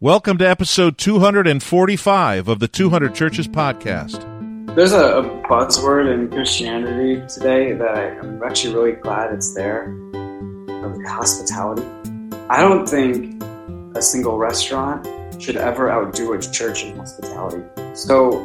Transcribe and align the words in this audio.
Welcome 0.00 0.38
to 0.38 0.48
episode 0.48 0.96
245 0.96 2.46
of 2.46 2.60
the 2.60 2.68
200 2.68 3.16
Churches 3.16 3.48
podcast. 3.48 4.22
There's 4.76 4.92
a, 4.92 5.18
a 5.18 5.22
buzzword 5.48 6.14
in 6.14 6.30
Christianity 6.30 7.20
today 7.26 7.72
that 7.72 7.96
I, 7.96 8.10
am 8.10 8.40
actually 8.44 8.74
really 8.74 8.92
glad 8.92 9.34
it's 9.34 9.54
there 9.54 9.88
like 9.88 11.04
hospitality. 11.04 11.82
I 12.48 12.60
don't 12.60 12.88
think 12.88 13.42
a 13.96 14.00
single 14.00 14.38
restaurant 14.38 15.04
should 15.42 15.56
ever 15.56 15.90
outdo 15.90 16.32
a 16.32 16.40
church 16.40 16.84
in 16.84 16.96
hospitality. 16.96 17.64
So, 17.94 18.38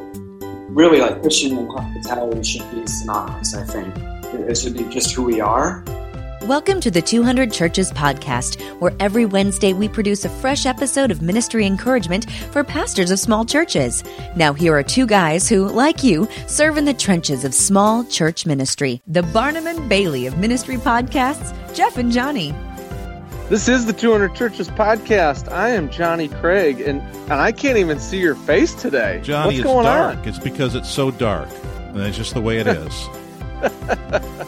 really, 0.70 1.02
like 1.02 1.22
Christian 1.22 1.56
and 1.56 1.70
hospitality 1.70 2.42
should 2.42 2.72
be 2.72 2.88
synonymous, 2.88 3.54
I 3.54 3.64
think. 3.64 3.96
It 4.50 4.58
should 4.58 4.76
be 4.76 4.86
just 4.86 5.14
who 5.14 5.22
we 5.22 5.40
are 5.40 5.86
Welcome 6.46 6.82
to 6.82 6.92
the 6.92 7.02
200 7.02 7.54
Churches 7.54 7.90
podcast, 7.94 8.60
where 8.82 8.92
every 9.00 9.26
Wednesday 9.26 9.72
we 9.72 9.88
produce 9.88 10.26
a 10.26 10.30
fresh 10.30 10.66
episode 10.66 11.10
of 11.10 11.22
ministry 11.22 11.66
encouragement 11.66 12.30
for 12.52 12.66
pastors 12.66 13.12
of 13.12 13.20
small 13.20 13.46
churches. 13.46 14.04
Now, 14.36 14.52
here 14.52 14.76
are 14.76 14.84
two 14.84 15.06
guys 15.06 15.48
who, 15.48 15.70
like 15.70 16.04
you, 16.04 16.28
serve 16.48 16.76
in 16.78 16.84
the 16.84 16.94
trenches 16.94 17.46
of 17.46 17.54
small 17.54 18.04
church 18.04 18.46
ministry 18.46 19.02
the 19.08 19.24
Barnum 19.24 19.68
and 19.68 19.88
Bailey 19.88 20.26
of 20.28 20.38
ministry 20.38 20.76
podcasts, 20.76 21.54
Jeff 21.74 21.98
and 21.98 22.12
Johnny. 22.12 22.54
This 23.48 23.70
is 23.70 23.86
the 23.86 23.94
200 23.94 24.36
Churches 24.36 24.68
podcast. 24.68 25.50
I 25.50 25.70
am 25.70 25.90
Johnny 25.90 26.28
Craig, 26.28 26.82
and, 26.82 27.02
and 27.02 27.34
I 27.34 27.54
can't 27.54 27.78
even 27.78 28.00
see 28.00 28.20
your 28.20 28.36
face 28.36 28.74
today. 28.74 29.22
Johnny, 29.24 29.46
What's 29.46 29.58
it's 29.60 29.64
going 29.66 29.86
dark. 29.86 30.18
on? 30.18 30.28
It's 30.28 30.40
because 30.40 30.76
it's 30.76 30.90
so 30.90 31.10
dark. 31.10 31.48
And 31.78 32.02
that's 32.02 32.18
just 32.18 32.34
the 32.34 32.42
way 32.42 32.58
it 32.60 32.68
is. 32.68 33.10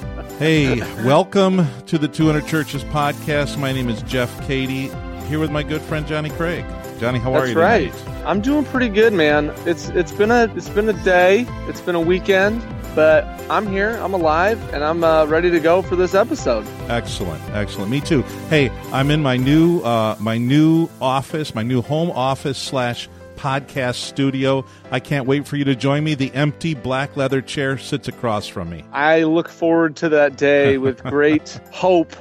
hey, 0.38 0.80
welcome 1.04 1.66
to 1.86 1.98
the 1.98 2.08
200 2.08 2.46
Churches 2.48 2.84
podcast. 2.86 3.58
My 3.58 3.72
name 3.72 3.90
is 3.90 4.02
Jeff 4.04 4.46
Cady, 4.48 4.90
here 5.28 5.40
with 5.40 5.52
my 5.52 5.64
good 5.64 5.82
friend 5.82 6.06
Johnny 6.06 6.30
Craig. 6.30 6.66
Johnny, 7.00 7.20
how 7.20 7.34
are 7.34 7.48
you? 7.48 7.54
That's 7.54 7.58
right. 7.58 7.94
tonight? 7.94 8.26
I'm 8.26 8.42
doing 8.42 8.66
pretty 8.66 8.90
good, 8.90 9.14
man. 9.14 9.54
It's 9.66 9.90
it's 9.90 10.12
been 10.12 10.32
a 10.32 10.52
it's 10.56 10.70
been 10.70 10.90
a 10.90 11.04
day. 11.04 11.46
It's 11.68 11.82
been 11.82 11.96
a 11.96 12.02
weekend, 12.02 12.62
but 12.96 13.26
I'm 13.50 13.68
here. 13.68 13.92
I'm 14.02 14.14
alive, 14.14 14.62
and 14.74 14.84
I'm 14.84 15.04
uh, 15.04 15.26
ready 15.26 15.52
to 15.52 15.60
go 15.60 15.82
for 15.82 15.96
this 15.96 16.14
episode. 16.14 16.66
Excellent, 16.90 17.42
excellent. 17.52 17.92
Me 17.92 18.02
too. 18.02 18.22
Hey, 18.50 18.70
I'm 18.92 19.12
in 19.12 19.22
my 19.22 19.38
new 19.38 19.82
uh, 19.82 20.16
my 20.20 20.38
new 20.38 20.90
office, 21.02 21.54
my 21.54 21.64
new 21.64 21.82
home 21.82 22.12
office 22.12 22.58
slash 22.58 23.10
podcast 23.36 23.96
studio. 23.96 24.66
I 24.92 25.00
can't 25.00 25.26
wait 25.28 25.48
for 25.48 25.56
you 25.58 25.66
to 25.66 25.76
join 25.76 26.04
me. 26.04 26.16
The 26.16 26.34
empty 26.34 26.74
black 26.74 27.16
leather 27.18 27.42
chair 27.42 27.78
sits 27.78 28.08
across 28.08 28.48
from 28.48 28.70
me. 28.70 28.84
I 28.92 29.24
look 29.24 29.50
forward 29.50 29.96
to 29.98 30.10
that 30.10 30.38
day 30.38 30.78
with 30.78 31.04
great 31.04 31.60
hope. 31.72 32.14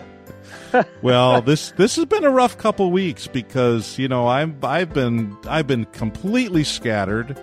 well, 1.02 1.40
this 1.40 1.70
this 1.72 1.96
has 1.96 2.04
been 2.06 2.24
a 2.24 2.30
rough 2.30 2.58
couple 2.58 2.90
weeks 2.90 3.26
because 3.26 3.98
you 3.98 4.08
know 4.08 4.26
I'm 4.28 4.56
I've 4.62 4.92
been 4.92 5.36
I've 5.48 5.66
been 5.66 5.84
completely 5.86 6.64
scattered, 6.64 7.38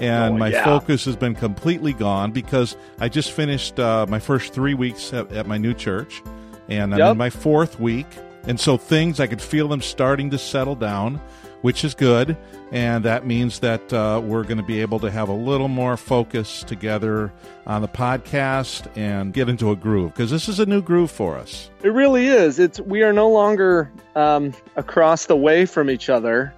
and 0.00 0.34
Oh, 0.34 0.38
my 0.38 0.48
yeah. 0.48 0.64
focus 0.64 1.04
has 1.04 1.14
been 1.16 1.34
completely 1.36 1.92
gone 1.92 2.32
because 2.32 2.76
I 2.98 3.08
just 3.08 3.30
finished 3.30 3.78
uh, 3.78 4.06
my 4.08 4.18
first 4.18 4.52
three 4.52 4.74
weeks 4.74 5.12
at, 5.12 5.30
at 5.32 5.46
my 5.46 5.58
new 5.58 5.74
church, 5.74 6.22
and 6.68 6.92
I'm 6.92 6.98
Yep. 6.98 7.12
in 7.12 7.18
my 7.18 7.30
fourth 7.30 7.78
week, 7.78 8.06
and 8.48 8.58
so 8.58 8.76
things 8.76 9.20
I 9.20 9.28
could 9.28 9.40
feel 9.42 9.68
them 9.68 9.80
starting 9.80 10.30
to 10.30 10.38
settle 10.38 10.74
down. 10.74 11.20
Which 11.62 11.84
is 11.84 11.94
good, 11.94 12.36
and 12.72 13.04
that 13.04 13.26
means 13.26 13.60
that 13.60 13.92
uh, 13.92 14.20
we're 14.22 14.42
going 14.42 14.58
to 14.58 14.64
be 14.64 14.80
able 14.80 14.98
to 15.00 15.10
have 15.10 15.28
a 15.28 15.34
little 15.34 15.68
more 15.68 15.96
focus 15.96 16.64
together 16.64 17.32
on 17.66 17.82
the 17.82 17.88
podcast 17.88 18.88
and 18.96 19.32
get 19.32 19.48
into 19.48 19.70
a 19.70 19.76
groove 19.76 20.12
because 20.12 20.30
this 20.30 20.48
is 20.48 20.58
a 20.58 20.66
new 20.66 20.82
groove 20.82 21.10
for 21.10 21.36
us. 21.36 21.70
It 21.82 21.90
really 21.90 22.26
is. 22.26 22.58
It's 22.58 22.80
we 22.80 23.02
are 23.02 23.12
no 23.12 23.30
longer 23.30 23.90
um, 24.16 24.52
across 24.76 25.26
the 25.26 25.36
way 25.36 25.64
from 25.64 25.88
each 25.88 26.08
other. 26.08 26.52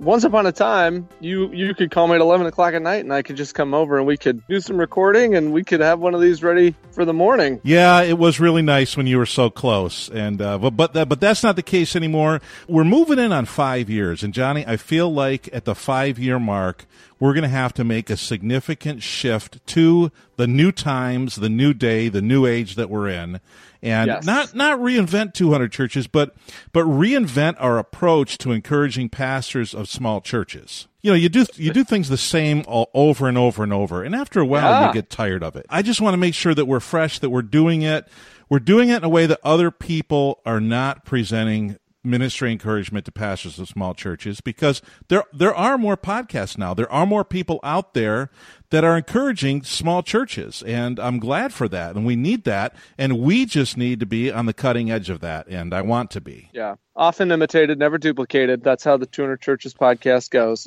Once 0.00 0.22
upon 0.22 0.46
a 0.46 0.52
time, 0.52 1.08
you 1.18 1.50
you 1.52 1.74
could 1.74 1.90
call 1.90 2.06
me 2.06 2.14
at 2.14 2.20
eleven 2.20 2.46
o'clock 2.46 2.72
at 2.72 2.80
night, 2.82 3.02
and 3.02 3.12
I 3.12 3.22
could 3.22 3.36
just 3.36 3.54
come 3.54 3.74
over 3.74 3.98
and 3.98 4.06
we 4.06 4.16
could 4.16 4.46
do 4.46 4.60
some 4.60 4.78
recording, 4.78 5.34
and 5.34 5.52
we 5.52 5.64
could 5.64 5.80
have 5.80 5.98
one 5.98 6.14
of 6.14 6.20
these 6.20 6.42
ready 6.42 6.76
for 6.92 7.04
the 7.04 7.12
morning. 7.12 7.60
Yeah, 7.64 8.02
it 8.02 8.16
was 8.16 8.38
really 8.38 8.62
nice 8.62 8.96
when 8.96 9.08
you 9.08 9.18
were 9.18 9.26
so 9.26 9.50
close, 9.50 10.08
and 10.08 10.40
uh, 10.40 10.58
but 10.58 10.76
but 10.76 10.92
that, 10.92 11.08
but 11.08 11.20
that's 11.20 11.42
not 11.42 11.56
the 11.56 11.64
case 11.64 11.96
anymore. 11.96 12.40
We're 12.68 12.84
moving 12.84 13.18
in 13.18 13.32
on 13.32 13.46
five 13.46 13.90
years, 13.90 14.22
and 14.22 14.32
Johnny, 14.32 14.64
I 14.66 14.76
feel 14.76 15.12
like 15.12 15.48
at 15.52 15.64
the 15.64 15.74
five 15.74 16.16
year 16.16 16.38
mark, 16.38 16.86
we're 17.18 17.32
going 17.32 17.42
to 17.42 17.48
have 17.48 17.74
to 17.74 17.84
make 17.84 18.08
a 18.08 18.16
significant 18.16 19.02
shift 19.02 19.66
to 19.66 20.12
the 20.36 20.46
new 20.46 20.70
times, 20.70 21.36
the 21.36 21.48
new 21.48 21.74
day, 21.74 22.08
the 22.08 22.22
new 22.22 22.46
age 22.46 22.76
that 22.76 22.88
we're 22.88 23.08
in, 23.08 23.40
and 23.82 24.08
Yes. 24.08 24.24
not 24.24 24.54
not 24.54 24.78
reinvent 24.78 25.34
200 25.34 25.70
churches, 25.72 26.06
but 26.06 26.34
but 26.72 26.84
reinvent 26.84 27.56
our 27.58 27.78
approach 27.78 28.38
to 28.38 28.52
encouraging 28.52 29.08
pastors 29.08 29.74
of 29.74 29.88
small 29.88 30.20
churches. 30.20 30.88
You 31.02 31.12
know, 31.12 31.16
you 31.16 31.28
do 31.28 31.44
you 31.54 31.72
do 31.72 31.84
things 31.84 32.08
the 32.08 32.16
same 32.16 32.64
all 32.66 32.90
over 32.92 33.28
and 33.28 33.38
over 33.38 33.62
and 33.62 33.72
over, 33.72 34.02
and 34.02 34.14
after 34.14 34.40
a 34.40 34.46
while, 34.46 34.62
Yeah. 34.68 34.86
you 34.88 34.92
get 34.94 35.10
tired 35.10 35.42
of 35.44 35.54
it. 35.56 35.64
I 35.70 35.82
just 35.82 36.00
want 36.00 36.14
to 36.14 36.18
make 36.18 36.34
sure 36.34 36.54
that 36.54 36.66
we're 36.66 36.80
fresh, 36.80 37.18
that 37.20 37.30
we're 37.30 37.42
doing 37.42 37.82
it. 37.82 38.06
We're 38.50 38.58
doing 38.60 38.88
it 38.88 38.96
in 38.96 39.04
a 39.04 39.08
way 39.08 39.26
that 39.26 39.38
other 39.44 39.70
people 39.70 40.40
are 40.46 40.60
not 40.60 41.04
presenting 41.04 41.76
ministry 42.04 42.52
encouragement 42.52 43.04
to 43.04 43.12
pastors 43.12 43.58
of 43.58 43.68
small 43.68 43.94
churches 43.94 44.40
because 44.40 44.80
there 45.08 45.24
there 45.32 45.54
are 45.54 45.76
more 45.76 45.96
podcasts 45.96 46.56
now. 46.56 46.74
There 46.74 46.90
are 46.92 47.06
more 47.06 47.24
people 47.24 47.60
out 47.62 47.94
there 47.94 48.30
that 48.70 48.84
are 48.84 48.96
encouraging 48.96 49.62
small 49.62 50.02
churches 50.02 50.62
and 50.62 51.00
I'm 51.00 51.18
glad 51.18 51.52
for 51.52 51.68
that 51.68 51.96
and 51.96 52.04
we 52.04 52.16
need 52.16 52.44
that 52.44 52.74
and 52.96 53.18
we 53.18 53.46
just 53.46 53.76
need 53.76 54.00
to 54.00 54.06
be 54.06 54.30
on 54.30 54.46
the 54.46 54.52
cutting 54.52 54.90
edge 54.90 55.10
of 55.10 55.20
that 55.20 55.48
and 55.48 55.74
I 55.74 55.82
want 55.82 56.10
to 56.12 56.20
be. 56.20 56.50
Yeah, 56.52 56.76
often 56.94 57.30
imitated, 57.32 57.78
never 57.78 57.98
duplicated. 57.98 58.62
That's 58.62 58.84
how 58.84 58.96
the 58.96 59.06
200 59.06 59.40
Churches 59.40 59.72
podcast 59.74 60.30
goes. 60.30 60.64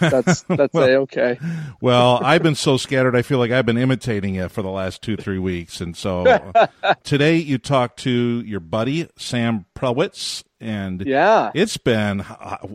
That's 0.00 0.42
that's 0.48 0.74
a 0.74 0.96
okay. 0.96 1.38
Well, 1.80 2.20
I've 2.22 2.42
been 2.42 2.54
so 2.54 2.76
scattered. 2.76 3.14
I 3.14 3.22
feel 3.22 3.38
like 3.38 3.50
I've 3.50 3.66
been 3.66 3.78
imitating 3.78 4.34
it 4.34 4.50
for 4.50 4.62
the 4.62 4.70
last 4.70 5.02
two, 5.02 5.16
three 5.16 5.38
weeks. 5.38 5.80
And 5.80 5.96
so 5.96 6.52
today 7.04 7.36
you 7.36 7.58
talked 7.58 7.98
to 8.00 8.10
your 8.10 8.60
buddy, 8.60 9.08
Sam 9.16 9.66
Prowitz. 9.76 10.42
And 10.64 11.02
Yeah. 11.06 11.50
it's 11.54 11.76
been, 11.76 12.22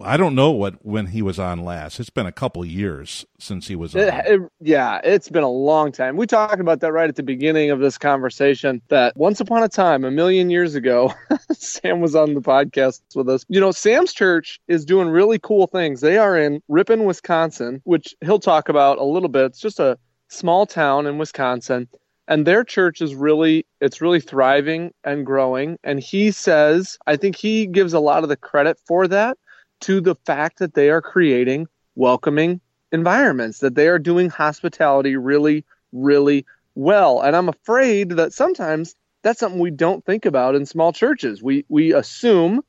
I 0.03 0.15
don't 0.15 0.35
know 0.35 0.51
what, 0.51 0.85
when 0.85 1.07
he 1.07 1.23
was 1.23 1.39
on 1.39 1.63
last. 1.63 1.99
It's 1.99 2.11
been 2.11 2.27
a 2.27 2.31
couple 2.31 2.63
years 2.63 3.25
since 3.39 3.67
he 3.67 3.75
was 3.75 3.95
on. 3.95 4.01
It, 4.01 4.13
it- 4.27 4.41
yeah, 4.61 5.01
it's 5.03 5.27
been 5.27 5.41
a 5.43 5.49
long 5.49 5.91
time. 5.91 6.15
We 6.15 6.27
talked 6.27 6.59
about 6.61 6.81
that 6.81 6.91
right 6.91 7.09
at 7.09 7.15
the 7.15 7.23
beginning 7.23 7.71
of 7.71 7.79
this 7.79 7.97
conversation. 7.97 8.81
That 8.89 9.17
once 9.17 9.39
upon 9.39 9.63
a 9.63 9.69
time, 9.69 10.05
a 10.05 10.11
million 10.11 10.51
years 10.51 10.75
ago, 10.75 11.11
Sam 11.51 11.99
was 11.99 12.15
on 12.15 12.35
the 12.35 12.41
podcast 12.41 13.01
with 13.15 13.27
us. 13.27 13.43
You 13.49 13.59
know, 13.59 13.71
Sam's 13.71 14.13
church 14.13 14.59
is 14.67 14.85
doing 14.85 15.09
really 15.09 15.39
cool 15.39 15.65
things. 15.65 16.01
They 16.01 16.17
are 16.17 16.37
in 16.37 16.61
Ripon, 16.67 17.05
Wisconsin, 17.05 17.81
which 17.85 18.15
he'll 18.21 18.39
talk 18.39 18.69
about 18.69 18.99
a 18.99 19.03
little 19.03 19.29
bit. 19.29 19.45
It's 19.45 19.59
just 19.59 19.79
a 19.79 19.97
small 20.27 20.67
town 20.67 21.07
in 21.07 21.17
Wisconsin. 21.17 21.87
And 22.29 22.45
their 22.45 22.63
church 22.63 23.01
is 23.01 23.15
really, 23.15 23.65
it's 23.81 24.01
really 24.01 24.21
thriving 24.21 24.93
and 25.03 25.25
growing. 25.25 25.79
And 25.83 25.99
he 25.99 26.29
says, 26.29 26.97
I 27.07 27.17
think 27.17 27.35
he 27.35 27.65
gives 27.65 27.91
a 27.91 27.99
lot 27.99 28.21
of 28.21 28.29
the 28.29 28.37
credit 28.37 28.77
for 28.85 29.07
that 29.07 29.37
to 29.81 29.99
the 29.99 30.15
fact 30.25 30.59
that 30.59 30.75
they 30.75 30.91
are 30.91 31.01
creating 31.01 31.67
welcoming 31.95 32.61
environments, 32.91 33.59
that 33.59 33.73
they 33.73 33.87
are 33.87 33.97
doing 33.97 34.29
hospitality 34.29 35.15
really, 35.15 35.65
really 35.91 36.45
well. 36.75 37.19
And 37.21 37.35
I'm 37.35 37.49
afraid 37.49 38.11
that 38.11 38.31
sometimes 38.31 38.95
that's 39.23 39.39
something 39.39 39.59
we 39.59 39.71
don't 39.71 40.05
think 40.05 40.25
about 40.25 40.55
in 40.55 40.65
small 40.65 40.93
churches. 40.93 41.41
We 41.43 41.65
we 41.67 41.93
assume 41.93 42.61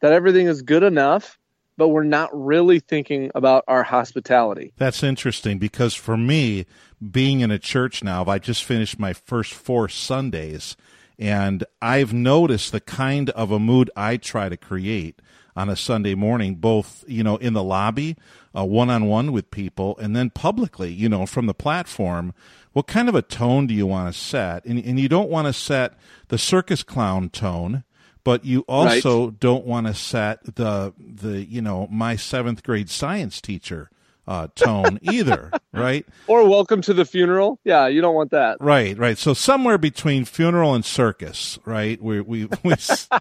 that 0.00 0.12
everything 0.12 0.48
is 0.48 0.62
good 0.62 0.82
enough, 0.82 1.38
but 1.76 1.88
we're 1.88 2.04
not 2.04 2.30
really 2.32 2.80
thinking 2.80 3.30
about 3.34 3.64
our 3.68 3.82
hospitality. 3.82 4.72
That's 4.76 5.02
interesting 5.02 5.58
because 5.58 5.94
for 5.94 6.16
me, 6.16 6.66
being 7.10 7.40
in 7.40 7.50
a 7.50 7.58
church 7.58 8.02
now, 8.02 8.24
I 8.26 8.38
just 8.38 8.64
finished 8.64 8.98
my 8.98 9.12
first 9.12 9.52
four 9.52 9.88
Sundays, 9.88 10.76
and 11.18 11.64
I've 11.82 12.12
noticed 12.12 12.72
the 12.72 12.80
kind 12.80 13.30
of 13.30 13.50
a 13.50 13.58
mood 13.58 13.90
I 13.96 14.16
try 14.16 14.48
to 14.48 14.56
create 14.56 15.20
on 15.56 15.68
a 15.68 15.76
Sunday 15.76 16.14
morning, 16.14 16.56
both 16.56 17.04
you 17.06 17.22
know 17.22 17.36
in 17.36 17.52
the 17.52 17.62
lobby, 17.62 18.16
one 18.52 18.90
on 18.90 19.06
one 19.06 19.32
with 19.32 19.50
people, 19.50 19.96
and 19.98 20.14
then 20.14 20.30
publicly, 20.30 20.92
you 20.92 21.08
know, 21.08 21.26
from 21.26 21.46
the 21.46 21.54
platform. 21.54 22.34
What 22.72 22.88
kind 22.88 23.08
of 23.08 23.14
a 23.14 23.22
tone 23.22 23.68
do 23.68 23.74
you 23.74 23.86
want 23.86 24.12
to 24.12 24.18
set? 24.18 24.64
And, 24.64 24.84
and 24.84 24.98
you 24.98 25.08
don't 25.08 25.30
want 25.30 25.46
to 25.46 25.52
set 25.52 25.94
the 26.26 26.38
circus 26.38 26.82
clown 26.82 27.28
tone 27.28 27.84
but 28.24 28.44
you 28.44 28.64
also 28.66 29.30
don't 29.30 29.66
want 29.66 29.86
to 29.86 29.94
set 29.94 30.42
the 30.56 30.92
the 30.98 31.44
you 31.44 31.62
know 31.62 31.86
my 31.90 32.16
seventh 32.16 32.62
grade 32.62 32.90
science 32.90 33.40
teacher 33.40 33.90
uh, 34.26 34.48
tone 34.54 34.98
either, 35.02 35.50
right? 35.72 36.06
Or 36.26 36.48
welcome 36.48 36.80
to 36.82 36.94
the 36.94 37.04
funeral. 37.04 37.60
Yeah, 37.64 37.86
you 37.88 38.00
don't 38.00 38.14
want 38.14 38.30
that. 38.30 38.58
Right, 38.60 38.96
right. 38.96 39.18
So 39.18 39.34
somewhere 39.34 39.78
between 39.78 40.24
funeral 40.24 40.74
and 40.74 40.84
circus, 40.84 41.58
right? 41.64 42.00
We 42.02 42.20
we 42.20 42.48
we 42.62 42.74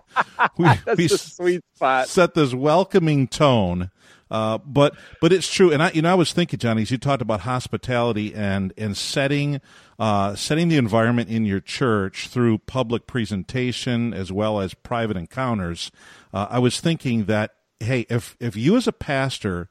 we, 0.57 0.67
we 0.97 1.07
sweet 1.07 1.61
spot. 1.75 2.07
set 2.07 2.33
this 2.33 2.53
welcoming 2.53 3.27
tone. 3.27 3.91
Uh, 4.33 4.57
but 4.65 4.95
but 5.21 5.31
it's 5.31 5.47
true, 5.47 5.71
and 5.71 5.83
I 5.83 5.91
you 5.91 6.01
know 6.01 6.11
I 6.11 6.15
was 6.15 6.33
thinking, 6.33 6.57
Johnny, 6.57 6.81
as 6.81 6.89
you 6.89 6.97
talked 6.97 7.21
about 7.21 7.41
hospitality 7.41 8.33
and 8.33 8.73
and 8.75 8.97
setting 8.97 9.61
uh, 9.99 10.33
setting 10.33 10.69
the 10.69 10.77
environment 10.77 11.29
in 11.29 11.45
your 11.45 11.59
church 11.59 12.29
through 12.29 12.57
public 12.57 13.05
presentation 13.05 14.11
as 14.11 14.31
well 14.31 14.59
as 14.59 14.73
private 14.73 15.17
encounters. 15.17 15.91
Uh, 16.33 16.47
I 16.49 16.57
was 16.57 16.79
thinking 16.79 17.25
that 17.25 17.51
hey, 17.79 18.07
if 18.09 18.35
if 18.39 18.55
you 18.55 18.75
as 18.75 18.87
a 18.87 18.91
pastor 18.91 19.69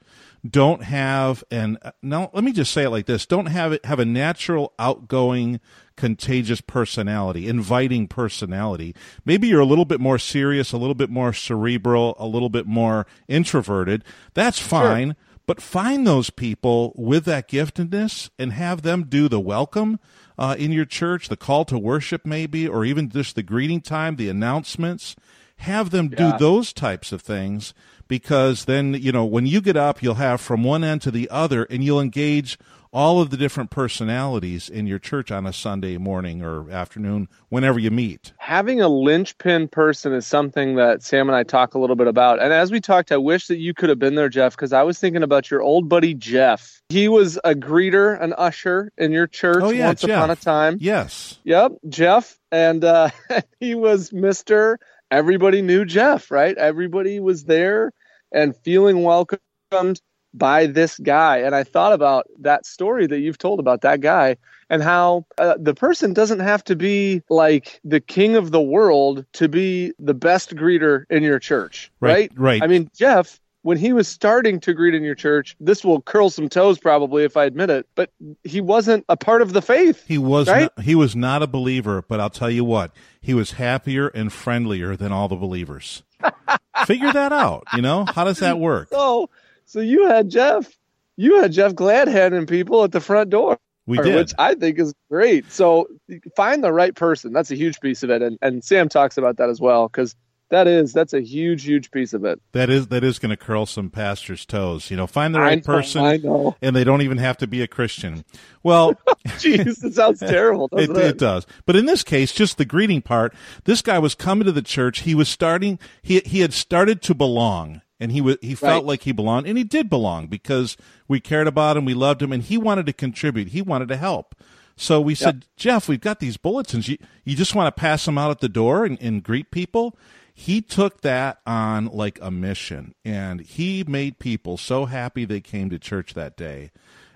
don't 0.49 0.83
have 0.83 1.45
and 1.51 1.79
now 2.03 2.31
let 2.33 2.43
me 2.43 2.53
just 2.53 2.73
say 2.73 2.85
it 2.85 2.91
like 2.91 3.07
this: 3.07 3.27
don't 3.27 3.47
have 3.47 3.73
it 3.73 3.85
have 3.85 4.01
a 4.01 4.05
natural 4.05 4.73
outgoing 4.79 5.61
contagious 5.97 6.61
personality, 6.61 7.49
inviting 7.49 8.09
personality. 8.09 8.95
Maybe 9.25 9.49
you're 9.49 9.61
a 9.61 9.67
little 9.67 9.85
bit 9.85 10.01
more 10.01 10.19
serious, 10.19 10.73
a 10.73 10.79
little 10.79 10.95
bit 10.95 11.11
more 11.11 11.33
cerebral, 11.33 12.17
a 12.19 12.27
little 12.27 12.49
bit 12.49 12.67
more 12.67 13.07
introverted. 13.29 14.03
That's 14.35 14.59
fine. 14.59 15.09
Sure. 15.09 15.17
But 15.47 15.61
find 15.61 16.07
those 16.07 16.31
people 16.31 16.93
with 16.97 17.25
that 17.25 17.49
giftedness 17.49 18.31
and 18.39 18.53
have 18.53 18.83
them 18.83 19.05
do 19.05 19.29
the 19.29 19.41
welcome 19.41 19.99
uh, 20.39 20.55
in 20.59 20.73
your 20.73 20.85
church, 20.85 21.29
the 21.29 21.37
call 21.37 21.65
to 21.67 21.79
worship, 21.79 22.25
maybe, 22.25 22.67
or 22.67 22.85
even 22.85 23.09
just 23.09 23.35
the 23.35 23.43
greeting 23.43 23.81
time, 23.81 24.17
the 24.17 24.29
announcements. 24.29 25.17
Have 25.57 25.91
them 25.91 26.09
do 26.09 26.33
those 26.39 26.73
types 26.73 27.13
of 27.13 27.23
things 27.23 27.75
because 28.13 28.67
then, 28.67 28.93
you 28.93 29.11
know, 29.11 29.25
when 29.25 29.47
you 29.47 29.63
get 29.63 29.75
up, 29.75 30.03
you'll 30.03 30.17
have 30.17 30.39
from 30.39 30.63
one 30.63 30.85
end 30.85 31.01
to 31.01 31.11
the 31.11 31.31
other 31.31 31.65
and 31.71 31.83
you'll 31.83 31.99
engage 31.99 32.59
all 32.93 33.23
of 33.23 33.31
the 33.31 33.39
different 33.39 33.71
personalities 33.71 34.69
in 34.69 34.87
your 34.87 34.99
church 34.99 35.31
on 35.31 35.47
a 35.47 35.53
Sunday 35.55 35.97
morning 35.97 36.43
or 36.43 36.71
afternoon, 36.71 37.27
whenever 37.49 37.79
you 37.79 37.91
meet. 37.91 38.35
Having 38.37 38.83
a 38.83 38.89
linchpin 38.89 39.67
person 39.69 40.13
is 40.13 40.27
something 40.27 40.77
that 40.77 41.03
Sam 41.03 41.31
and 41.31 41.35
I 41.35 41.43
talk 41.43 41.73
a 41.73 41.79
little 41.79 41.97
bit 41.97 42.07
about. 42.07 42.39
And 42.43 42.53
as 42.53 42.71
we 42.71 42.83
talked, 42.83 43.13
I 43.13 43.17
wish 43.17 43.47
that 43.47 43.57
you 43.57 43.73
could 43.73 43.89
have 43.89 43.99
been 43.99 44.15
there, 44.15 44.29
Jeff, 44.29 44.55
because 44.55 44.75
I 44.75 44.83
was 44.83 44.99
thinking 44.99 45.23
about 45.23 45.51
your 45.51 45.63
old 45.63 45.89
buddy 45.89 46.13
Jeff. 46.13 46.83
He 46.91 47.09
was 47.09 47.39
a 47.45 47.55
greeter, 47.55 48.23
an 48.23 48.35
usher 48.35 48.93
in 48.99 49.11
your 49.11 49.27
church 49.27 49.63
oh, 49.63 49.71
yeah, 49.71 49.87
once 49.87 50.03
Jeff. 50.03 50.11
upon 50.11 50.29
a 50.29 50.37
time. 50.37 50.77
Yes. 50.81 51.39
Yep, 51.45 51.73
Jeff. 51.89 52.39
And 52.51 52.85
uh, 52.85 53.09
he 53.59 53.75
was 53.75 54.11
Mr. 54.11 54.77
Everybody 55.11 55.63
knew 55.63 55.87
Jeff, 55.87 56.31
right? 56.31 56.57
Everybody 56.59 57.21
was 57.21 57.45
there 57.45 57.93
and 58.33 58.57
feeling 58.57 59.03
welcomed 59.03 60.01
by 60.35 60.67
this 60.67 60.99
guy. 60.99 61.39
And 61.39 61.55
I 61.55 61.65
thought 61.65 61.93
about 61.93 62.27
that 62.39 62.67
story 62.67 63.07
that 63.07 63.21
you've 63.21 63.39
told 63.39 63.61
about 63.61 63.83
that 63.83 64.01
guy 64.01 64.37
and 64.71 64.83
how 64.83 65.27
uh, 65.39 65.55
the 65.59 65.75
person 65.75 66.15
doesn't 66.15 66.41
have 66.41 66.65
to 66.65 66.77
be 66.77 67.23
like 67.29 67.81
the 67.85 68.01
king 68.01 68.37
of 68.37 68.51
the 68.51 68.63
world 68.63 69.27
to 69.35 69.49
be 69.49 69.93
the 69.99 70.15
best 70.15 70.55
greeter 70.55 71.05
in 71.11 71.23
your 71.23 71.39
church, 71.39 71.91
right? 72.01 72.11
Right. 72.11 72.33
right. 72.37 72.63
I 72.63 72.67
mean, 72.67 72.91
Jeff, 72.97 73.39
when 73.63 73.77
he 73.77 73.93
was 73.93 74.09
starting 74.09 74.59
to 74.61 74.73
greet 74.73 74.95
in 74.95 75.03
your 75.03 75.15
church, 75.15 75.57
this 75.61 75.85
will 75.85 76.01
curl 76.03 76.31
some 76.31 76.49
toes 76.49 76.79
probably 76.79 77.25
if 77.25 77.37
I 77.37 77.45
admit 77.45 77.71
it, 77.71 77.87
but 77.95 78.11
he 78.43 78.61
wasn't 78.61 79.05
a 79.09 79.17
part 79.17 79.43
of 79.43 79.53
the 79.53 79.63
faith. 79.63 80.05
He 80.07 80.19
was 80.19 80.49
right? 80.49 80.71
not, 80.77 80.85
he 80.85 80.95
was 80.95 81.15
not 81.15 81.43
a 81.43 81.47
believer, 81.47 82.03
but 82.03 82.19
I'll 82.19 82.31
tell 82.31 82.51
you 82.51 82.65
what, 82.65 82.93
he 83.21 83.35
was 83.35 83.53
happier 83.53 84.09
and 84.09 84.33
friendlier 84.33 84.97
than 84.97 85.13
all 85.13 85.29
the 85.29 85.37
believers. 85.37 86.03
Figure 86.87 87.13
that 87.13 87.33
out, 87.33 87.65
you 87.75 87.83
know? 87.83 88.05
How 88.07 88.25
does 88.25 88.39
that 88.41 88.59
work? 88.59 88.89
So 89.03 89.31
so 89.65 89.81
you 89.81 90.07
had 90.07 90.29
Jeff, 90.29 90.71
you 91.17 91.41
had 91.41 91.53
Jeff 91.53 91.75
glad 91.75 92.09
and 92.09 92.47
people 92.47 92.85
at 92.85 92.93
the 92.93 93.01
front 93.01 93.31
door. 93.31 93.59
We 93.87 93.99
did, 93.99 94.15
which 94.15 94.33
I 94.39 94.55
think 94.55 94.79
is 94.79 94.95
great. 95.11 95.51
So 95.51 95.89
find 96.37 96.63
the 96.63 96.73
right 96.73 96.95
person. 96.95 97.33
That's 97.33 97.51
a 97.51 97.57
huge 97.57 97.81
piece 97.81 98.03
of 98.03 98.11
it, 98.11 98.23
and 98.23 98.39
and 98.43 98.63
Sam 98.63 98.89
talks 98.89 99.17
about 99.17 99.39
that 99.39 99.49
as 99.49 99.61
well 99.61 99.89
because 99.89 100.15
that 100.53 100.69
is 100.69 100.93
that's 100.93 101.15
a 101.15 101.21
huge 101.21 101.65
huge 101.65 101.91
piece 101.91 102.13
of 102.13 102.25
it. 102.25 102.41
That 102.53 102.71
is 102.71 102.89
that 102.89 103.03
is 103.03 103.19
going 103.19 103.31
to 103.31 103.37
curl 103.37 103.67
some 103.67 103.91
pastors' 103.91 104.45
toes. 104.45 104.91
You 104.91 104.97
know, 104.97 105.07
find 105.07 105.35
the 105.35 105.41
right 105.41 105.53
I 105.53 105.55
know, 105.57 105.63
person, 105.63 106.05
I 106.05 106.19
know. 106.19 106.57
and 106.61 106.77
they 106.77 106.85
don't 106.85 107.01
even 107.01 107.19
have 107.19 107.39
to 107.39 107.47
be 107.47 107.63
a 107.63 107.67
Christian. 107.67 108.25
Well, 108.63 108.95
jeez, 109.27 109.83
it 109.83 109.95
sounds 109.95 110.21
terrible. 110.21 110.69
It, 110.73 110.91
it, 110.91 110.97
it, 110.97 111.19
does. 111.19 111.47
But 111.65 111.77
in 111.77 111.87
this 111.87 112.05
case, 112.05 112.33
just 112.33 112.59
the 112.59 112.67
greeting 112.67 113.01
part. 113.01 113.35
This 113.65 113.83
guy 113.83 113.99
was 113.99 114.15
coming 114.15 114.45
to 114.45 114.53
the 114.53 114.63
church. 114.63 115.01
He 115.01 115.15
was 115.15 115.29
starting. 115.29 115.79
He 116.03 116.21
he 116.21 116.41
had 116.41 116.53
started 116.53 117.01
to 117.03 117.15
belong 117.15 117.81
and 117.99 118.13
he 118.13 118.21
was 118.21 118.37
he 118.43 118.55
felt 118.55 118.83
right. 118.83 118.89
like 118.89 119.03
he 119.03 119.13
belonged 119.13 119.47
and 119.47 119.57
he 119.57 119.65
did 119.65 119.89
belong 119.89 120.27
because 120.27 120.77
we 121.09 121.19
cared 121.19 121.47
about 121.47 121.77
him 121.77 121.85
we 121.85 121.95
loved 121.95 122.21
him 122.21 122.33
and 122.33 122.43
he 122.43 122.59
wanted 122.59 122.85
to 122.85 122.93
contribute 122.93 123.49
he 123.49 123.63
wanted 123.63 123.89
to 123.89 123.97
help 123.97 124.35
so 124.77 125.01
we 125.01 125.13
yep. 125.13 125.19
said 125.19 125.47
jeff 125.57 125.89
we've 125.89 126.01
got 126.01 126.19
these 126.19 126.37
bulletins 126.37 126.89
you, 126.89 126.99
you 127.25 127.37
just 127.37 127.55
want 127.55 127.75
to 127.75 127.81
pass 127.81 128.05
them 128.05 128.19
out 128.19 128.31
at 128.33 128.41
the 128.41 128.49
door 128.49 128.85
and, 128.85 129.01
and 129.01 129.23
greet 129.23 129.53
people 129.53 129.97
he 130.43 130.61
took 130.61 131.03
that 131.03 131.39
on 131.47 131.87
like 131.87 132.19
a 132.21 132.29
mission 132.29 132.97
and 133.05 133.41
he 133.41 133.85
made 133.87 134.19
people 134.19 134.57
so 134.57 134.87
happy 134.87 135.25
they 135.25 135.41
came 135.41 135.71
to 135.71 135.79
church 135.79 136.15
that 136.15 136.37
day. 136.37 136.73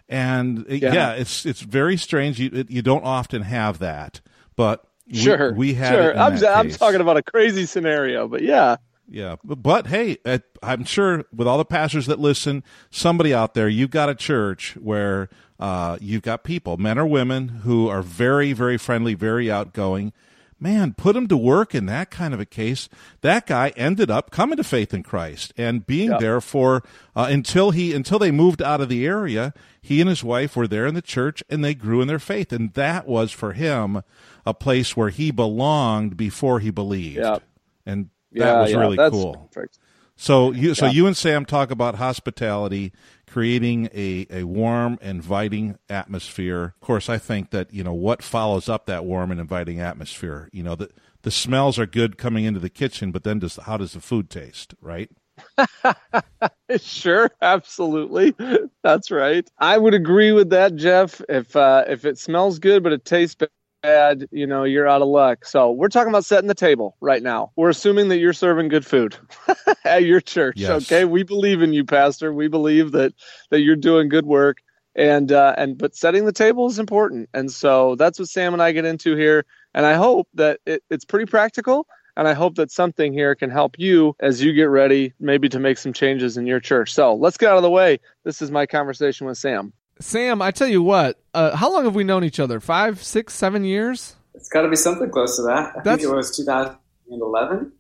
And 0.09 0.65
yeah, 0.69 0.93
yeah 0.95 1.13
it's 1.15 1.45
it's 1.45 1.61
very 1.61 1.97
strange. 1.97 2.39
You 2.39 2.65
you 2.69 2.83
don't 2.83 3.05
often 3.05 3.43
have 3.43 3.81
that 3.81 4.21
but 4.55 4.87
sure. 5.13 5.51
we, 5.53 5.59
we 5.59 5.75
had 5.75 5.93
sure. 5.93 6.17
I'm, 6.17 6.45
I'm 6.45 6.71
talking 6.71 7.01
about 7.01 7.17
a 7.17 7.23
crazy 7.23 7.67
scenario 7.67 8.29
but 8.29 8.43
yeah. 8.43 8.77
Yeah, 9.09 9.37
but, 9.45 9.63
but 9.63 9.87
hey, 9.89 10.19
I'm 10.63 10.85
sure 10.85 11.25
with 11.33 11.49
all 11.49 11.59
the 11.59 11.65
pastors 11.65 12.07
that 12.07 12.19
listen, 12.19 12.65
somebody 12.91 13.33
out 13.33 13.55
there, 13.55 13.69
you've 13.69 13.91
got 13.91 14.09
a 14.09 14.17
church 14.17 14.77
where 14.81 15.29
uh, 15.61 15.97
you've 16.01 16.23
got 16.23 16.43
people, 16.43 16.77
men 16.77 16.99
or 16.99 17.07
women, 17.07 17.49
who 17.49 17.89
are 17.89 18.03
very, 18.03 18.53
very 18.53 18.77
friendly, 18.77 19.15
very 19.15 19.49
outgoing. 19.49 20.13
Man, 20.59 20.95
put 20.95 21.17
him 21.17 21.29
to 21.29 21.37
work 21.37 21.75
in 21.75 21.85
that 21.87 22.11
kind 22.11 22.33
of 22.33 22.41
a 22.41 22.47
case. 22.47 22.89
That 23.21 23.47
guy 23.47 23.75
ended 23.77 24.11
up 24.11 24.31
coming 24.31 24.57
to 24.57 24.65
faith 24.65 24.95
in 24.95 25.03
Christ 25.03 25.53
and 25.59 25.87
being 25.87 26.11
yep. 26.11 26.21
there 26.21 26.41
for 26.41 26.83
uh, 27.15 27.29
until 27.29 27.73
he 27.73 27.93
until 27.93 28.19
they 28.19 28.31
moved 28.31 28.63
out 28.63 28.81
of 28.81 28.89
the 28.89 29.05
area. 29.05 29.53
He 29.83 30.01
and 30.01 30.09
his 30.09 30.25
wife 30.25 30.57
were 30.57 30.67
there 30.67 30.87
in 30.87 30.95
the 30.95 31.03
church, 31.03 31.43
and 31.51 31.63
they 31.63 31.75
grew 31.75 32.01
in 32.01 32.09
their 32.09 32.19
faith, 32.19 32.53
and 32.53 32.73
that 32.73 33.07
was 33.07 33.33
for 33.33 33.53
him 33.53 34.03
a 34.47 34.55
place 34.55 34.97
where 34.97 35.11
he 35.11 35.31
belonged 35.31 36.17
before 36.17 36.61
he 36.61 36.71
believed. 36.71 37.19
Yep. 37.19 37.43
And 37.85 38.09
that 38.33 38.39
yeah, 38.39 38.61
was 38.61 38.71
yeah, 38.71 38.79
really 38.79 39.11
cool. 39.11 39.49
Perfect. 39.53 39.79
So 40.17 40.53
you 40.53 40.75
so 40.75 40.87
yeah. 40.87 40.93
you 40.93 41.07
and 41.07 41.17
Sam 41.17 41.45
talk 41.45 41.71
about 41.71 41.97
hospitality, 41.97 42.93
creating 43.37 43.87
a, 43.93 44.27
a 44.31 44.45
warm, 44.45 44.99
inviting 45.03 45.79
atmosphere. 45.91 46.73
Of 46.81 46.81
course, 46.81 47.11
I 47.11 47.19
think 47.19 47.51
that 47.51 47.71
you 47.71 47.85
know 47.85 47.93
what 47.93 48.23
follows 48.23 48.67
up 48.67 48.87
that 48.87 49.05
warm 49.05 49.31
and 49.31 49.39
inviting 49.39 49.79
atmosphere. 49.79 50.49
You 50.53 50.63
know 50.63 50.75
the 50.75 50.89
the 51.21 51.31
smells 51.31 51.79
are 51.79 51.85
good 51.85 52.17
coming 52.17 52.47
into 52.47 52.61
the 52.61 52.71
kitchen, 52.71 53.13
but 53.13 53.25
then 53.25 53.41
does 53.41 53.57
how 53.57 53.77
does 53.77 53.93
the 53.93 54.01
food 54.01 54.31
taste? 54.31 54.73
Right. 54.81 55.11
sure, 56.81 57.31
absolutely. 57.43 58.35
That's 58.83 59.11
right. 59.11 59.47
I 59.59 59.77
would 59.77 59.93
agree 59.93 60.33
with 60.33 60.49
that, 60.49 60.75
Jeff. 60.77 61.21
If 61.29 61.55
uh, 61.55 61.85
if 61.89 62.07
it 62.07 62.19
smells 62.19 62.59
good 62.59 62.83
but 62.83 62.95
it 62.95 63.05
tastes 63.05 63.37
bad, 63.83 64.29
you 64.31 64.47
know, 64.47 64.65
you're 64.65 64.89
out 64.89 65.03
of 65.03 65.09
luck. 65.09 65.45
So 65.45 65.71
we're 65.71 65.89
talking 65.89 66.09
about 66.09 66.25
setting 66.25 66.49
the 66.49 66.55
table 66.55 66.97
right 67.01 67.23
now. 67.23 67.53
We're 67.57 67.71
assuming 67.71 68.09
that 68.09 68.19
you're 68.19 68.33
serving 68.33 68.69
good 68.69 68.87
food 68.87 69.17
at 69.85 70.05
your 70.05 70.21
church. 70.21 70.57
Yes. 70.59 70.91
Okay, 70.91 71.05
we 71.05 71.23
believe 71.23 71.63
in 71.63 71.73
you, 71.73 71.85
Pastor. 71.85 72.33
We 72.33 72.49
believe 72.49 72.93
that 72.93 73.15
that 73.51 73.61
you're 73.61 73.77
doing 73.77 74.09
good 74.09 74.27
work, 74.27 74.59
and 74.95 75.31
uh, 75.33 75.55
and 75.57 75.79
but 75.79 75.95
setting 75.95 76.25
the 76.25 76.33
table 76.33 76.67
is 76.67 76.79
important. 76.79 77.29
And 77.35 77.51
so 77.51 77.95
that's 77.97 78.19
what 78.19 78.29
Sam 78.29 78.53
and 78.53 78.63
I 78.63 78.73
get 78.73 78.85
into 78.85 79.17
here. 79.17 79.45
And 79.75 79.87
I 79.87 79.95
hope 79.95 80.29
that 80.35 80.61
it, 80.67 80.83
it's 80.91 81.05
pretty 81.05 81.27
practical. 81.27 81.87
And 82.19 82.27
I 82.27 82.33
hope 82.33 82.55
that 82.55 82.71
something 82.71 83.13
here 83.13 83.35
can 83.35 83.51
help 83.51 83.79
you 83.79 84.17
as 84.21 84.43
you 84.43 84.55
get 84.55 84.71
ready, 84.71 85.13
maybe 85.21 85.51
to 85.51 85.59
make 85.59 85.77
some 85.77 85.93
changes 85.93 86.39
in 86.39 86.47
your 86.47 86.61
church. 86.61 86.95
So 86.95 87.15
let's 87.15 87.37
get 87.37 87.51
out 87.51 87.59
of 87.59 87.63
the 87.63 87.71
way. 87.71 88.01
This 88.25 88.41
is 88.41 88.51
my 88.51 88.65
conversation 88.65 89.27
with 89.27 89.37
Sam. 89.37 89.75
Sam, 90.01 90.43
I 90.43 90.51
tell 90.51 90.69
you 90.69 90.83
what, 90.83 91.19
uh, 91.33 91.57
how 91.57 91.73
long 91.73 91.85
have 91.85 91.95
we 91.95 92.05
known 92.05 92.25
each 92.25 92.39
other? 92.41 92.61
Five, 92.61 93.03
six, 93.03 93.35
seven 93.35 93.65
years? 93.65 94.17
It's 94.35 94.49
got 94.49 94.63
to 94.63 94.69
be 94.69 94.77
something 94.77 95.11
close 95.11 95.37
to 95.37 95.43
that. 95.43 95.77
I 95.77 95.81
That's, 95.83 96.03
think 96.03 96.13
it 96.13 96.15
was 96.15 96.37
2011. 96.37 97.73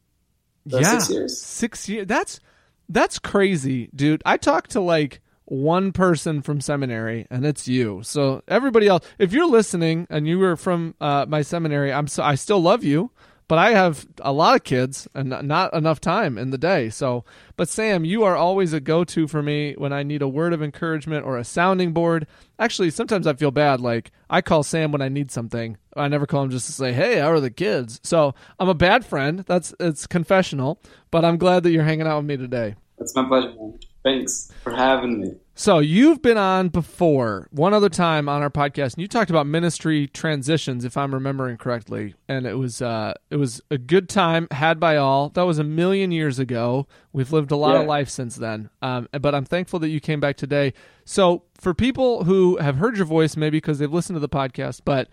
yeah, 0.65 0.99
six 0.99 1.11
years. 1.11 1.41
Six 1.41 1.89
years. 1.89 2.07
That's 2.07 2.41
that's 2.89 3.19
crazy, 3.19 3.91
dude. 3.95 4.23
I 4.25 4.37
talked 4.37 4.71
to 4.73 4.81
like 4.81 5.21
one 5.45 5.93
person 5.93 6.41
from 6.43 6.61
seminary, 6.61 7.27
and 7.31 7.45
it's 7.45 7.69
you. 7.69 8.01
So 8.03 8.43
everybody 8.49 8.87
else, 8.89 9.05
if 9.19 9.33
you're 9.33 9.49
listening 9.49 10.07
and 10.09 10.27
you 10.27 10.39
were 10.39 10.57
from 10.57 10.95
uh, 11.01 11.27
my 11.29 11.43
seminary, 11.43 11.93
I'm 11.93 12.07
so 12.09 12.23
I 12.23 12.35
still 12.37 12.61
love 12.61 12.83
you 12.85 13.11
but 13.49 13.59
I 13.59 13.71
have 13.71 14.07
a 14.21 14.33
lot 14.33 14.57
of 14.57 14.65
kids 14.65 15.07
and 15.15 15.29
not 15.29 15.73
enough 15.73 16.01
time 16.01 16.37
in 16.37 16.51
the 16.51 16.59
day. 16.59 16.91
So, 16.91 17.25
but 17.57 17.69
Sam, 17.69 18.05
you 18.05 18.25
are 18.25 18.37
always 18.37 18.73
a 18.73 18.81
go 18.81 19.05
to 19.05 19.29
for 19.29 19.43
me 19.43 19.75
when 19.79 19.93
I 19.93 20.03
need 20.03 20.23
a 20.23 20.29
word 20.29 20.53
of 20.53 20.63
encouragement 20.63 21.25
or 21.25 21.39
a 21.39 21.45
sounding 21.45 21.93
board. 21.93 22.27
Actually, 22.59 22.91
sometimes 22.91 23.27
I 23.27 23.35
feel 23.35 23.51
bad. 23.51 23.81
Like, 23.81 24.11
I 24.29 24.41
call 24.41 24.63
Sam 24.63 24.91
when 24.91 25.03
I 25.03 25.09
need 25.09 25.31
something. 25.31 25.77
I 25.97 26.09
never 26.09 26.27
call 26.27 26.43
him 26.43 26.51
just 26.51 26.67
to 26.67 26.73
say, 26.73 26.93
hey, 26.93 27.19
how 27.19 27.31
are 27.31 27.41
the 27.41 27.51
kids? 27.51 28.01
So 28.03 28.35
I'm 28.59 28.69
a 28.69 28.75
bad 28.75 29.05
friend. 29.05 29.45
That's 29.47 29.75
it's 29.79 30.07
confessional, 30.07 30.81
but 31.11 31.25
I'm 31.25 31.37
glad 31.37 31.63
that 31.63 31.71
you're 31.71 31.85
hanging 31.85 32.07
out 32.07 32.19
with 32.19 32.27
me 32.27 32.37
today. 32.37 32.75
It's 32.99 33.15
my 33.15 33.27
pleasure, 33.27 33.55
man. 33.55 33.79
Thanks 34.07 34.53
for 34.63 34.73
having 34.73 35.21
me. 35.21 35.35
So 35.57 35.81
you've 35.81 36.23
been 36.23 36.39
on 36.39 36.69
before, 36.69 37.49
one 37.51 37.75
other 37.75 37.89
time 37.89 38.29
on 38.29 38.41
our 38.41 38.51
podcast, 38.51 38.95
and 38.95 39.03
you 39.03 39.09
talked 39.09 39.31
about 39.31 39.49
ministry 39.49 40.07
transitions, 40.07 40.85
if 40.85 40.97
I'm 40.97 41.13
remembering 41.13 41.57
correctly, 41.57 42.15
and 42.29 42.47
it 42.47 42.55
was 42.55 42.81
uh, 42.81 43.15
it 43.31 43.37
was 43.37 43.61
a 43.69 43.79
good 43.79 44.09
time 44.09 44.47
had 44.53 44.79
by 44.79 44.97
all. 44.97 45.31
That 45.31 45.43
was 45.43 45.59
a 45.59 45.65
million 45.65 46.13
years 46.13 46.39
ago. 46.39 46.87
We've 47.13 47.33
lived 47.33 47.51
a 47.51 47.57
lot 47.57 47.73
yeah. 47.75 47.81
of 47.81 47.89
life 47.89 48.09
since 48.09 48.37
then, 48.37 48.71
um, 48.81 49.09
but 49.11 49.35
I'm 49.35 49.45
thankful 49.45 49.81
that 49.81 49.89
you 49.89 49.99
came 49.99 50.21
back 50.21 50.37
today. 50.37 50.73
So 51.05 51.43
for 51.59 51.75
people 51.75 52.23
who 52.23 52.59
have 52.59 52.77
heard 52.77 52.97
your 52.97 53.07
voice, 53.07 53.37
maybe 53.37 53.57
because 53.57 53.81
they've 53.81 53.93
listened 53.93 54.15
to 54.15 54.21
the 54.21 54.29
podcast, 54.29 54.83
but 54.85 55.09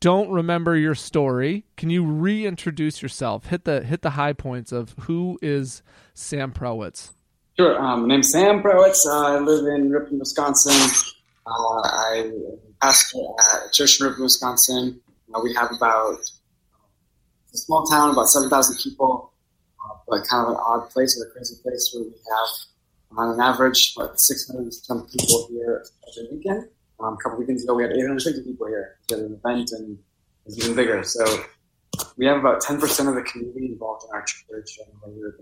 don't 0.00 0.30
remember 0.30 0.74
your 0.74 0.94
story, 0.94 1.66
can 1.76 1.90
you 1.90 2.02
reintroduce 2.02 3.02
yourself? 3.02 3.48
Hit 3.48 3.64
the 3.64 3.82
hit 3.82 4.00
the 4.00 4.10
high 4.10 4.32
points 4.32 4.72
of 4.72 4.94
who 5.00 5.38
is 5.42 5.82
Sam 6.14 6.50
Prowitz. 6.50 7.10
Sure. 7.60 7.76
Um, 7.76 8.02
my 8.02 8.14
name's 8.14 8.30
Sam 8.30 8.62
Prowitz. 8.62 9.04
Uh, 9.04 9.34
I 9.34 9.38
live 9.40 9.66
in 9.66 9.90
Ripon, 9.90 10.20
Wisconsin. 10.20 10.78
Uh, 11.44 11.80
I 11.82 12.30
pastor 12.80 13.18
at 13.18 13.66
a 13.66 13.70
church 13.72 14.00
in 14.00 14.06
Ripon, 14.06 14.22
Wisconsin. 14.22 15.00
Uh, 15.34 15.40
we 15.42 15.52
have 15.54 15.68
about 15.76 16.20
a 17.52 17.56
small 17.58 17.84
town, 17.86 18.10
about 18.10 18.28
7,000 18.28 18.78
people, 18.78 19.32
uh, 19.84 19.94
but 20.06 20.22
kind 20.30 20.46
of 20.46 20.52
an 20.52 20.56
odd 20.64 20.88
place 20.90 21.20
or 21.20 21.26
a 21.26 21.32
crazy 21.32 21.56
place 21.60 21.90
where 21.92 22.04
we 22.04 22.10
have, 22.10 23.18
on 23.18 23.34
an 23.34 23.40
average, 23.40 23.92
about 23.96 24.12
600 24.20 24.72
some 24.72 25.04
people 25.08 25.48
here 25.50 25.84
every 26.16 26.36
weekend. 26.36 26.68
Um, 27.00 27.14
a 27.14 27.16
couple 27.16 27.40
weekends 27.40 27.64
ago, 27.64 27.74
we 27.74 27.82
had 27.82 27.90
850 27.90 28.44
people 28.44 28.68
here. 28.68 28.98
We 29.10 29.16
had 29.16 29.24
an 29.24 29.34
event 29.34 29.70
and 29.72 29.98
it 29.98 30.44
was 30.44 30.58
even 30.60 30.76
bigger. 30.76 31.02
So 31.02 31.24
we 32.16 32.26
have 32.26 32.36
about 32.36 32.62
10% 32.62 32.80
of 33.08 33.16
the 33.16 33.22
community 33.22 33.66
involved 33.66 34.04
in 34.04 34.14
our 34.14 34.22
church 34.22 34.78
on 34.80 34.86
a 35.02 35.06
regular. 35.08 35.34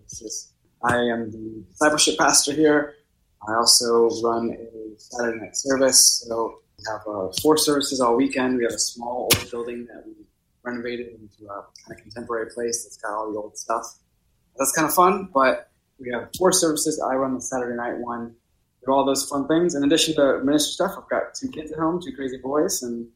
I 0.82 0.96
am 0.96 1.30
the 1.30 1.64
discipleship 1.70 2.18
pastor 2.18 2.52
here. 2.52 2.94
I 3.48 3.54
also 3.54 4.08
run 4.22 4.50
a 4.50 5.00
Saturday 5.00 5.40
night 5.40 5.56
service. 5.56 6.24
So 6.26 6.60
we 6.78 6.84
have 6.90 7.00
uh, 7.06 7.28
four 7.42 7.56
services 7.56 8.00
all 8.00 8.16
weekend. 8.16 8.58
We 8.58 8.64
have 8.64 8.72
a 8.72 8.78
small 8.78 9.28
old 9.32 9.50
building 9.50 9.86
that 9.86 10.04
we 10.06 10.12
renovated 10.62 11.08
into 11.08 11.50
a 11.50 11.62
kind 11.62 11.92
of 11.92 11.96
contemporary 11.98 12.50
place 12.50 12.84
that's 12.84 12.96
got 12.96 13.12
all 13.12 13.32
the 13.32 13.38
old 13.38 13.56
stuff. 13.56 13.98
That's 14.58 14.72
kind 14.72 14.88
of 14.88 14.94
fun, 14.94 15.28
but 15.32 15.70
we 15.98 16.10
have 16.12 16.28
four 16.36 16.52
services. 16.52 17.00
I 17.00 17.14
run 17.14 17.34
the 17.34 17.40
Saturday 17.40 17.76
night 17.76 17.98
one. 17.98 18.34
Do 18.84 18.92
all 18.92 19.04
those 19.04 19.28
fun 19.28 19.48
things. 19.48 19.74
In 19.74 19.84
addition 19.84 20.14
to 20.16 20.40
ministry 20.44 20.72
stuff, 20.72 20.94
I've 20.98 21.08
got 21.08 21.34
two 21.34 21.48
kids 21.48 21.72
at 21.72 21.78
home, 21.78 22.00
two 22.00 22.14
crazy 22.14 22.38
boys, 22.38 22.82
and 22.82 23.08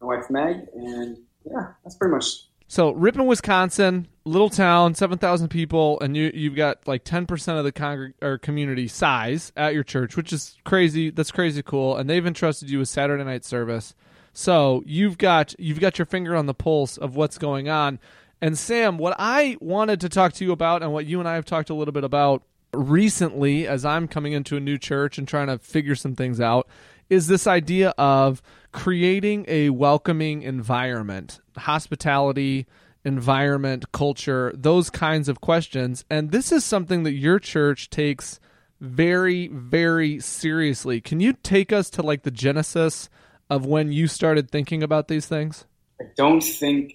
my 0.00 0.06
wife 0.06 0.30
Meg. 0.30 0.66
And 0.74 1.18
yeah, 1.44 1.72
that's 1.82 1.96
pretty 1.96 2.14
much 2.14 2.47
So 2.70 2.92
Ripon, 2.92 3.26
Wisconsin, 3.26 4.08
little 4.24 4.50
town, 4.50 4.94
seven 4.94 5.16
thousand 5.16 5.48
people, 5.48 5.98
and 6.00 6.14
you 6.14 6.30
you've 6.34 6.54
got 6.54 6.86
like 6.86 7.02
ten 7.02 7.26
percent 7.26 7.58
of 7.58 7.64
the 7.64 7.72
congreg- 7.72 8.12
or 8.20 8.36
community 8.36 8.86
size 8.88 9.52
at 9.56 9.72
your 9.72 9.82
church, 9.82 10.16
which 10.16 10.34
is 10.34 10.56
crazy. 10.64 11.08
That's 11.08 11.30
crazy 11.32 11.62
cool. 11.62 11.96
And 11.96 12.08
they've 12.08 12.26
entrusted 12.26 12.68
you 12.68 12.80
with 12.80 12.88
Saturday 12.88 13.24
night 13.24 13.46
service. 13.46 13.94
So 14.34 14.82
you've 14.84 15.16
got 15.16 15.58
you've 15.58 15.80
got 15.80 15.98
your 15.98 16.04
finger 16.06 16.36
on 16.36 16.44
the 16.44 16.54
pulse 16.54 16.98
of 16.98 17.16
what's 17.16 17.38
going 17.38 17.70
on. 17.70 17.98
And 18.40 18.56
Sam, 18.56 18.98
what 18.98 19.16
I 19.18 19.56
wanted 19.60 20.00
to 20.02 20.08
talk 20.10 20.34
to 20.34 20.44
you 20.44 20.52
about, 20.52 20.82
and 20.82 20.92
what 20.92 21.06
you 21.06 21.18
and 21.20 21.28
I 21.28 21.34
have 21.34 21.46
talked 21.46 21.70
a 21.70 21.74
little 21.74 21.92
bit 21.92 22.04
about 22.04 22.42
recently, 22.74 23.66
as 23.66 23.86
I'm 23.86 24.06
coming 24.06 24.34
into 24.34 24.56
a 24.58 24.60
new 24.60 24.76
church 24.76 25.16
and 25.16 25.26
trying 25.26 25.46
to 25.46 25.58
figure 25.58 25.94
some 25.94 26.14
things 26.14 26.38
out, 26.38 26.68
is 27.10 27.26
this 27.26 27.46
idea 27.46 27.90
of 27.98 28.42
creating 28.72 29.44
a 29.48 29.70
welcoming 29.70 30.42
environment, 30.42 31.40
hospitality, 31.56 32.66
environment, 33.04 33.90
culture, 33.92 34.52
those 34.54 34.90
kinds 34.90 35.28
of 35.28 35.40
questions. 35.40 36.04
And 36.10 36.30
this 36.30 36.52
is 36.52 36.64
something 36.64 37.04
that 37.04 37.14
your 37.14 37.38
church 37.38 37.90
takes 37.90 38.40
very, 38.80 39.48
very 39.48 40.20
seriously. 40.20 41.00
Can 41.00 41.20
you 41.20 41.32
take 41.32 41.72
us 41.72 41.90
to 41.90 42.02
like 42.02 42.22
the 42.22 42.30
genesis 42.30 43.08
of 43.50 43.64
when 43.66 43.90
you 43.90 44.06
started 44.06 44.50
thinking 44.50 44.82
about 44.82 45.08
these 45.08 45.26
things? 45.26 45.64
I 46.00 46.04
don't 46.16 46.42
think 46.42 46.94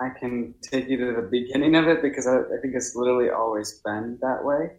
I 0.00 0.10
can 0.10 0.54
take 0.62 0.88
you 0.88 0.98
to 0.98 1.20
the 1.20 1.28
beginning 1.28 1.74
of 1.74 1.88
it 1.88 2.02
because 2.02 2.26
I, 2.26 2.36
I 2.36 2.60
think 2.60 2.74
it's 2.74 2.94
literally 2.94 3.30
always 3.30 3.80
been 3.84 4.18
that 4.20 4.44
way. 4.44 4.72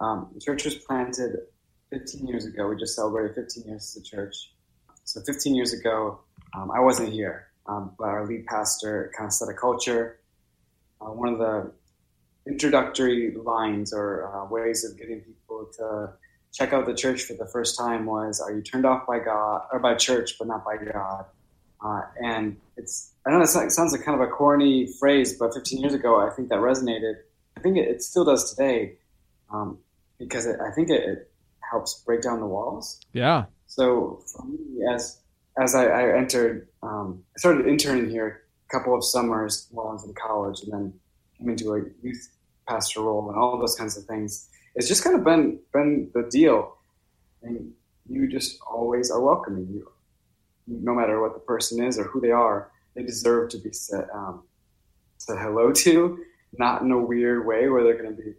Um, 0.00 0.30
the 0.34 0.40
church 0.40 0.64
was 0.64 0.74
planted 0.74 1.36
15 1.92 2.26
years 2.26 2.46
ago. 2.46 2.68
We 2.68 2.76
just 2.76 2.96
celebrated 2.96 3.34
15 3.34 3.64
years 3.64 3.94
as 3.94 4.02
a 4.02 4.04
church. 4.04 4.52
So 5.04 5.20
15 5.20 5.54
years 5.54 5.72
ago, 5.72 6.20
um, 6.56 6.70
I 6.70 6.80
wasn't 6.80 7.12
here, 7.12 7.48
um, 7.66 7.92
but 7.98 8.08
our 8.08 8.26
lead 8.26 8.46
pastor 8.46 9.12
kind 9.16 9.28
of 9.28 9.32
set 9.32 9.48
a 9.48 9.54
culture. 9.54 10.18
Uh, 11.00 11.10
one 11.10 11.28
of 11.28 11.38
the 11.38 11.70
introductory 12.46 13.34
lines 13.34 13.92
or 13.92 14.34
uh, 14.34 14.46
ways 14.46 14.84
of 14.84 14.98
getting 14.98 15.20
people 15.20 15.68
to 15.78 16.12
check 16.52 16.72
out 16.72 16.86
the 16.86 16.94
church 16.94 17.22
for 17.22 17.34
the 17.34 17.46
first 17.46 17.78
time 17.78 18.06
was, 18.06 18.40
"Are 18.40 18.52
you 18.52 18.62
turned 18.62 18.86
off 18.86 19.06
by 19.06 19.18
God 19.18 19.62
or 19.72 19.78
by 19.78 19.94
church, 19.94 20.36
but 20.38 20.48
not 20.48 20.64
by 20.64 20.76
God?" 20.76 21.26
Uh, 21.84 22.02
and 22.22 22.56
it's 22.76 23.12
I 23.26 23.30
know 23.30 23.40
it 23.40 23.48
sounds 23.48 23.92
like 23.92 24.02
kind 24.02 24.20
of 24.20 24.26
a 24.26 24.30
corny 24.30 24.86
phrase, 24.86 25.36
but 25.38 25.52
15 25.54 25.80
years 25.80 25.94
ago, 25.94 26.20
I 26.20 26.30
think 26.30 26.48
that 26.48 26.58
resonated. 26.58 27.16
I 27.56 27.60
think 27.60 27.76
it, 27.76 27.88
it 27.88 28.02
still 28.02 28.24
does 28.24 28.50
today 28.54 28.94
um, 29.52 29.78
because 30.18 30.46
it, 30.46 30.60
I 30.60 30.72
think 30.72 30.90
it, 30.90 31.02
it, 31.02 31.31
helps 31.72 32.02
break 32.06 32.20
down 32.22 32.38
the 32.38 32.46
walls. 32.46 33.00
Yeah. 33.12 33.46
So 33.66 34.22
for 34.30 34.44
me, 34.44 34.84
as 34.94 35.18
as 35.60 35.74
I, 35.74 35.86
I 35.86 36.16
entered, 36.16 36.68
um, 36.82 37.24
I 37.34 37.38
started 37.38 37.66
interning 37.66 38.08
here 38.08 38.42
a 38.68 38.78
couple 38.78 38.94
of 38.94 39.04
summers 39.04 39.68
while 39.70 39.88
I 39.88 39.92
was 39.94 40.04
in 40.04 40.14
college, 40.14 40.60
and 40.62 40.72
then 40.72 40.92
came 41.36 41.48
into 41.48 41.74
a 41.74 41.80
youth 42.02 42.28
pastor 42.68 43.00
role 43.00 43.28
and 43.28 43.38
all 43.38 43.58
those 43.58 43.74
kinds 43.74 43.96
of 43.98 44.04
things. 44.04 44.48
It's 44.74 44.88
just 44.88 45.02
kind 45.02 45.16
of 45.16 45.24
been 45.24 45.58
been 45.72 46.10
the 46.14 46.28
deal, 46.30 46.76
and 47.42 47.72
you 48.08 48.28
just 48.28 48.58
always 48.70 49.10
are 49.10 49.20
welcoming. 49.20 49.66
You, 49.72 49.90
no 50.66 50.94
matter 50.94 51.20
what 51.20 51.34
the 51.34 51.40
person 51.40 51.82
is 51.82 51.98
or 51.98 52.04
who 52.04 52.20
they 52.20 52.30
are, 52.30 52.70
they 52.94 53.02
deserve 53.02 53.50
to 53.50 53.58
be 53.58 53.72
said 53.72 54.06
um, 54.14 54.44
said 55.18 55.38
hello 55.38 55.72
to, 55.72 56.18
not 56.58 56.82
in 56.82 56.90
a 56.90 56.98
weird 56.98 57.46
way 57.46 57.68
where 57.68 57.82
they're 57.82 58.00
going 58.00 58.14
to 58.16 58.22
be 58.22 58.34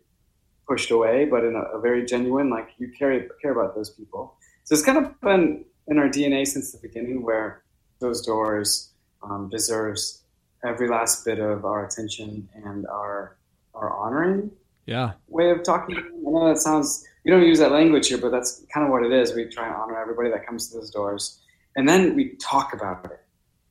pushed 0.67 0.91
away, 0.91 1.25
but 1.25 1.43
in 1.43 1.55
a, 1.55 1.77
a, 1.77 1.81
very 1.81 2.05
genuine, 2.05 2.49
like 2.49 2.69
you 2.77 2.89
care 2.97 3.27
care 3.41 3.51
about 3.51 3.75
those 3.75 3.89
people. 3.89 4.35
So 4.63 4.73
it's 4.73 4.83
kind 4.83 4.97
of 4.97 5.19
been 5.21 5.65
in 5.87 5.97
our 5.97 6.07
DNA 6.07 6.47
since 6.47 6.71
the 6.71 6.79
beginning, 6.81 7.23
where 7.23 7.63
those 7.99 8.25
doors 8.25 8.91
um, 9.21 9.49
deserves 9.49 10.23
every 10.65 10.87
last 10.87 11.25
bit 11.25 11.39
of 11.39 11.65
our 11.65 11.85
attention 11.85 12.49
and 12.53 12.85
our 12.87 13.37
our 13.73 13.91
honoring. 13.91 14.51
Yeah. 14.85 15.13
Way 15.27 15.51
of 15.51 15.63
talking. 15.63 15.97
I 15.97 16.01
know 16.21 16.47
that 16.47 16.59
sounds. 16.59 17.05
We 17.23 17.31
don't 17.31 17.43
use 17.43 17.59
that 17.59 17.71
language 17.71 18.09
here, 18.09 18.17
but 18.17 18.31
that's 18.31 18.65
kind 18.73 18.85
of 18.85 18.91
what 18.91 19.03
it 19.03 19.13
is. 19.13 19.33
We 19.33 19.45
try 19.45 19.65
and 19.65 19.75
honor 19.75 19.99
everybody 20.01 20.29
that 20.29 20.45
comes 20.45 20.69
to 20.69 20.77
those 20.77 20.91
doors, 20.91 21.41
and 21.75 21.87
then 21.87 22.15
we 22.15 22.35
talk 22.35 22.73
about 22.73 23.05
it. 23.05 23.19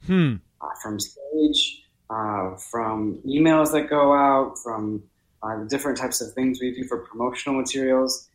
Hmm. 0.06 0.36
Uh, 0.60 0.68
from 0.82 0.98
stage, 0.98 1.82
uh, 2.08 2.56
from 2.70 3.20
emails 3.26 3.72
that 3.72 3.88
go 3.90 4.14
out, 4.14 4.54
from 4.62 5.02
uh, 5.42 5.58
the 5.60 5.66
different 5.66 5.98
types 5.98 6.20
of 6.20 6.32
things 6.34 6.60
we 6.60 6.74
do 6.74 6.84
for 6.84 6.98
promotional 6.98 7.58
materials. 7.60 8.28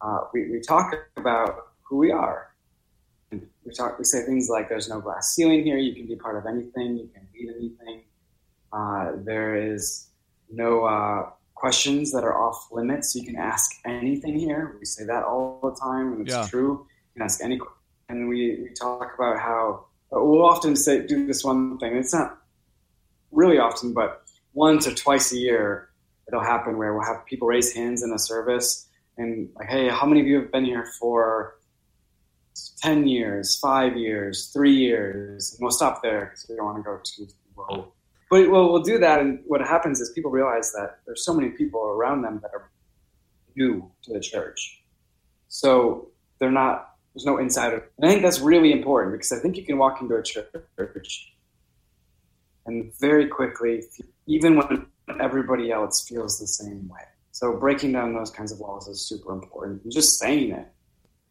Uh, 0.00 0.20
we, 0.32 0.50
we 0.50 0.60
talk 0.60 0.92
about 1.16 1.68
who 1.82 1.96
we 1.96 2.10
are. 2.10 2.48
And 3.30 3.46
we 3.64 3.72
talk. 3.72 3.98
We 3.98 4.04
say 4.04 4.24
things 4.24 4.48
like, 4.50 4.68
"There's 4.68 4.88
no 4.88 5.00
glass 5.00 5.34
ceiling 5.34 5.64
here. 5.64 5.78
You 5.78 5.94
can 5.94 6.06
be 6.06 6.16
part 6.16 6.36
of 6.36 6.44
anything. 6.46 6.98
You 6.98 7.08
can 7.14 7.26
lead 7.34 7.48
anything. 7.56 8.02
Uh, 8.72 9.12
there 9.24 9.54
is 9.56 10.08
no 10.50 10.84
uh, 10.84 11.30
questions 11.54 12.12
that 12.12 12.24
are 12.24 12.36
off 12.36 12.68
limits. 12.72 13.14
You 13.14 13.24
can 13.24 13.36
ask 13.36 13.70
anything 13.86 14.38
here. 14.38 14.76
We 14.78 14.84
say 14.84 15.04
that 15.04 15.24
all 15.24 15.60
the 15.62 15.78
time, 15.80 16.12
and 16.14 16.26
it's 16.26 16.34
Yeah. 16.36 16.46
true. 16.48 16.86
You 17.06 17.12
can 17.14 17.22
ask 17.22 17.42
any. 17.42 17.58
And 18.08 18.28
we, 18.28 18.58
we 18.62 18.70
talk 18.78 19.14
about 19.14 19.38
how 19.38 19.86
we'll 20.10 20.44
often 20.44 20.76
say 20.76 21.06
do 21.06 21.26
this 21.26 21.42
one 21.44 21.78
thing. 21.78 21.96
It's 21.96 22.12
not 22.12 22.38
really 23.30 23.58
often, 23.58 23.94
but 23.94 24.24
once 24.52 24.86
or 24.86 24.94
twice 24.94 25.32
a 25.32 25.38
year, 25.38 25.88
it'll 26.28 26.42
happen 26.42 26.78
where 26.78 26.94
we'll 26.94 27.04
have 27.04 27.24
people 27.26 27.48
raise 27.48 27.72
hands 27.72 28.02
in 28.02 28.12
a 28.12 28.18
service 28.18 28.88
and 29.18 29.48
like, 29.56 29.68
hey, 29.68 29.88
how 29.88 30.06
many 30.06 30.20
of 30.20 30.26
you 30.26 30.40
have 30.40 30.50
been 30.52 30.64
here 30.64 30.86
for 30.98 31.58
ten 32.80 33.06
years, 33.06 33.58
five 33.58 33.96
years, 33.96 34.48
three 34.52 34.74
years? 34.74 35.52
And 35.52 35.60
we'll 35.62 35.70
stop 35.70 36.02
there 36.02 36.26
because 36.26 36.46
we 36.48 36.56
don't 36.56 36.66
want 36.66 36.78
to 36.78 36.82
go 36.82 36.98
too 37.02 37.28
low. 37.56 37.92
But 38.30 38.50
well, 38.50 38.72
we'll 38.72 38.82
do 38.82 38.98
that, 38.98 39.20
and 39.20 39.40
what 39.46 39.60
happens 39.60 40.00
is 40.00 40.10
people 40.10 40.30
realize 40.30 40.72
that 40.72 41.00
there's 41.04 41.24
so 41.24 41.34
many 41.34 41.50
people 41.50 41.82
around 41.82 42.22
them 42.22 42.40
that 42.42 42.50
are 42.54 42.70
new 43.54 43.90
to 44.04 44.12
the 44.14 44.20
church, 44.20 44.82
so 45.48 46.08
they're 46.38 46.50
not. 46.50 46.88
There's 47.14 47.26
no 47.26 47.36
insider. 47.36 47.90
And 47.98 48.06
I 48.06 48.08
think 48.08 48.22
that's 48.22 48.40
really 48.40 48.72
important 48.72 49.12
because 49.12 49.32
I 49.32 49.38
think 49.38 49.58
you 49.58 49.66
can 49.66 49.76
walk 49.76 50.00
into 50.00 50.16
a 50.16 50.22
church 50.22 51.34
and 52.64 52.90
very 52.98 53.26
quickly, 53.26 53.82
even 54.26 54.56
when 54.56 54.86
everybody 55.20 55.70
else 55.70 56.06
feels 56.08 56.38
the 56.38 56.46
same 56.46 56.88
way. 56.88 57.00
So 57.32 57.56
breaking 57.56 57.92
down 57.92 58.14
those 58.14 58.30
kinds 58.30 58.52
of 58.52 58.60
walls 58.60 58.88
is 58.88 59.08
super 59.08 59.32
important. 59.32 59.82
And 59.84 59.92
just 59.92 60.18
saying 60.18 60.52
it. 60.52 60.66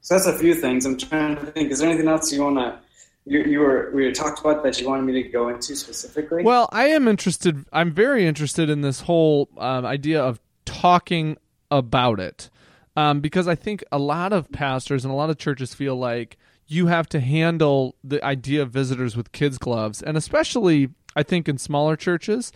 So 0.02 0.16
that's 0.16 0.28
a 0.28 0.38
few 0.38 0.56
things. 0.56 0.86
I'm 0.86 0.98
trying 0.98 1.36
to 1.38 1.46
think. 1.46 1.72
Is 1.72 1.80
there 1.80 1.90
anything 1.90 2.08
else 2.08 2.32
you 2.32 2.44
want 2.44 2.58
to? 2.58 2.80
You, 3.26 3.44
you 3.44 3.60
were 3.60 3.92
we 3.94 4.12
talked 4.12 4.40
about 4.40 4.64
that 4.64 4.82
you 4.82 4.88
wanted 4.88 5.04
me 5.04 5.22
to 5.22 5.30
go 5.30 5.50
into 5.50 5.76
specifically. 5.76 6.44
Well, 6.44 6.68
I 6.72 6.88
am 6.88 7.08
interested. 7.08 7.64
I'm 7.72 7.92
very 7.92 8.26
interested 8.26 8.68
in 8.68 8.82
this 8.82 9.02
whole 9.02 9.48
um, 9.60 9.86
idea 9.86 10.24
of 10.24 10.40
talking 10.66 11.38
about 11.70 12.20
it 12.20 12.50
um, 12.96 13.22
because 13.22 13.48
I 13.48 13.54
think 13.54 13.84
a 13.92 14.00
lot 14.00 14.34
of 14.34 14.52
pastors 14.52 15.06
and 15.06 15.12
a 15.14 15.16
lot 15.16 15.30
of 15.30 15.38
churches 15.38 15.74
feel 15.74 15.96
like 15.96 16.38
you 16.66 16.88
have 16.88 17.08
to 17.10 17.20
handle 17.20 17.96
the 18.04 18.24
idea 18.26 18.64
of 18.64 18.72
visitors 18.72 19.16
with 19.16 19.32
kids' 19.32 19.60
gloves, 19.60 20.02
and 20.02 20.18
especially 20.18 20.90
I 21.16 21.22
think 21.22 21.48
in 21.48 21.60
smaller 21.60 21.96
churches 21.96 22.52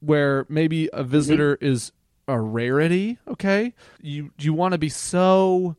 where 0.00 0.46
maybe 0.48 0.86
a 0.86 1.02
mm-hmm. 1.02 1.10
visitor 1.10 1.58
is 1.60 1.92
a 2.28 2.40
rarity. 2.40 3.18
Okay, 3.28 3.74
you 4.00 4.30
you 4.38 4.52
want 4.52 4.72
to 4.72 4.78
be 4.78 4.88
so 4.88 5.76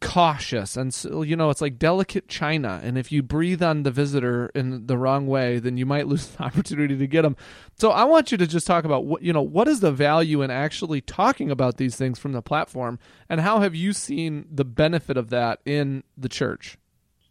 cautious 0.00 0.78
and 0.78 0.96
you 1.26 1.36
know 1.36 1.50
it's 1.50 1.60
like 1.60 1.78
delicate 1.78 2.26
china 2.26 2.80
and 2.82 2.96
if 2.96 3.12
you 3.12 3.22
breathe 3.22 3.62
on 3.62 3.82
the 3.82 3.90
visitor 3.90 4.50
in 4.54 4.86
the 4.86 4.96
wrong 4.96 5.26
way 5.26 5.58
then 5.58 5.76
you 5.76 5.84
might 5.84 6.06
lose 6.08 6.26
the 6.28 6.42
opportunity 6.42 6.96
to 6.96 7.06
get 7.06 7.20
them 7.20 7.36
so 7.76 7.90
i 7.90 8.02
want 8.02 8.32
you 8.32 8.38
to 8.38 8.46
just 8.46 8.66
talk 8.66 8.86
about 8.86 9.04
what 9.04 9.20
you 9.20 9.30
know 9.30 9.42
what 9.42 9.68
is 9.68 9.80
the 9.80 9.92
value 9.92 10.40
in 10.40 10.50
actually 10.50 11.02
talking 11.02 11.50
about 11.50 11.76
these 11.76 11.96
things 11.96 12.18
from 12.18 12.32
the 12.32 12.40
platform 12.40 12.98
and 13.30 13.42
how 13.42 13.60
have 13.60 13.76
you 13.76 13.92
seen 13.92 14.44
the 14.50 14.64
benefit 14.64 15.16
of 15.16 15.30
that 15.30 15.60
in 15.64 16.02
the 16.18 16.28
church? 16.28 16.76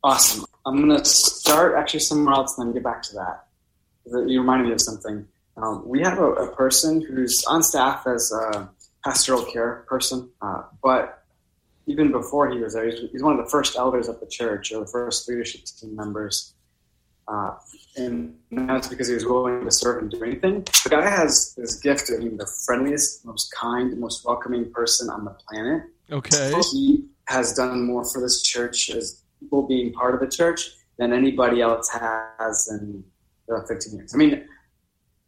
Awesome. 0.02 0.46
I'm 0.66 0.78
going 0.78 0.98
to 0.98 1.04
start 1.04 1.76
actually 1.78 2.00
somewhere 2.00 2.34
else 2.34 2.58
and 2.58 2.68
then 2.68 2.74
get 2.74 2.84
back 2.84 3.02
to 3.04 3.16
that. 3.16 3.46
You 4.30 4.40
reminded 4.40 4.68
me 4.68 4.74
of 4.74 4.82
something 4.82 5.28
um, 5.62 5.88
we 5.88 6.02
have 6.02 6.20
a, 6.20 6.32
a, 6.34 6.56
person 6.56 7.02
who's 7.02 7.44
on 7.48 7.62
staff 7.64 8.06
as 8.08 8.32
a 8.32 8.70
pastoral 9.04 9.44
care 9.44 9.86
person 9.88 10.30
uh, 10.42 10.64
but 10.82 11.20
even 11.90 12.12
before 12.12 12.50
he 12.52 12.60
was 12.60 12.74
there, 12.74 12.86
he's, 12.90 13.00
he's, 13.12 13.24
one 13.24 13.38
of 13.38 13.44
the 13.44 13.50
first 13.50 13.76
elders 13.76 14.08
of 14.08 14.20
the 14.20 14.28
church 14.28 14.72
or 14.72 14.82
the 14.82 14.88
first 14.88 15.28
leadership 15.28 15.62
team 15.66 15.96
members. 15.96 16.54
Uh, 17.28 17.56
and 17.96 18.36
that's 18.52 18.88
because 18.88 19.08
he 19.08 19.14
was 19.14 19.26
willing 19.26 19.64
to 19.64 19.72
serve 19.72 20.02
and 20.02 20.12
do 20.12 20.24
anything. 20.24 20.64
The 20.84 20.90
guy 20.90 21.10
has 21.10 21.54
this 21.56 21.76
gift 21.76 22.10
of 22.10 22.20
being 22.20 22.38
the 22.38 22.50
friendliest, 22.66 23.26
most 23.26 23.52
kind, 23.52 23.96
most 24.00 24.26
welcoming 24.26 24.72
person 24.72 25.10
on 25.10 25.26
the 25.26 25.32
planet. 25.32 25.84
Okay. 26.12 26.54
He 26.72 27.06
has 27.26 27.54
done 27.54 27.86
more 27.86 28.04
for 28.04 28.22
this 28.22 28.42
church 28.42 28.90
as 28.90 29.22
people 29.40 29.68
being 29.68 29.92
part 29.94 30.16
of 30.16 30.22
the 30.22 30.28
church 30.28 30.72
than 30.98 31.14
anybody 31.14 31.62
else 31.62 31.90
has 31.90 32.68
in 32.72 33.04
the 33.48 33.64
15 33.68 33.96
years. 33.96 34.14
I 34.14 34.18
mean, 34.18 34.48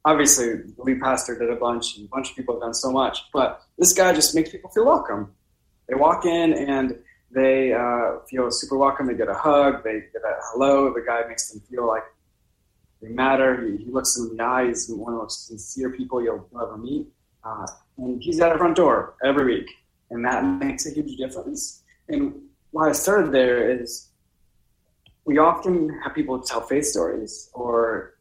obviously, 0.05 0.53
the 0.55 0.84
lead 0.84 1.01
pastor 1.01 1.38
did 1.38 1.50
a 1.50 1.55
bunch, 1.55 1.98
and 1.98 2.05
a 2.05 2.10
bunch 2.10 2.31
of 2.31 2.36
people 2.36 2.55
have 2.55 2.62
done 2.62 2.74
so 2.74 2.91
much, 2.91 3.31
but 3.34 3.62
this 3.77 3.93
guy 3.93 4.13
just 4.13 4.36
makes 4.36 4.50
people 4.50 4.70
feel 4.70 4.86
welcome. 4.86 5.34
They 5.88 5.96
walk 5.96 6.25
in 6.25 6.53
and 6.53 6.98
they 7.31 7.74
uh, 7.74 8.20
feel 8.29 8.51
super 8.51 8.77
welcome. 8.77 9.08
They 9.08 9.15
get 9.15 9.29
a 9.29 9.34
hug. 9.34 9.84
They 9.84 10.03
get 10.13 10.22
a 10.24 10.36
hello. 10.51 10.93
The 10.93 11.01
guy 11.01 11.22
makes 11.27 11.50
them 11.50 11.62
feel 11.70 11.88
like 11.88 12.03
they 13.01 13.10
matter. 13.10 13.65
He, 13.65 13.84
he 13.84 13.91
looks 13.91 14.15
them 14.15 14.31
in 14.31 14.38
the 14.38 14.43
eyes. 14.43 14.88
He's 14.88 14.96
one 14.96 15.13
of 15.13 15.17
the 15.17 15.24
most 15.24 15.48
sincere 15.48 15.89
people 15.89 16.22
you'll 16.24 16.48
ever 16.62 16.77
meet. 16.77 17.08
Uh, 17.43 17.67
and 17.98 18.22
he's 18.22 18.39
at 18.39 18.51
our 18.51 18.58
front 18.58 18.75
door 18.75 19.15
every 19.24 19.46
week, 19.46 19.70
and 20.12 20.24
that 20.25 20.43
makes 20.43 20.86
a 20.86 20.91
huge 20.91 21.17
difference. 21.17 21.84
And 22.08 22.34
why 22.72 22.89
I 22.89 22.91
started 22.91 23.31
there 23.31 23.72
is 23.72 24.10
we 25.25 25.38
often 25.38 25.89
have 26.03 26.13
people 26.13 26.39
tell 26.39 26.62
faith 26.62 26.86
stories 26.86 27.50
or 27.53 28.15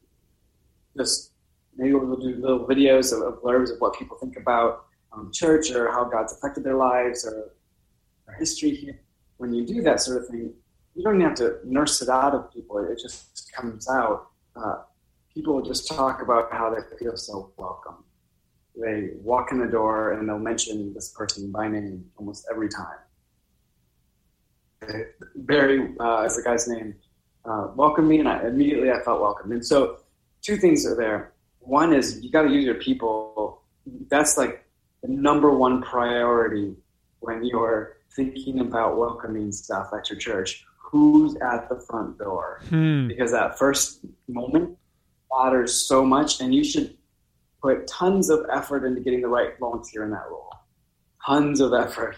just 0.97 1.30
maybe 1.77 1.95
we'll 1.95 2.17
do 2.17 2.37
little 2.37 2.67
videos 2.67 3.13
of, 3.13 3.23
of 3.23 3.43
blurbs 3.43 3.73
of 3.73 3.81
what 3.81 3.95
people 3.99 4.17
think 4.17 4.37
about 4.37 4.87
um, 5.13 5.31
church 5.33 5.71
or 5.71 5.91
how 5.91 6.05
God's 6.05 6.33
affected 6.33 6.65
their 6.65 6.77
lives 6.77 7.27
or 7.27 7.53
our 8.29 8.35
history 8.35 8.71
here. 8.71 9.01
When 9.39 9.53
you 9.53 9.67
do 9.67 9.83
that 9.83 10.01
sort 10.01 10.23
of 10.23 10.29
thing, 10.29 10.53
you 10.95 11.03
don't 11.03 11.17
even 11.17 11.27
have 11.27 11.37
to 11.39 11.59
nurse 11.65 12.03
it 12.03 12.09
out 12.09 12.35
of 12.35 12.53
people. 12.53 12.79
It 12.79 12.99
just 13.01 13.53
comes 13.53 13.89
out. 13.89 14.29
Uh, 14.55 14.83
people 15.33 15.63
just 15.63 15.89
talk 15.89 16.23
about 16.23 16.53
how 16.53 16.75
they 16.75 16.81
feel 16.99 17.17
so 17.17 17.53
welcome. 17.57 18.05
They 18.77 19.11
walk 19.21 19.53
in 19.53 19.59
the 19.59 19.67
door 19.67 20.13
and 20.13 20.29
they'll 20.29 20.39
mention 20.39 20.93
this 20.95 21.11
person 21.11 21.51
by 21.51 21.69
name 21.69 22.05
almost 22.17 22.47
every 22.51 22.69
time. 22.69 22.99
Barry 25.37 25.95
uh, 26.01 26.23
is 26.23 26.37
the 26.37 26.43
guy's 26.43 26.69
name. 26.69 26.95
Uh, 27.45 27.69
welcomed 27.75 28.09
me, 28.09 28.19
and 28.19 28.29
I, 28.29 28.47
immediately 28.47 28.91
I 28.91 29.01
felt 29.01 29.21
welcome. 29.21 29.53
And 29.53 29.65
so, 29.65 30.01
two 30.43 30.57
things 30.57 30.87
are 30.87 30.95
there. 30.95 31.33
One 31.61 31.93
is 31.93 32.21
you 32.23 32.31
got 32.31 32.43
to 32.43 32.51
use 32.51 32.65
your 32.65 32.75
people. 32.75 33.63
That's 34.09 34.37
like 34.37 34.65
the 35.03 35.09
number 35.09 35.51
one 35.51 35.83
priority 35.83 36.75
when 37.21 37.45
you're 37.45 37.99
thinking 38.15 38.61
about 38.61 38.99
welcoming 38.99 39.53
staff 39.53 39.91
at 39.97 40.11
your 40.11 40.19
church. 40.19 40.65
Who's 40.79 41.37
at 41.37 41.69
the 41.69 41.81
front 41.89 42.19
door? 42.19 42.61
Hmm. 42.69 43.07
because 43.07 43.31
that 43.31 43.57
first 43.57 44.01
moment 44.27 44.77
matters 45.33 45.87
so 45.87 46.05
much 46.05 46.41
and 46.41 46.53
you 46.53 46.65
should 46.65 46.97
put 47.63 47.87
tons 47.87 48.31
of 48.31 48.45
effort 48.53 48.85
into 48.85 49.01
getting 49.01 49.21
the 49.21 49.29
right 49.29 49.59
volunteer 49.61 50.05
in 50.05 50.11
that 50.11 50.25
role. 50.29 50.51
Tons 51.25 51.61
of 51.61 51.73
effort. 51.75 52.17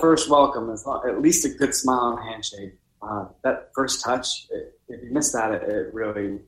First 0.00 0.28
welcome 0.28 0.70
is 0.70 0.86
at 1.06 1.20
least 1.20 1.44
a 1.44 1.50
good 1.50 1.74
smile 1.74 2.18
and 2.18 2.28
handshake. 2.28 2.74
Uh, 3.02 3.26
that 3.44 3.70
first 3.74 4.02
touch 4.02 4.46
it, 4.50 4.78
if 4.88 5.02
you 5.02 5.12
miss 5.12 5.32
that 5.32 5.52
it, 5.52 5.62
it 5.62 5.94
really 5.94 6.40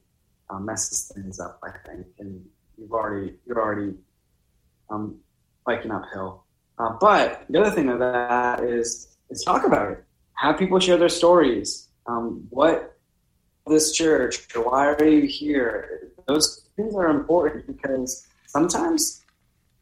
uh, 0.51 0.59
messes 0.59 1.11
things 1.15 1.41
up 1.41 1.61
i 1.63 1.71
think 1.89 2.07
and 2.19 2.45
you've 2.77 2.93
already 2.93 3.35
you're 3.47 3.61
already 3.61 3.95
um, 4.91 5.17
biking 5.65 5.91
uphill 5.91 6.45
uh, 6.79 6.97
but 7.01 7.45
the 7.51 7.61
other 7.61 7.71
thing 7.71 7.89
of 7.89 7.99
that 7.99 8.63
is 8.63 9.17
is 9.31 9.43
talk 9.43 9.65
about 9.65 9.91
it. 9.91 10.05
Have 10.35 10.59
people 10.59 10.79
share 10.79 10.97
their 10.97 11.09
stories. 11.09 11.89
Um, 12.07 12.47
what 12.51 12.97
this 13.67 13.93
church 13.93 14.47
why 14.55 14.95
are 14.95 15.05
you 15.05 15.27
here? 15.27 16.13
Those 16.27 16.69
things 16.77 16.95
are 16.95 17.11
important 17.11 17.67
because 17.67 18.27
sometimes 18.47 19.25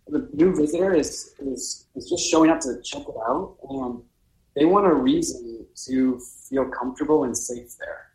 the 0.08 0.28
new 0.32 0.54
visitor 0.54 0.94
is, 0.94 1.34
is, 1.38 1.86
is 1.94 2.08
just 2.08 2.28
showing 2.28 2.50
up 2.50 2.60
to 2.60 2.80
check 2.82 3.02
it 3.02 3.14
out 3.28 3.56
and 3.68 4.02
they 4.54 4.64
want 4.64 4.86
a 4.86 4.94
reason 4.94 5.66
to 5.86 6.20
feel 6.48 6.64
comfortable 6.64 7.24
and 7.24 7.36
safe 7.36 7.76
there. 7.78 8.08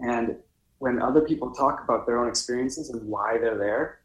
And 0.00 0.36
when 0.84 1.00
other 1.00 1.22
people 1.22 1.50
talk 1.50 1.82
about 1.82 2.04
their 2.04 2.18
own 2.18 2.28
experiences 2.28 2.90
and 2.90 3.08
why 3.08 3.38
they're 3.38 3.56
there, 3.56 4.00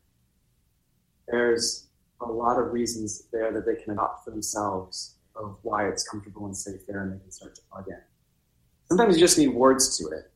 there's 1.27 1.87
a 2.21 2.25
lot 2.25 2.57
of 2.57 2.71
reasons 2.71 3.23
there 3.33 3.51
that 3.51 3.65
they 3.65 3.75
can 3.75 3.91
adopt 3.91 4.23
for 4.23 4.31
themselves 4.31 5.15
of 5.35 5.57
why 5.63 5.89
it's 5.89 6.07
comfortable 6.07 6.45
and 6.45 6.55
safe 6.55 6.79
there 6.87 7.03
and 7.03 7.13
they 7.13 7.19
can 7.19 7.31
start 7.31 7.53
to 7.53 7.61
plug 7.69 7.83
in. 7.89 7.99
Sometimes 8.87 9.17
you 9.17 9.19
just 9.19 9.37
need 9.37 9.49
words 9.49 9.97
to 9.97 10.07
it. 10.07 10.31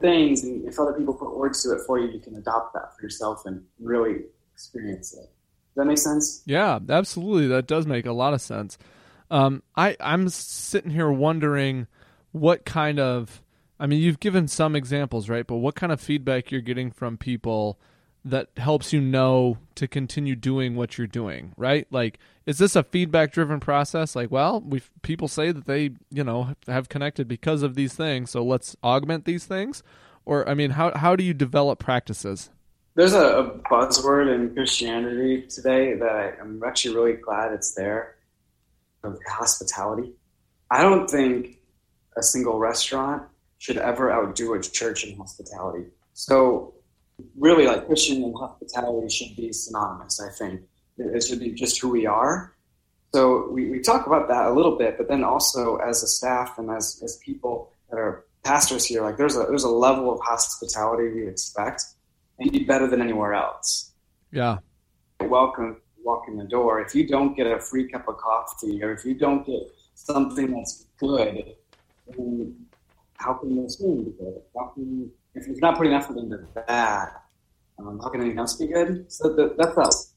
Things, 0.00 0.42
and 0.42 0.66
if 0.66 0.80
other 0.80 0.92
people 0.92 1.14
put 1.14 1.36
words 1.38 1.62
to 1.62 1.70
it 1.70 1.82
for 1.86 2.00
you, 2.00 2.08
you 2.10 2.18
can 2.18 2.34
adopt 2.34 2.74
that 2.74 2.96
for 2.96 3.02
yourself 3.02 3.46
and 3.46 3.62
really 3.78 4.22
experience 4.52 5.14
it. 5.14 5.20
Does 5.20 5.76
that 5.76 5.84
make 5.84 5.98
sense? 5.98 6.42
Yeah, 6.46 6.80
absolutely. 6.88 7.46
That 7.46 7.68
does 7.68 7.86
make 7.86 8.06
a 8.06 8.12
lot 8.12 8.34
of 8.34 8.40
sense. 8.40 8.76
Um, 9.30 9.62
I, 9.76 9.96
I'm 10.00 10.28
sitting 10.30 10.90
here 10.90 11.12
wondering 11.12 11.86
what 12.32 12.64
kind 12.64 12.98
of, 12.98 13.40
I 13.82 13.86
mean, 13.88 14.00
you've 14.00 14.20
given 14.20 14.46
some 14.46 14.76
examples, 14.76 15.28
right? 15.28 15.44
But 15.44 15.56
what 15.56 15.74
kind 15.74 15.90
of 15.90 16.00
feedback 16.00 16.52
you're 16.52 16.60
getting 16.60 16.92
from 16.92 17.18
people 17.18 17.80
that 18.24 18.48
helps 18.56 18.92
you 18.92 19.00
know 19.00 19.58
to 19.74 19.88
continue 19.88 20.36
doing 20.36 20.76
what 20.76 20.96
you're 20.96 21.08
doing, 21.08 21.52
right? 21.56 21.88
Like, 21.90 22.20
is 22.46 22.58
this 22.58 22.76
a 22.76 22.84
feedback 22.84 23.32
driven 23.32 23.58
process? 23.58 24.14
Like, 24.14 24.30
well, 24.30 24.60
we 24.60 24.82
people 25.02 25.26
say 25.26 25.50
that 25.50 25.66
they, 25.66 25.90
you 26.12 26.22
know, 26.22 26.54
have 26.68 26.88
connected 26.88 27.26
because 27.26 27.64
of 27.64 27.74
these 27.74 27.92
things, 27.92 28.30
so 28.30 28.44
let's 28.44 28.76
augment 28.84 29.24
these 29.24 29.46
things. 29.46 29.82
Or, 30.24 30.48
I 30.48 30.54
mean, 30.54 30.70
how 30.70 30.96
how 30.96 31.16
do 31.16 31.24
you 31.24 31.34
develop 31.34 31.80
practices? 31.80 32.50
There's 32.94 33.14
a, 33.14 33.38
a 33.38 33.50
buzzword 33.68 34.32
in 34.32 34.54
Christianity 34.54 35.42
today 35.48 35.94
that 35.94 36.08
I, 36.08 36.40
I'm 36.40 36.62
actually 36.64 36.94
really 36.94 37.14
glad 37.14 37.52
it's 37.52 37.74
there 37.74 38.14
hospitality. 39.26 40.12
I 40.70 40.82
don't 40.82 41.10
think 41.10 41.58
a 42.16 42.22
single 42.22 42.60
restaurant 42.60 43.24
should 43.62 43.76
ever 43.76 44.12
outdo 44.12 44.54
a 44.54 44.60
church 44.60 45.04
in 45.04 45.16
hospitality. 45.16 45.84
So 46.14 46.74
really 47.38 47.64
like 47.64 47.86
Christian 47.86 48.24
and 48.24 48.34
hospitality 48.36 49.08
should 49.08 49.36
be 49.36 49.52
synonymous, 49.52 50.20
I 50.20 50.30
think. 50.36 50.62
It 50.98 51.22
should 51.22 51.38
be 51.38 51.52
just 51.52 51.80
who 51.80 51.88
we 51.88 52.04
are. 52.04 52.56
So 53.14 53.48
we, 53.52 53.70
we 53.70 53.78
talk 53.78 54.08
about 54.08 54.26
that 54.26 54.46
a 54.46 54.52
little 54.52 54.76
bit, 54.76 54.98
but 54.98 55.06
then 55.06 55.22
also 55.22 55.76
as 55.76 56.02
a 56.02 56.08
staff 56.08 56.58
and 56.58 56.72
as, 56.72 57.00
as 57.04 57.18
people 57.18 57.70
that 57.88 57.98
are 58.00 58.24
pastors 58.42 58.84
here, 58.84 59.00
like 59.00 59.16
there's 59.16 59.36
a 59.36 59.44
there's 59.48 59.62
a 59.62 59.68
level 59.68 60.12
of 60.12 60.18
hospitality 60.20 61.12
we 61.14 61.28
expect 61.28 61.84
and 62.40 62.50
be 62.50 62.64
better 62.64 62.88
than 62.88 63.00
anywhere 63.00 63.32
else. 63.32 63.92
Yeah. 64.32 64.58
Welcome 65.20 65.76
walk 66.02 66.24
in 66.26 66.36
the 66.36 66.46
door. 66.46 66.80
If 66.80 66.96
you 66.96 67.06
don't 67.06 67.36
get 67.36 67.46
a 67.46 67.60
free 67.60 67.88
cup 67.88 68.08
of 68.08 68.16
coffee 68.16 68.82
or 68.82 68.90
if 68.92 69.04
you 69.04 69.14
don't 69.14 69.46
get 69.46 69.70
something 69.94 70.52
that's 70.52 70.86
good, 70.98 71.54
then 72.08 72.56
how 73.22 73.34
can 73.34 73.62
this 73.62 73.76
be 73.76 74.12
good? 74.18 74.42
How 74.54 74.72
can 74.74 75.10
if 75.34 75.46
you're 75.46 75.56
not 75.60 75.76
putting 75.76 75.94
effort 75.94 76.16
into 76.18 76.40
that, 76.54 77.22
um, 77.78 78.00
how 78.02 78.08
can 78.08 78.20
anything 78.20 78.38
else 78.38 78.56
be 78.56 78.66
good? 78.66 79.10
So 79.10 79.54
that's. 79.56 80.08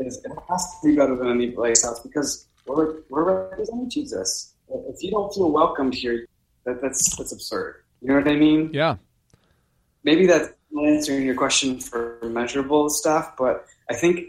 Is 0.00 0.24
it 0.24 0.30
has 0.48 0.80
to 0.80 0.88
be 0.88 0.94
better 0.94 1.16
than 1.16 1.28
any 1.28 1.50
place 1.50 1.84
else 1.84 1.98
because 1.98 2.46
we're, 2.66 3.00
we're 3.08 3.48
representing 3.48 3.90
Jesus. 3.90 4.54
If 4.68 5.02
you 5.02 5.10
don't 5.10 5.34
feel 5.34 5.50
welcomed 5.50 5.94
here, 5.94 6.26
that, 6.64 6.80
that's 6.80 7.16
that's 7.16 7.32
absurd. 7.32 7.82
You 8.00 8.08
know 8.08 8.14
what 8.14 8.28
I 8.28 8.36
mean? 8.36 8.70
Yeah. 8.72 8.96
Maybe 10.04 10.26
that's 10.26 10.50
answering 10.80 11.24
your 11.24 11.34
question 11.34 11.80
for 11.80 12.20
measurable 12.22 12.88
stuff, 12.90 13.32
but 13.36 13.66
I 13.90 13.94
think 13.94 14.26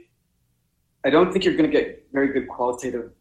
I 1.06 1.10
don't 1.10 1.32
think 1.32 1.46
you're 1.46 1.56
going 1.56 1.70
to 1.70 1.78
get 1.78 2.08
very 2.12 2.30
good 2.34 2.48
qualitative 2.48 3.12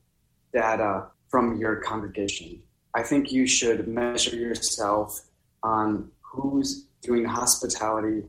data 0.53 1.09
from 1.29 1.59
your 1.59 1.77
congregation. 1.77 2.63
I 2.95 3.03
think 3.03 3.31
you 3.33 3.47
should 3.47 3.87
measure 3.89 4.37
yourself 4.37 5.23
on 5.63 6.11
who's 6.23 6.85
doing 7.03 7.25
hospitality 7.25 8.25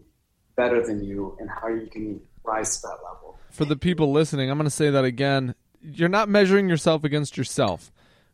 better 0.55 0.85
than 0.85 1.03
you 1.03 1.37
and 1.39 1.49
how 1.49 1.67
you 1.69 1.87
can 1.87 2.19
rise 2.43 2.77
to 2.81 2.87
that 2.87 2.97
level. 3.03 3.37
For 3.51 3.65
the 3.65 3.75
people 3.75 4.11
listening, 4.11 4.49
I'm 4.51 4.57
going 4.57 4.65
to 4.65 4.71
say 4.71 4.89
that 4.89 5.05
again. 5.05 5.55
You're 5.81 6.09
not 6.09 6.29
measuring 6.29 6.69
yourself 6.69 7.03
against 7.03 7.37
yourself. 7.37 7.91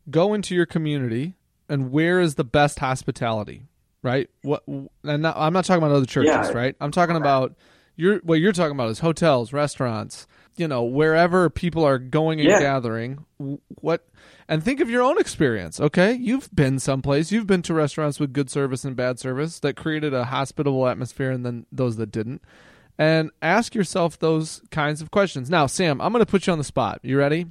go 0.10 0.34
into 0.36 0.54
your 0.56 0.66
community 0.68 1.34
and 1.68 1.92
where 1.92 2.20
is 2.20 2.36
the 2.36 2.44
best 2.44 2.78
hospitality, 2.80 3.64
right? 4.04 4.30
What 4.44 4.64
and 4.68 4.90
not, 5.24 5.36
I'm 5.38 5.52
not 5.54 5.66
talking 5.66 5.84
about 5.84 5.96
other 5.96 6.06
churches, 6.06 6.30
Yeah. 6.32 6.52
right? 6.52 6.76
I'm 6.80 6.92
talking 6.92 7.16
about 7.16 7.56
you're 7.96 8.20
what 8.20 8.36
you're 8.40 8.52
talking 8.52 8.76
about 8.76 8.90
is 8.90 9.00
hotels, 9.00 9.52
restaurants, 9.54 10.28
you 10.58 10.68
know, 10.68 10.84
wherever 10.84 11.50
people 11.50 11.84
are 11.84 11.98
going 11.98 12.40
and 12.40 12.50
Yeah. 12.50 12.60
gathering. 12.60 13.26
What 13.82 14.08
and 14.48 14.64
think 14.64 14.80
of 14.80 14.90
your 14.90 15.02
own 15.02 15.20
experience, 15.20 15.80
okay? 15.80 16.14
You've 16.14 16.54
been 16.54 16.80
someplace, 16.80 17.32
you've 17.32 17.48
been 17.48 17.62
to 17.64 17.74
restaurants 17.74 18.20
with 18.20 18.32
good 18.34 18.50
service 18.50 18.84
and 18.86 18.96
bad 18.96 19.20
service 19.20 19.60
that 19.60 19.76
created 19.76 20.14
a 20.14 20.26
hospitable 20.26 20.88
atmosphere 20.88 21.32
and 21.32 21.46
then 21.46 21.66
those 21.72 21.98
that 21.98 22.12
didn't. 22.12 22.42
And 22.98 23.32
ask 23.42 23.76
yourself 23.76 24.18
those 24.18 24.62
kinds 24.72 25.02
of 25.02 25.12
questions. 25.12 25.50
Now, 25.50 25.66
Sam, 25.66 26.00
I'm 26.00 26.14
going 26.14 26.24
to 26.24 26.30
put 26.30 26.48
you 26.48 26.54
on 26.54 26.60
the 26.60 26.64
spot. 26.64 27.00
You 27.04 27.18
ready? 27.18 27.48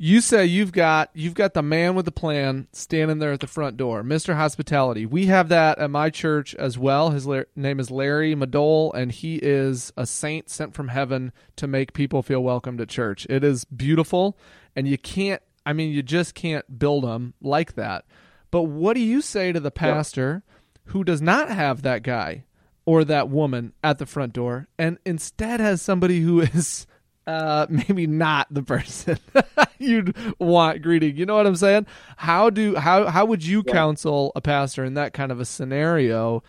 You 0.00 0.20
say 0.20 0.46
you've 0.46 0.70
got 0.70 1.10
you've 1.12 1.34
got 1.34 1.54
the 1.54 1.62
man 1.62 1.96
with 1.96 2.04
the 2.04 2.12
plan 2.12 2.68
standing 2.72 3.18
there 3.18 3.32
at 3.32 3.40
the 3.40 3.48
front 3.48 3.76
door, 3.76 4.04
Mr. 4.04 4.36
Hospitality. 4.36 5.04
We 5.04 5.26
have 5.26 5.48
that 5.48 5.80
at 5.80 5.90
my 5.90 6.08
church 6.08 6.54
as 6.54 6.78
well. 6.78 7.10
His 7.10 7.26
la- 7.26 7.42
name 7.56 7.80
is 7.80 7.90
Larry 7.90 8.36
Madole, 8.36 8.94
and 8.94 9.10
he 9.10 9.40
is 9.42 9.92
a 9.96 10.06
saint 10.06 10.50
sent 10.50 10.72
from 10.72 10.86
heaven 10.86 11.32
to 11.56 11.66
make 11.66 11.94
people 11.94 12.22
feel 12.22 12.44
welcomed 12.44 12.80
at 12.80 12.88
church. 12.88 13.26
It 13.28 13.42
is 13.42 13.64
beautiful, 13.64 14.38
and 14.76 14.86
you 14.86 14.98
can't. 14.98 15.42
I 15.66 15.72
mean, 15.72 15.90
you 15.90 16.04
just 16.04 16.36
can't 16.36 16.78
build 16.78 17.02
them 17.02 17.34
like 17.42 17.74
that. 17.74 18.04
But 18.52 18.62
what 18.62 18.94
do 18.94 19.00
you 19.00 19.20
say 19.20 19.50
to 19.50 19.58
the 19.58 19.72
pastor 19.72 20.44
who 20.84 21.02
does 21.02 21.20
not 21.20 21.50
have 21.50 21.82
that 21.82 22.04
guy 22.04 22.44
or 22.86 23.02
that 23.02 23.30
woman 23.30 23.72
at 23.82 23.98
the 23.98 24.06
front 24.06 24.32
door, 24.32 24.68
and 24.78 24.98
instead 25.04 25.58
has 25.58 25.82
somebody 25.82 26.20
who 26.20 26.40
is 26.40 26.86
uh, 27.28 27.66
maybe 27.70 28.06
not 28.06 28.46
the 28.50 28.62
person 28.62 29.18
you'd 29.78 30.16
want 30.40 30.82
greeting. 30.82 31.16
You 31.16 31.26
know 31.26 31.36
what 31.36 31.46
I'm 31.46 31.56
saying? 31.56 31.86
How 32.16 32.50
do 32.50 32.74
how 32.74 33.06
how 33.06 33.26
would 33.26 33.44
you 33.44 33.62
counsel 33.62 34.32
a 34.34 34.40
pastor 34.40 34.84
in 34.84 34.94
that 34.94 35.12
kind 35.12 35.30
of 35.30 35.38
a 35.38 35.44
scenario? 35.44 36.42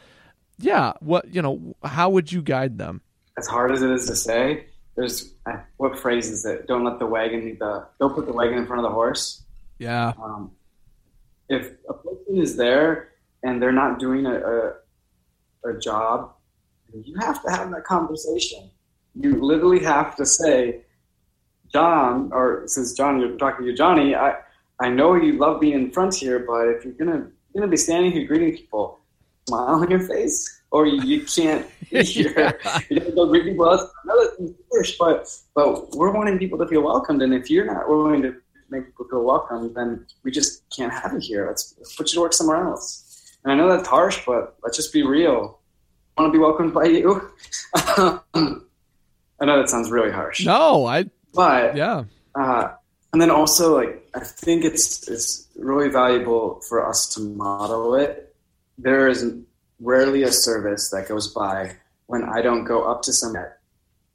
Yeah, 0.58 0.94
what 1.02 1.34
you 1.34 1.42
know, 1.42 1.76
how 1.84 2.10
would 2.10 2.32
you 2.32 2.42
guide 2.42 2.78
them? 2.78 3.02
As 3.38 3.48
hard 3.48 3.72
as 3.72 3.82
it 3.82 3.92
is 3.92 4.08
to 4.08 4.16
say, 4.16 4.66
there's 4.96 5.34
uh, 5.46 5.58
what 5.78 6.00
phrase 6.00 6.30
is 6.30 6.46
it? 6.46 6.68
Don't 6.68 6.84
let 6.84 6.98
the 6.98 7.06
wagon 7.06 7.58
the. 7.60 7.86
Don't 8.00 8.16
put 8.16 8.26
the 8.26 8.34
wagon 8.34 8.58
in 8.58 8.66
front 8.66 8.80
of 8.80 8.90
the 8.90 8.94
horse. 8.94 9.44
Yeah, 9.78 10.14
Um, 10.22 10.52
if 11.48 11.72
a 11.88 11.94
person 11.94 12.38
is 12.38 12.58
there 12.58 13.14
and 13.44 13.62
they're 13.62 13.72
not 13.72 13.98
doing 13.98 14.26
a, 14.26 14.36
a, 14.36 15.70
a 15.70 15.80
job, 15.80 16.34
you 16.94 17.16
have 17.22 17.42
to 17.44 17.50
have 17.50 17.72
that 17.72 17.86
conversation. 17.86 18.70
You 19.20 19.44
literally 19.44 19.84
have 19.84 20.16
to 20.16 20.26
say, 20.26 20.82
John, 21.74 22.32
or 22.32 22.64
since 22.68 22.94
John, 22.94 23.20
you're 23.20 23.38
talking 23.38 23.66
to 23.66 23.74
Johnny, 23.74 24.16
I, 24.16 24.36
I 24.80 24.90
know 24.90 25.16
you 25.16 25.34
love 25.34 25.60
being 25.60 25.74
in 25.74 25.92
front 25.92 26.16
here, 26.16 26.40
but 26.40 26.70
if 26.70 26.86
you're 26.86 26.94
gonna 26.94 27.28
you're 27.54 27.62
gonna 27.62 27.68
be 27.68 27.78
standing 27.78 28.12
here 28.12 28.26
greeting 28.26 28.56
people, 28.56 29.00
smile 29.48 29.82
on 29.82 29.92
your 29.92 30.00
face, 30.00 30.62
or 30.72 30.88
you, 30.88 31.02
you 31.02 31.26
can't 31.26 31.68
be 31.92 32.04
here. 32.04 32.58
You 32.90 33.00
gotta 33.00 33.12
go 33.12 33.28
greet 33.28 33.44
people 33.44 33.70
else. 33.70 33.92
I 34.04 34.08
know 34.08 34.24
that's 34.24 34.40
English, 34.40 34.98
but 34.98 35.28
but 35.54 35.96
we're 35.96 36.12
wanting 36.12 36.40
people 36.40 36.58
to 36.60 36.68
feel 36.68 36.82
welcomed, 36.82 37.22
and 37.22 37.34
if 37.34 37.50
you're 37.50 37.66
not 37.66 37.90
willing 37.90 38.22
to 38.22 38.36
make 38.70 38.86
people 38.86 39.06
feel 39.10 39.24
welcome, 39.24 39.74
then 39.74 40.06
we 40.24 40.32
just 40.32 40.64
can't 40.70 40.94
have 40.94 41.14
you 41.14 41.20
here. 41.20 41.48
Let's, 41.48 41.76
let's 41.78 41.96
put 41.96 42.12
you 42.12 42.16
to 42.16 42.22
work 42.22 42.34
somewhere 42.34 42.64
else. 42.64 43.38
And 43.44 43.52
I 43.52 43.56
know 43.56 43.68
that's 43.68 43.88
harsh, 43.88 44.22
but 44.26 44.56
let's 44.64 44.78
just 44.78 44.94
be 44.94 45.04
real. 45.04 45.60
I 46.18 46.22
want 46.22 46.34
to 46.34 46.38
be 46.38 46.42
welcomed 46.42 46.74
by 46.74 46.86
you. 46.86 47.32
Um, 48.34 48.69
I 49.42 49.46
know 49.46 49.58
that 49.58 49.70
sounds 49.70 49.90
really 49.92 50.12
harsh, 50.12 50.46
no, 50.46 50.86
I 50.86 51.06
but 51.34 51.76
yeah, 51.76 52.04
uh, 52.36 52.72
and 53.14 53.22
then 53.22 53.32
also 53.32 53.78
like 53.78 54.08
I 54.14 54.20
think 54.20 54.66
it's 54.66 55.08
it's 55.08 55.48
really 55.56 55.90
valuable 55.90 56.62
for 56.68 56.88
us 56.88 57.12
to 57.16 57.22
model 57.22 57.96
it. 57.96 58.36
There 58.78 59.08
is 59.08 59.36
rarely 59.80 60.24
a 60.24 60.32
service 60.32 60.90
that 60.92 61.08
goes 61.08 61.34
by 61.34 61.76
when 62.08 62.24
I 62.24 62.42
don't 62.42 62.64
go 62.64 62.84
up 62.84 63.02
to 63.04 63.14
someone 63.14 63.48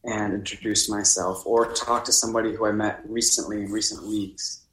and 0.05 0.35
introduce 0.35 0.89
myself 0.91 1.47
or 1.47 1.73
talk 1.73 2.05
to 2.05 2.13
somebody 2.13 2.55
who 2.55 2.67
I 2.67 2.73
met 2.73 3.01
recently 3.09 3.63
in 3.63 3.73
recent 3.73 4.07
weeks 4.07 4.65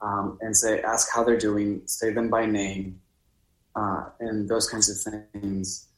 um, 0.00 0.38
and 0.40 0.56
say 0.56 0.80
ask 0.80 1.08
how 1.12 1.24
they're 1.24 1.38
doing, 1.38 1.82
say 1.86 2.12
them 2.12 2.30
by 2.30 2.46
name, 2.46 3.00
uh, 3.76 4.04
and 4.20 4.48
those 4.48 4.68
kinds 4.68 4.88
of 4.88 5.22
things. 5.32 5.88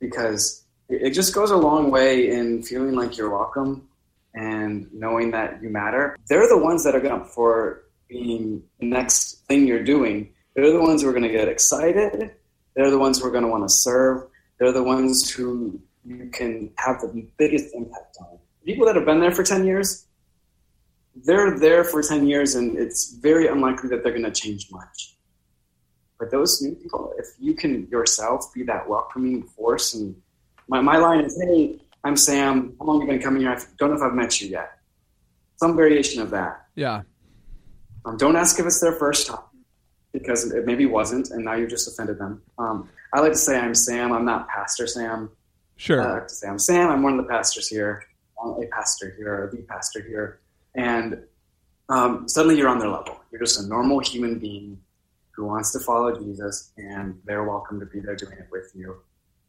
Because 0.00 0.64
it 0.88 1.10
just 1.10 1.34
goes 1.34 1.50
a 1.50 1.56
long 1.56 1.90
way 1.90 2.30
in 2.30 2.62
feeling 2.62 2.94
like 2.94 3.16
you're 3.16 3.30
welcome 3.30 3.88
and 4.34 4.88
knowing 4.92 5.30
that 5.32 5.62
you 5.62 5.68
matter, 5.68 6.16
they're 6.28 6.48
the 6.48 6.58
ones 6.58 6.84
that 6.84 6.94
are 6.94 7.00
going 7.00 7.20
to, 7.20 7.26
for 7.26 7.84
being 8.08 8.62
the 8.80 8.86
next 8.86 9.44
thing 9.46 9.66
you're 9.66 9.84
doing, 9.84 10.32
they're 10.54 10.72
the 10.72 10.80
ones 10.80 11.02
who 11.02 11.08
are 11.08 11.12
going 11.12 11.24
to 11.24 11.28
get 11.28 11.48
excited. 11.48 12.32
They're 12.74 12.90
the 12.90 12.98
ones 12.98 13.20
who 13.20 13.26
are 13.26 13.30
going 13.30 13.44
to 13.44 13.50
want 13.50 13.64
to 13.64 13.68
serve. 13.68 14.28
They're 14.58 14.72
the 14.72 14.82
ones 14.82 15.30
who 15.30 15.80
you 16.04 16.30
can 16.32 16.70
have 16.78 17.00
the 17.00 17.28
biggest 17.36 17.74
impact 17.74 18.16
on. 18.20 18.38
People 18.64 18.86
that 18.86 18.96
have 18.96 19.04
been 19.04 19.20
there 19.20 19.32
for 19.32 19.42
10 19.42 19.66
years, 19.66 20.06
they're 21.24 21.58
there 21.58 21.84
for 21.84 22.02
10 22.02 22.26
years 22.26 22.54
and 22.54 22.78
it's 22.78 23.16
very 23.20 23.46
unlikely 23.46 23.88
that 23.90 24.02
they're 24.02 24.12
going 24.12 24.24
to 24.24 24.30
change 24.30 24.68
much. 24.70 25.16
But 26.18 26.30
those 26.30 26.60
new 26.62 26.74
people, 26.74 27.12
if 27.18 27.26
you 27.38 27.54
can 27.54 27.86
yourself 27.90 28.52
be 28.52 28.64
that 28.64 28.88
welcoming 28.88 29.44
force, 29.44 29.94
and 29.94 30.16
my, 30.68 30.80
my 30.80 30.96
line 30.98 31.24
is, 31.24 31.40
hey, 31.40 31.78
I'm 32.04 32.16
Sam. 32.16 32.74
How 32.78 32.86
long 32.86 33.00
have 33.00 33.08
you 33.08 33.14
been 33.14 33.22
coming 33.22 33.42
here? 33.42 33.50
I 33.50 33.60
don't 33.78 33.90
know 33.90 33.96
if 33.96 34.02
I've 34.02 34.14
met 34.14 34.40
you 34.40 34.48
yet. 34.48 34.78
Some 35.56 35.76
variation 35.76 36.22
of 36.22 36.30
that. 36.30 36.66
yeah, 36.76 37.02
Um, 38.04 38.16
don't 38.16 38.36
ask 38.36 38.58
if 38.60 38.66
it's 38.66 38.80
their 38.80 38.92
first 38.92 39.26
time 39.26 39.40
because 40.12 40.50
it 40.52 40.64
maybe 40.66 40.86
wasn't, 40.86 41.30
and 41.30 41.44
now 41.44 41.54
you 41.54 41.66
just 41.66 41.88
offended 41.88 42.18
them. 42.18 42.42
Um, 42.58 42.88
I 43.12 43.20
like 43.20 43.32
to 43.32 43.38
say 43.38 43.58
I'm 43.58 43.74
Sam. 43.74 44.12
I'm 44.12 44.24
not 44.24 44.48
Pastor 44.48 44.86
Sam. 44.86 45.30
sure, 45.76 46.00
I 46.02 46.12
like 46.14 46.28
to 46.28 46.34
say 46.34 46.48
I'm 46.48 46.58
Sam. 46.58 46.90
I'm 46.90 47.02
one 47.02 47.18
of 47.18 47.24
the 47.24 47.28
pastors 47.28 47.68
here. 47.68 48.04
I'm 48.42 48.50
a 48.62 48.66
pastor 48.66 49.12
here, 49.16 49.48
the 49.52 49.58
pastor 49.62 50.00
here, 50.00 50.38
and 50.76 51.18
um, 51.88 52.28
suddenly 52.28 52.56
you're 52.56 52.68
on 52.68 52.78
their 52.78 52.88
level. 52.88 53.18
You're 53.32 53.40
just 53.40 53.58
a 53.60 53.66
normal 53.66 53.98
human 53.98 54.38
being 54.38 54.78
who 55.32 55.44
wants 55.46 55.72
to 55.72 55.80
follow 55.80 56.16
Jesus, 56.16 56.70
and 56.76 57.20
they're 57.24 57.42
welcome 57.44 57.80
to 57.80 57.86
be 57.86 57.98
there 57.98 58.14
doing 58.14 58.34
it 58.38 58.46
with 58.52 58.70
you. 58.76 58.96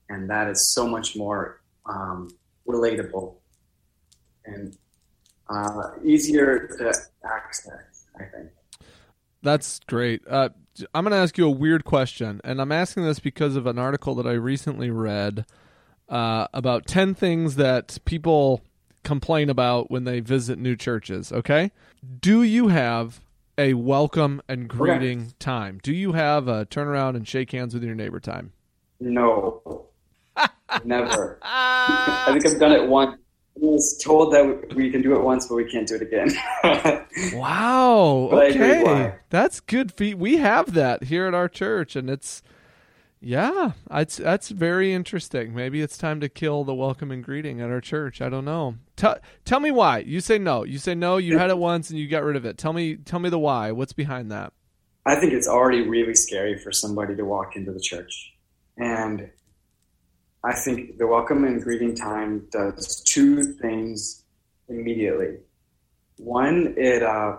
And 0.09 0.29
that 0.29 0.49
is 0.49 0.73
so 0.73 0.87
much 0.87 1.15
more 1.15 1.61
um, 1.85 2.29
relatable 2.67 3.35
and 4.45 4.75
uh, 5.49 5.91
easier 6.03 6.67
to 6.77 6.93
access, 7.23 8.05
I 8.19 8.23
think. 8.23 8.49
That's 9.41 9.79
great. 9.87 10.21
Uh, 10.27 10.49
I'm 10.93 11.03
going 11.03 11.11
to 11.11 11.17
ask 11.17 11.37
you 11.37 11.45
a 11.45 11.51
weird 11.51 11.85
question, 11.85 12.41
and 12.43 12.61
I'm 12.61 12.71
asking 12.71 13.03
this 13.03 13.19
because 13.19 13.55
of 13.55 13.67
an 13.67 13.79
article 13.79 14.15
that 14.15 14.27
I 14.27 14.33
recently 14.33 14.89
read 14.89 15.45
uh, 16.07 16.47
about 16.53 16.87
10 16.87 17.13
things 17.13 17.55
that 17.55 17.99
people 18.05 18.61
complain 19.03 19.49
about 19.49 19.89
when 19.89 20.03
they 20.03 20.19
visit 20.19 20.59
new 20.59 20.75
churches. 20.75 21.31
Okay. 21.31 21.71
Do 22.19 22.43
you 22.43 22.67
have 22.67 23.21
a 23.57 23.73
welcome 23.73 24.41
and 24.47 24.67
greeting 24.67 25.33
time? 25.39 25.79
Do 25.83 25.93
you 25.93 26.13
have 26.13 26.47
a 26.47 26.65
turn 26.65 26.87
around 26.87 27.15
and 27.15 27.27
shake 27.27 27.51
hands 27.51 27.73
with 27.73 27.83
your 27.83 27.95
neighbor 27.95 28.19
time? 28.19 28.53
No, 28.99 29.78
never. 30.83 31.39
I 31.43 32.29
think 32.31 32.45
I've 32.45 32.59
done 32.59 32.71
it 32.71 32.87
once. 32.87 33.17
I 33.61 33.65
was 33.65 34.01
told 34.01 34.31
that 34.33 34.73
we 34.73 34.89
can 34.89 35.01
do 35.01 35.15
it 35.15 35.21
once, 35.21 35.47
but 35.47 35.55
we 35.55 35.69
can't 35.69 35.87
do 35.87 35.95
it 35.95 36.01
again. 36.01 36.31
Wow. 37.33 38.29
But 38.31 38.43
I 38.43 38.45
agree 38.45 38.71
Okay. 38.83 39.15
That's 39.29 39.59
good. 39.59 39.99
We 39.99 40.37
have 40.37 40.73
that 40.73 41.05
here 41.05 41.27
at 41.27 41.33
our 41.33 41.49
church 41.49 41.95
and 41.95 42.09
it's 42.09 42.41
yeah, 43.21 43.71
it's 43.91 44.15
that's 44.15 44.47
very 44.47 44.93
interesting. 44.93 45.53
Maybe 45.53 45.81
it's 45.81 45.97
time 45.97 46.21
to 46.21 46.29
kill 46.29 46.63
the 46.63 46.73
welcome 46.73 47.11
and 47.11 47.21
greeting 47.21 47.59
at 47.59 47.69
our 47.69 47.81
church. 47.81 48.21
I 48.21 48.29
don't 48.29 48.45
know. 48.45 48.75
Tell 48.95 49.17
tell 49.43 49.59
me 49.59 49.71
why. 49.71 49.99
You 49.99 50.21
say 50.21 50.37
no. 50.37 50.63
You 50.63 50.77
say 50.77 50.95
no, 50.95 51.17
you 51.17 51.37
had 51.37 51.49
it 51.49 51.57
once 51.57 51.89
and 51.89 51.99
you 51.99 52.07
got 52.07 52.23
rid 52.23 52.37
of 52.37 52.45
it. 52.45 52.57
Tell 52.57 52.71
me 52.71 52.95
tell 52.95 53.19
me 53.19 53.29
the 53.29 53.39
why. 53.39 53.73
What's 53.73 53.91
behind 53.91 54.31
that? 54.31 54.53
I 55.05 55.15
think 55.19 55.33
it's 55.33 55.47
already 55.47 55.81
really 55.81 56.15
scary 56.15 56.57
for 56.57 56.71
somebody 56.71 57.15
to 57.15 57.23
walk 57.25 57.57
into 57.57 57.73
the 57.73 57.81
church. 57.81 58.33
And 58.77 59.29
I 60.43 60.53
think 60.53 60.97
the 60.97 61.05
welcome 61.05 61.43
and 61.43 61.61
greeting 61.61 61.95
time 61.95 62.47
does 62.51 63.01
two 63.01 63.43
things 63.43 64.23
immediately. 64.69 65.37
One, 66.17 66.73
it 66.77 67.03
uh, 67.03 67.37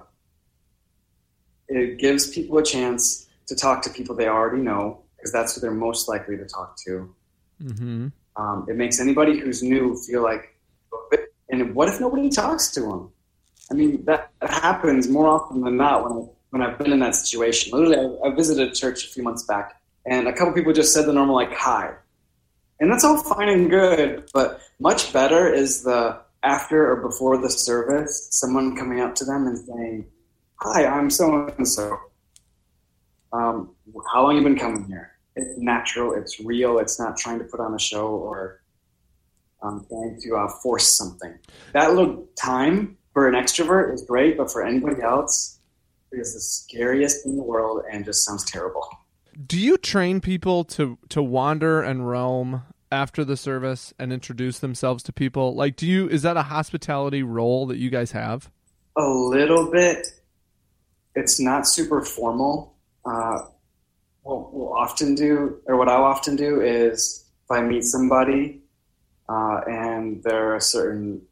it 1.69 1.99
gives 1.99 2.29
people 2.29 2.59
a 2.59 2.65
chance 2.65 3.27
to 3.47 3.55
talk 3.55 3.83
to 3.83 3.91
people 3.91 4.15
they 4.15 4.29
already 4.29 4.63
know 4.63 5.03
because 5.17 5.33
that's 5.33 5.55
who 5.55 5.61
they're 5.61 5.71
most 5.71 6.09
likely 6.09 6.37
to 6.37 6.45
talk 6.45 6.77
to. 6.85 7.15
Mhm. 7.63 8.13
Um, 8.37 8.67
it 8.69 8.77
makes 8.77 9.01
anybody 9.01 9.39
who's 9.39 9.63
new 9.63 9.97
feel 9.97 10.23
like, 10.23 10.55
and 11.49 11.75
what 11.75 11.89
if 11.89 12.01
nobody 12.01 12.29
talks 12.31 12.71
to 12.73 12.81
them? 12.81 13.11
I 13.71 13.75
mean, 13.75 14.05
that, 14.05 14.31
that 14.41 14.51
happens 14.51 15.09
more 15.09 15.29
often 15.29 15.61
than 15.61 15.77
not 15.77 16.05
when, 16.05 16.13
I, 16.13 16.27
when 16.51 16.63
I've 16.63 16.79
been 16.79 16.93
in 16.93 17.01
that 17.01 17.15
situation. 17.15 17.73
Literally, 17.73 18.19
I, 18.25 18.29
I 18.29 18.35
visited 18.35 18.69
a 18.69 18.73
church 18.73 19.05
a 19.05 19.09
few 19.09 19.23
months 19.23 19.45
back, 19.45 19.81
and 20.07 20.27
a 20.27 20.33
couple 20.33 20.53
people 20.55 20.73
just 20.73 20.93
said 20.93 21.07
the 21.07 21.13
normal, 21.13 21.35
like, 21.35 21.53
hi. 21.53 21.93
And 22.81 22.91
that's 22.91 23.05
all 23.05 23.23
fine 23.23 23.49
and 23.49 23.71
good, 23.71 24.31
but 24.33 24.63
much 24.79 25.13
better 25.13 25.53
is 25.53 25.83
the 25.83 26.19
after 26.43 26.91
or 26.91 26.97
before 26.97 27.37
the 27.37 27.51
service, 27.51 28.29
someone 28.33 28.75
coming 28.75 29.01
up 29.01 29.15
to 29.17 29.25
them 29.25 29.47
and 29.47 29.59
saying, 29.59 30.07
"Hi, 30.57 30.87
I'm 30.87 31.11
so 31.11 31.47
and 31.59 31.69
so. 31.69 31.99
How 33.33 34.23
long 34.23 34.37
you 34.37 34.43
been 34.43 34.59
coming 34.59 34.85
here?" 34.85 35.13
It's 35.37 35.59
natural. 35.59 36.15
It's 36.15 36.41
real. 36.41 36.79
It's 36.79 36.99
not 36.99 37.17
trying 37.19 37.39
to 37.39 37.45
put 37.45 37.61
on 37.61 37.75
a 37.75 37.79
show 37.79 38.09
or 38.09 38.63
um, 39.63 39.87
trying 39.89 40.19
to 40.23 40.37
uh, 40.37 40.49
force 40.63 40.97
something. 40.97 41.39
That 41.73 41.95
little 41.95 42.27
time 42.37 42.97
for 43.13 43.29
an 43.29 43.35
extrovert 43.35 43.93
is 43.93 44.03
great, 44.03 44.39
but 44.39 44.51
for 44.51 44.65
anybody 44.65 45.03
else, 45.03 45.59
it 46.13 46.19
is 46.19 46.35
the 46.35 46.41
scariest 46.41 47.23
thing 47.23 47.33
in 47.33 47.39
the 47.39 47.45
world 47.45 47.85
and 47.91 48.05
just 48.05 48.25
sounds 48.25 48.51
terrible. 48.51 48.89
Do 49.47 49.59
you 49.59 49.77
train 49.77 50.21
people 50.21 50.65
to 50.65 50.99
to 51.11 51.23
wander 51.23 51.83
and 51.83 52.09
roam 52.09 52.63
after 52.93 53.25
the 53.25 53.37
service 53.37 53.95
and 53.99 54.13
introduce 54.13 54.59
themselves 54.59 55.03
to 55.05 55.13
people? 55.13 55.55
Like, 55.55 55.77
do 55.77 55.87
you 55.87 56.09
is 56.09 56.23
that 56.23 56.37
a 56.37 56.43
hospitality 56.43 57.23
role 57.23 57.67
that 57.67 57.79
you 57.79 57.91
guys 57.91 58.13
have? 58.13 58.51
A 58.97 59.07
little 59.07 59.71
bit. 59.71 60.07
It's 61.15 61.41
not 61.41 61.67
super 61.67 62.03
formal. 62.03 62.75
Uh, 63.05 63.39
what 64.23 64.53
we'll 64.53 64.75
often 64.75 65.15
do, 65.15 65.61
or 65.67 65.77
what 65.77 65.89
I'll 65.89 66.05
often 66.05 66.37
do, 66.37 66.61
is 66.61 67.25
if 67.45 67.51
I 67.51 67.63
meet 67.63 67.85
somebody 67.85 68.61
uh, 69.29 69.61
and 69.67 70.23
they're 70.23 70.57
a 70.57 70.61
certain 70.61 71.23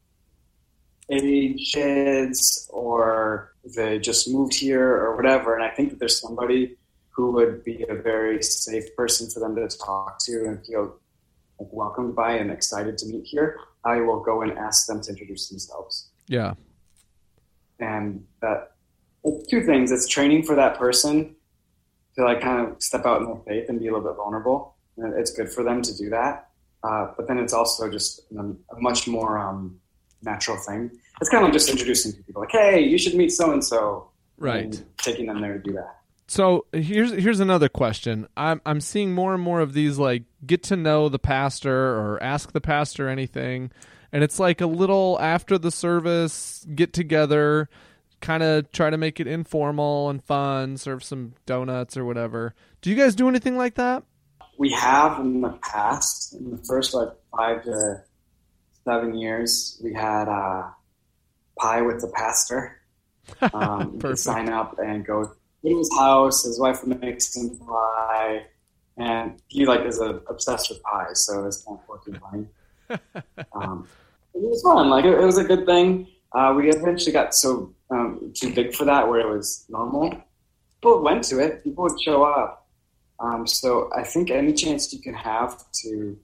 age 1.11 1.73
kids 1.73 2.69
or 2.71 3.53
they 3.77 3.99
just 3.99 4.29
moved 4.29 4.55
here 4.55 4.89
or 4.89 5.17
whatever, 5.17 5.55
and 5.55 5.65
I 5.65 5.71
think 5.71 5.91
that 5.91 5.99
there's 5.99 6.21
somebody 6.21 6.78
who 7.19 7.33
would 7.33 7.65
be 7.65 7.85
a 7.89 7.97
very 7.97 8.41
safe 8.41 8.95
person 8.95 9.29
for 9.29 9.41
them 9.41 9.57
to 9.57 9.69
talk 9.77 10.21
to 10.21 10.45
and 10.45 10.65
feel 10.65 11.01
like 11.59 11.69
welcomed 11.73 12.15
by 12.15 12.35
and 12.35 12.49
excited 12.49 12.97
to 12.97 13.07
meet 13.07 13.25
here, 13.25 13.59
I 13.85 13.97
will 14.03 14.21
go 14.21 14.43
and 14.43 14.57
ask 14.57 14.87
them 14.87 15.03
to 15.03 15.11
introduce 15.11 15.49
themselves. 15.49 16.11
Yeah. 16.29 16.55
And 17.81 18.25
that 18.41 18.71
two 19.51 19.65
things. 19.65 19.91
It's 19.91 20.07
training 20.07 20.45
for 20.45 20.55
that 20.55 20.79
person 20.79 21.35
to 22.15 22.23
like 22.23 22.41
kind 22.41 22.69
of 22.69 22.81
step 22.81 23.05
out 23.05 23.21
in 23.23 23.27
their 23.27 23.43
faith 23.49 23.69
and 23.69 23.81
be 23.81 23.89
a 23.89 23.93
little 23.93 24.09
bit 24.09 24.17
vulnerable. 24.17 24.77
And 24.97 25.13
it's 25.19 25.33
good 25.33 25.51
for 25.51 25.65
them 25.65 25.83
to 25.83 25.97
do 25.97 26.11
that. 26.11 26.51
Uh, 26.85 27.09
but 27.17 27.27
then 27.27 27.39
it's 27.39 27.53
also 27.53 27.91
just 27.91 28.21
a, 28.31 28.43
a 28.43 28.81
much 28.81 29.09
more 29.09 29.39
um, 29.39 29.81
natural 30.23 30.57
thing. 30.57 30.93
It's 31.21 31.29
kind 31.31 31.43
of 31.43 31.49
like 31.49 31.53
just 31.53 31.69
introducing 31.69 32.13
people, 32.13 32.43
like, 32.43 32.53
"Hey, 32.53 32.81
you 32.81 32.97
should 32.97 33.15
meet 33.15 33.31
so 33.31 33.51
and 33.51 33.65
so." 33.65 34.13
Right. 34.37 34.81
Taking 34.99 35.27
them 35.27 35.41
there 35.41 35.55
to 35.55 35.59
do 35.59 35.73
that. 35.73 35.98
So 36.29 36.67
here's 36.73 37.11
here's 37.13 37.41
another 37.41 37.71
question. 37.71 38.29
I'm 38.37 38.61
I'm 38.67 38.83
seeing 38.83 39.15
more 39.15 39.33
and 39.33 39.43
more 39.43 39.61
of 39.61 39.73
these 39.73 39.99
like 39.99 40.25
get 40.47 40.63
to 40.65 40.77
know 40.77 41.09
the 41.09 41.19
pastor 41.19 41.73
or 41.99 42.23
ask 42.23 42.53
the 42.53 42.61
pastor 42.61 43.09
anything, 43.09 43.73
and 44.13 44.23
it's 44.23 44.39
like 44.39 44.61
a 44.61 44.67
little 44.67 45.19
after 45.21 45.57
the 45.57 45.71
service 45.71 46.67
get 46.75 46.93
together, 46.93 47.71
kind 48.21 48.43
of 48.43 48.71
try 48.73 48.91
to 48.91 48.99
make 48.99 49.21
it 49.21 49.27
informal 49.27 50.11
and 50.11 50.23
fun, 50.23 50.77
serve 50.77 51.03
some 51.03 51.33
donuts 51.47 51.97
or 51.97 52.05
whatever. 52.05 52.55
Do 52.83 52.91
you 52.91 52.97
guys 52.97 53.15
do 53.15 53.27
anything 53.31 53.57
like 53.57 53.77
that? 53.77 54.03
We 54.59 54.71
have 54.73 55.21
in 55.21 55.41
the 55.41 55.59
past, 55.63 56.35
in 56.35 56.51
the 56.51 56.59
first 56.59 56.93
like 56.93 57.09
five 57.35 57.65
to 57.65 58.03
seven 58.85 59.15
years, 59.17 59.81
we 59.83 59.95
had 59.95 60.29
uh, 60.29 60.69
pie 61.59 61.81
with 61.81 62.03
the 62.03 62.09
pastor. 62.09 62.75
Um, 63.53 63.93
you 63.93 63.99
could 63.99 64.19
sign 64.19 64.49
up 64.49 64.79
and 64.79 65.05
go 65.05 65.31
to 65.63 65.79
his 65.79 65.91
house. 65.99 66.45
His 66.45 66.59
wife 66.61 66.85
would 66.85 67.01
make 67.01 67.21
some 67.21 67.59
pie, 67.59 68.47
and 68.97 69.41
he 69.49 69.67
like 69.67 69.83
is 69.83 70.01
a, 70.01 70.21
obsessed 70.29 70.71
with 70.71 70.83
pie, 70.83 71.09
so 71.13 71.47
it's 71.47 71.65
kind 71.65 71.79
of 71.89 72.21
funny. 72.21 72.47
Um, 73.53 73.87
it 74.35 74.41
was 74.41 74.63
fun. 74.63 74.89
Like 74.89 75.05
it, 75.05 75.13
it 75.13 75.25
was 75.25 75.37
a 75.37 75.45
good 75.45 75.67
thing. 75.67 76.07
Uh, 76.33 76.55
we 76.57 76.71
eventually 76.71 77.13
got 77.13 77.35
so 77.35 77.75
um, 77.91 78.33
too 78.35 78.55
big 78.55 78.75
for 78.75 78.85
that, 78.85 79.09
where 79.09 79.21
it 79.21 79.29
was 79.29 79.67
normal. 79.69 80.11
People 80.81 81.03
went 81.03 81.25
to 81.25 81.39
it. 81.41 81.65
People 81.65 81.85
would 81.85 82.01
show 82.01 82.23
up. 82.25 82.67
Um, 83.21 83.47
so 83.47 83.91
I 83.97 84.05
think 84.05 84.31
any 84.31 84.53
chance 84.53 84.93
you 84.93 85.01
can 85.01 85.15
have 85.15 85.65
to 85.83 86.19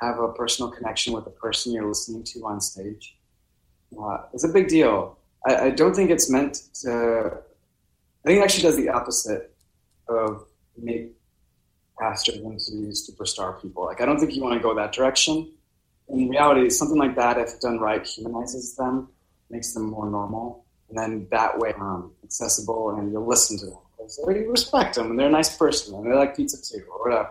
have 0.00 0.18
a 0.18 0.32
personal 0.32 0.70
connection 0.70 1.12
with 1.12 1.24
the 1.24 1.30
person 1.30 1.72
you're 1.72 1.86
listening 1.86 2.22
to 2.24 2.46
on 2.46 2.60
stage 2.60 3.16
uh, 4.00 4.18
is 4.32 4.44
a 4.44 4.48
big 4.48 4.68
deal. 4.68 5.18
I, 5.46 5.56
I, 5.56 5.70
don't 5.70 5.94
think 5.94 6.10
it's 6.10 6.30
meant 6.30 6.58
to. 6.82 7.38
I 8.24 8.28
think 8.28 8.40
it 8.40 8.44
actually 8.44 8.62
does 8.62 8.76
the 8.76 8.88
opposite 8.88 9.54
of 10.08 10.46
make 10.76 11.12
pastors 11.98 12.36
into 12.36 12.92
superstar 12.92 13.60
people. 13.60 13.84
Like 13.84 14.00
I 14.00 14.06
don't 14.06 14.18
think 14.18 14.34
you 14.34 14.42
want 14.42 14.54
to 14.54 14.60
go 14.60 14.74
that 14.74 14.92
direction. 14.92 15.52
In 16.08 16.28
reality, 16.28 16.70
something 16.70 16.96
like 16.96 17.16
that, 17.16 17.38
if 17.38 17.60
done 17.60 17.78
right, 17.78 18.04
humanizes 18.06 18.74
them, 18.76 19.08
makes 19.50 19.74
them 19.74 19.90
more 19.90 20.08
normal, 20.08 20.64
and 20.88 20.98
then 20.98 21.28
that 21.30 21.58
way 21.58 21.74
um, 21.78 22.12
accessible, 22.24 22.90
and 22.90 23.12
you'll 23.12 23.26
listen 23.26 23.58
to 23.58 23.66
them. 23.66 23.78
So 24.06 24.30
you 24.30 24.50
respect 24.50 24.94
them, 24.94 25.10
and 25.10 25.18
they're 25.18 25.28
a 25.28 25.30
nice 25.30 25.54
person, 25.54 25.94
and 25.94 26.06
they 26.06 26.16
like 26.16 26.34
pizza 26.34 26.56
too, 26.62 26.82
or 26.90 27.10
whatever. 27.10 27.30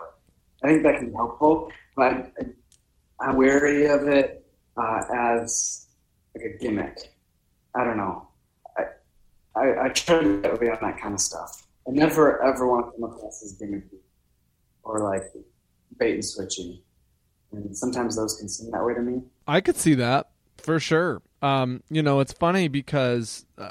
I 0.63 0.67
think 0.67 0.83
that 0.83 0.97
can 0.97 1.09
be 1.09 1.15
helpful, 1.15 1.71
but 1.95 2.31
I, 3.19 3.29
am 3.29 3.37
wary 3.37 3.85
of 3.87 4.07
it 4.07 4.45
uh, 4.75 5.01
as 5.11 5.87
like 6.35 6.45
a 6.45 6.57
gimmick. 6.57 7.15
I 7.73 7.83
don't 7.83 7.97
know. 7.97 8.26
I, 9.57 9.85
I, 9.85 9.89
try 9.89 10.21
to 10.21 10.41
get 10.41 10.53
away 10.53 10.69
on 10.69 10.77
that 10.81 10.99
kind 10.99 11.13
of 11.13 11.19
stuff. 11.19 11.67
I 11.87 11.91
never 11.91 12.43
ever 12.43 12.67
want 12.67 12.87
to 12.87 12.91
come 12.91 13.09
across 13.09 13.43
as 13.43 13.57
gimmicky 13.59 13.99
or 14.83 14.99
like 14.99 15.23
bait 15.97 16.13
and 16.15 16.25
switching. 16.25 16.79
And 17.51 17.75
sometimes 17.75 18.15
those 18.15 18.35
can 18.35 18.49
seem 18.49 18.71
that 18.71 18.85
way 18.85 18.93
to 18.93 19.01
me. 19.01 19.21
I 19.47 19.61
could 19.61 19.77
see 19.77 19.95
that 19.95 20.29
for 20.57 20.79
sure. 20.79 21.21
Um, 21.41 21.81
you 21.89 22.01
know, 22.01 22.19
it's 22.19 22.33
funny 22.33 22.67
because 22.67 23.45
uh, 23.57 23.69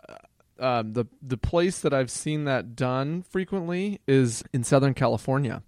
um, 0.58 0.92
the 0.94 1.06
the 1.22 1.36
place 1.36 1.80
that 1.80 1.92
I've 1.92 2.10
seen 2.10 2.44
that 2.44 2.74
done 2.74 3.22
frequently 3.22 4.00
is 4.06 4.42
in 4.52 4.64
Southern 4.64 4.94
California. 4.94 5.62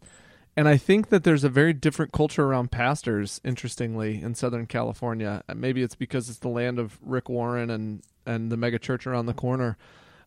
And 0.57 0.67
I 0.67 0.77
think 0.77 1.11
that 1.11 1.23
there's 1.23 1.45
a 1.45 1.49
very 1.49 1.73
different 1.73 2.11
culture 2.11 2.45
around 2.45 2.73
pastors, 2.73 3.41
interestingly, 3.45 4.21
in 4.21 4.35
Southern 4.35 4.67
California. 4.67 5.45
Maybe 5.55 5.83
it's 5.83 5.95
because 5.95 6.29
it's 6.29 6.41
the 6.41 6.49
land 6.49 6.81
of 6.81 6.99
Rick 7.01 7.29
Warren 7.29 7.71
and, 7.71 8.03
and 8.27 8.51
the 8.51 8.57
mega 8.57 8.81
church 8.81 9.07
around 9.07 9.27
the 9.27 9.35
corner. 9.35 9.79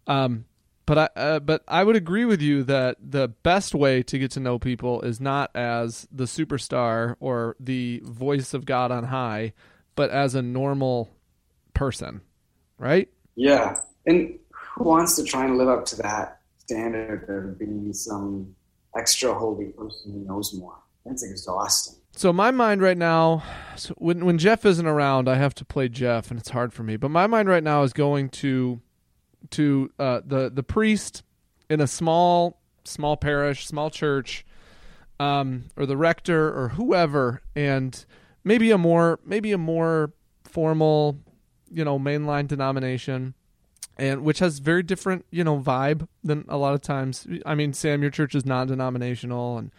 Um, 0.08 0.46
but 0.86 0.98
I 0.98 1.20
uh, 1.20 1.40
but 1.40 1.64
I 1.68 1.84
would 1.84 1.96
agree 1.96 2.26
with 2.26 2.42
you 2.42 2.64
that 2.64 2.98
the 3.00 3.30
best 3.30 3.74
way 3.74 4.04
to 4.04 4.20
get 4.20 4.32
to 4.32 4.40
know 4.40 4.60
people 4.60 5.02
is 5.02 5.22
not 5.22 5.52
as 5.56 6.08
the 6.12 6.26
superstar 6.26 7.16
or 7.20 7.56
the 7.60 8.02
voice 8.04 8.54
of 8.54 8.66
God 8.66 8.92
on 8.92 9.06
high, 9.06 9.54
but 9.96 10.10
as 10.10 10.36
a 10.36 10.42
normal 10.42 11.10
person, 11.74 12.22
right? 12.78 13.08
Yeah, 13.36 13.80
and 14.06 14.38
who 14.52 14.84
wants 14.84 15.16
to 15.16 15.24
try 15.24 15.46
and 15.46 15.58
live 15.58 15.70
up 15.70 15.86
to 15.86 15.96
that 15.98 16.42
standard 16.58 17.30
of 17.30 17.60
being 17.60 17.94
some 17.94 18.56
extra 18.98 19.34
holy 19.34 19.68
person 19.68 20.12
who 20.12 20.20
knows 20.20 20.54
more? 20.54 20.76
That's 21.06 21.24
exhausting. 21.24 21.96
So 22.14 22.34
my 22.34 22.52
mind 22.52 22.82
right 22.82 22.98
now, 22.98 23.44
so 23.78 23.94
when 23.98 24.26
when 24.26 24.38
Jeff 24.38 24.66
isn't 24.66 24.86
around, 24.86 25.30
I 25.30 25.36
have 25.36 25.54
to 25.56 25.66
play 25.66 25.88
Jeff, 25.88 26.30
and 26.32 26.40
it's 26.40 26.50
hard 26.50 26.74
for 26.74 26.84
me. 26.84 26.98
But 26.98 27.12
my 27.12 27.28
mind 27.28 27.48
right 27.48 27.64
now 27.64 27.84
is 27.84 27.94
going 27.94 28.30
to 28.30 28.82
to 29.50 29.92
uh, 30.00 30.22
the 30.26 30.50
the 30.50 30.64
priest 30.64 31.24
in 31.70 31.82
a 31.82 31.88
small 31.88 32.62
small 32.84 33.18
parish, 33.18 33.68
small 33.68 33.90
church, 33.90 34.46
um, 35.20 35.66
or 35.76 35.86
the 35.86 35.98
rector 35.98 36.48
or 36.48 36.70
whoever, 36.70 37.42
and 37.56 38.06
maybe 38.44 38.72
a 38.72 38.78
more 38.78 39.20
maybe 39.26 39.52
a 39.52 39.58
more 39.58 40.14
formal, 40.44 41.20
you 41.72 41.84
know, 41.84 42.00
mainline 42.00 42.48
denomination, 42.48 43.34
and 43.98 44.24
which 44.24 44.40
has 44.40 44.60
very 44.60 44.84
different 44.84 45.26
you 45.32 45.44
know 45.44 45.60
vibe 45.60 46.08
than 46.24 46.46
a 46.48 46.58
lot 46.58 46.74
of 46.74 46.82
times. 46.82 47.28
I 47.46 47.56
mean, 47.56 47.74
Sam, 47.74 48.02
your 48.02 48.12
church 48.12 48.36
is 48.36 48.46
non-denominational, 48.46 49.58
and 49.58 49.72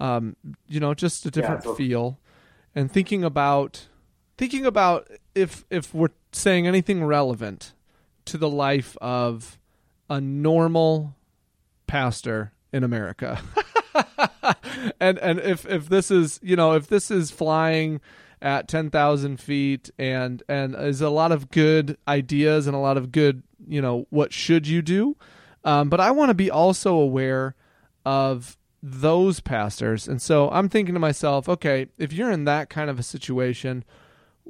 um, 0.00 0.36
you 0.66 0.80
know, 0.80 0.94
just 0.94 1.26
a 1.26 1.30
different 1.30 1.64
yeah, 1.64 1.74
feel. 1.74 2.18
And 2.74 2.90
thinking 2.90 3.24
about 3.24 3.88
thinking 4.36 4.64
about 4.64 5.08
if 5.34 5.64
if 5.70 5.92
we're 5.92 6.10
saying 6.32 6.66
anything 6.66 7.04
relevant 7.04 7.72
to 8.28 8.38
the 8.38 8.48
life 8.48 8.96
of 9.00 9.58
a 10.08 10.20
normal 10.20 11.14
pastor 11.86 12.52
in 12.72 12.84
America. 12.84 13.40
and 15.00 15.18
and 15.18 15.40
if 15.40 15.66
if 15.66 15.88
this 15.88 16.10
is 16.10 16.38
you 16.42 16.56
know 16.56 16.72
if 16.72 16.86
this 16.86 17.10
is 17.10 17.30
flying 17.30 18.00
at 18.40 18.68
10,000 18.68 19.40
feet 19.40 19.90
and 19.98 20.42
and 20.48 20.76
is 20.76 21.00
a 21.00 21.10
lot 21.10 21.32
of 21.32 21.50
good 21.50 21.98
ideas 22.06 22.68
and 22.68 22.76
a 22.76 22.78
lot 22.78 22.96
of 22.96 23.10
good 23.10 23.42
you 23.66 23.82
know 23.82 24.06
what 24.10 24.32
should 24.32 24.66
you 24.68 24.80
do 24.80 25.16
um, 25.64 25.88
but 25.88 25.98
I 25.98 26.12
want 26.12 26.30
to 26.30 26.34
be 26.34 26.50
also 26.50 26.94
aware 26.94 27.56
of 28.06 28.56
those 28.80 29.40
pastors 29.40 30.06
and 30.06 30.22
so 30.22 30.48
I'm 30.50 30.68
thinking 30.68 30.94
to 30.94 31.00
myself 31.00 31.48
okay 31.48 31.88
if 31.98 32.12
you're 32.12 32.30
in 32.30 32.44
that 32.44 32.70
kind 32.70 32.88
of 32.88 32.98
a 33.00 33.02
situation 33.02 33.84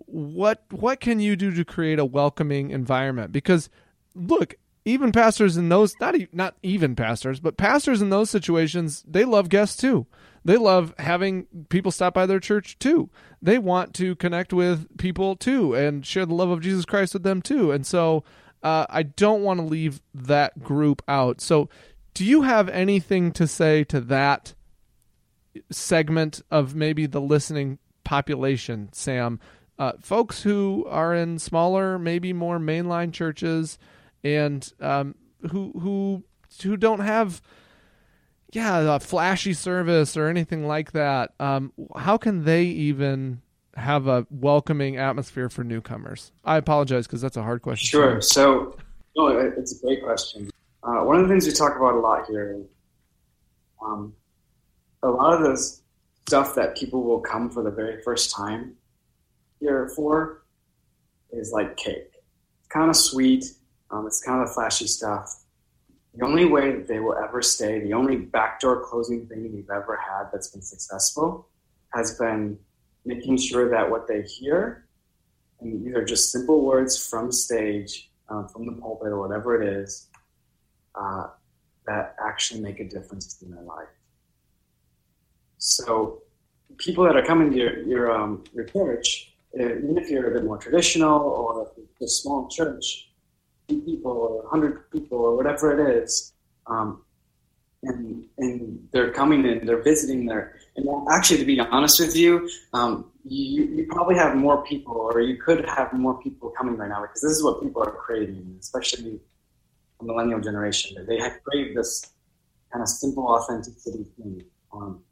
what 0.07 0.63
what 0.71 1.01
can 1.01 1.21
you 1.21 1.37
do 1.37 1.51
to 1.53 1.65
create 1.65 1.99
a 1.99 2.05
welcoming 2.05 2.71
environment? 2.71 3.33
Because 3.33 3.69
look, 4.15 4.55
even 4.85 5.13
pastors 5.13 5.57
in 5.57 5.69
those 5.69 5.95
not 6.01 6.15
not 6.33 6.57
even 6.63 6.97
pastors, 6.97 7.41
but 7.41 7.57
pastors 7.57 8.01
in 8.03 8.11
those 8.11 8.31
situations, 8.31 9.05
they 9.07 9.25
love 9.25 9.49
guests 9.49 9.77
too. 9.77 10.07
They 10.45 10.57
love 10.57 10.95
having 10.99 11.47
people 11.69 11.91
stop 11.91 12.15
by 12.15 12.27
their 12.27 12.41
church 12.41 12.79
too. 12.79 13.11
They 13.43 13.59
want 13.59 13.93
to 13.95 14.15
connect 14.17 14.53
with 14.53 14.97
people 14.97 15.37
too 15.37 15.75
and 15.75 16.07
share 16.07 16.25
the 16.25 16.35
love 16.35 16.51
of 16.51 16.61
Jesus 16.61 16.85
Christ 16.85 17.13
with 17.13 17.23
them 17.23 17.43
too. 17.43 17.71
And 17.71 17.87
so 17.87 18.25
uh, 18.63 18.87
I 18.89 19.03
don't 19.03 19.43
want 19.43 19.61
to 19.61 19.67
leave 19.67 20.01
that 20.15 20.63
group 20.63 21.03
out. 21.07 21.41
So, 21.41 21.69
do 22.15 22.25
you 22.25 22.43
have 22.43 22.69
anything 22.69 23.31
to 23.33 23.47
say 23.47 23.85
to 23.85 24.01
that 24.03 24.55
segment 25.71 26.43
of 26.51 26.75
maybe 26.75 27.07
the 27.07 27.21
listening 27.21 27.79
population, 28.05 28.89
Sam? 28.93 29.39
Uh, 29.79 29.93
folks 30.01 30.43
who 30.43 30.85
are 30.89 31.15
in 31.15 31.39
smaller, 31.39 31.99
maybe 31.99 32.33
more 32.33 32.59
mainline 32.59 33.13
churches, 33.13 33.79
and 34.25 34.73
um, 34.81 35.15
who 35.51 35.73
who 35.81 36.25
who 36.63 36.77
don't 36.77 37.01
have 37.01 37.41
yeah 38.53 38.97
a 38.97 38.99
flashy 38.99 39.53
service 39.53 40.17
or 40.17 40.29
anything 40.29 40.67
like 40.67 40.93
that. 40.93 41.33
Um, 41.39 41.73
how 41.97 42.17
can 42.17 42.45
they 42.45 42.65
even 42.65 43.41
have 43.77 44.09
a 44.09 44.27
welcoming 44.31 44.97
atmosphere 44.97 45.49
for 45.49 45.63
newcomers? 45.63 46.33
I 46.45 46.57
apologize 46.57 47.07
because 47.07 47.21
that's 47.21 47.37
a 47.37 47.43
hard 47.43 47.63
question. 47.63 47.87
Sure. 47.87 48.21
So, 48.21 48.77
no, 49.17 49.29
it's 49.29 49.79
a 49.79 49.87
great 49.87 50.03
question. 50.03 50.51
Uh, 50.83 51.05
one 51.05 51.17
of 51.17 51.23
the 51.23 51.29
things 51.29 51.47
we 51.47 51.53
talk 51.53 51.77
about 51.77 51.95
a 51.95 52.01
lot 52.01 52.27
here, 52.27 52.61
um, 53.81 54.13
a 55.03 55.09
lot 55.09 55.35
of 55.35 55.43
the 55.43 55.57
stuff 56.27 56.55
that 56.57 56.77
people 56.77 57.05
will 57.05 57.21
come 57.21 57.49
for 57.49 57.63
the 57.63 57.71
very 57.71 58.03
first 58.03 58.35
time 58.35 58.75
here 59.61 59.91
for 59.95 60.43
is 61.33 61.53
like 61.53 61.77
cake. 61.77 62.13
It's 62.61 62.69
kind 62.69 62.91
of 62.91 62.97
sweet. 62.97 63.45
Um, 63.91 64.07
it's 64.07 64.23
kind 64.23 64.43
of 64.43 64.53
flashy 64.53 64.87
stuff. 64.87 65.45
The 66.15 66.25
only 66.25 66.47
way 66.47 66.73
that 66.73 66.89
they 66.89 67.01
will 67.01 67.15
ever 67.15 67.43
stay, 67.43 67.81
the 67.81 67.93
only 67.93 68.17
backdoor 68.17 68.85
closing 68.85 69.27
thing 69.27 69.53
we've 69.55 69.71
ever 69.71 69.97
had 69.97 70.31
that's 70.33 70.49
been 70.49 70.63
successful, 70.63 71.49
has 71.95 72.19
been 72.19 72.59
making 73.05 73.39
sure 73.39 73.71
that 73.71 73.91
what 73.91 74.09
they 74.09 74.23
hear, 74.23 74.87
and 75.61 75.85
these 75.87 75.95
are 75.95 76.05
just 76.05 76.33
simple 76.33 76.65
words 76.65 77.09
from 77.09 77.31
stage, 77.33 78.11
um, 78.29 78.49
from 78.49 78.67
the 78.67 78.73
pulpit, 78.73 79.09
or 79.09 79.21
whatever 79.21 79.61
it 79.61 79.69
is, 79.81 80.09
uh, 80.95 81.29
that 81.87 82.17
actually 82.23 82.61
make 82.61 82.81
a 82.81 82.89
difference 82.89 83.41
in 83.41 83.51
their 83.51 83.63
life. 83.63 83.89
So, 85.59 86.23
people 86.77 87.05
that 87.05 87.17
are 87.17 87.25
coming 87.25 87.51
to 87.51 87.57
your 87.57 87.83
your, 87.83 88.13
um, 88.13 88.45
your 88.53 88.65
church, 88.65 89.28
even 89.55 89.99
if 89.99 90.11
you're 90.11 90.31
a 90.31 90.35
bit 90.35 90.45
more 90.45 90.59
traditional 90.59 91.21
or 91.21 91.71
a 92.01 92.09
small 92.09 92.49
church, 92.49 93.11
people 93.69 94.13
or 94.13 94.43
100 94.43 94.91
people 94.91 95.19
or 95.19 95.37
whatever 95.37 95.79
it 95.79 96.03
is, 96.03 96.33
um, 96.67 97.03
and 97.83 98.25
and 98.39 98.89
they're 98.93 99.13
coming 99.13 99.47
in, 99.47 99.65
they're 99.65 99.83
visiting 99.83 100.27
there. 100.27 100.57
And 100.77 100.89
actually, 101.11 101.39
to 101.39 101.45
be 101.45 101.61
honest 101.61 102.01
with 102.01 102.17
you, 102.17 102.49
um, 102.73 103.11
you, 103.25 103.65
you 103.65 103.87
probably 103.91 104.17
have 104.17 104.37
more 104.37 104.65
people, 104.65 104.95
or 104.95 105.21
you 105.21 105.37
could 105.37 105.65
have 105.69 105.93
more 105.93 106.21
people 106.21 106.51
coming 106.51 106.77
right 106.77 106.89
now 106.89 107.03
because 107.03 107.21
this 107.21 107.33
is 107.33 107.43
what 107.43 107.63
people 107.63 107.83
are 107.83 107.93
craving, 107.93 108.57
especially 108.61 109.21
the 110.01 110.07
millennial 110.07 110.41
generation. 110.41 111.05
They 111.07 111.19
have 111.19 111.43
craved 111.45 111.77
this 111.77 112.11
kind 112.73 112.83
of 112.83 112.89
simple 112.89 113.27
authenticity 113.27 114.07
thing. 114.17 114.45
Um, 114.73 115.03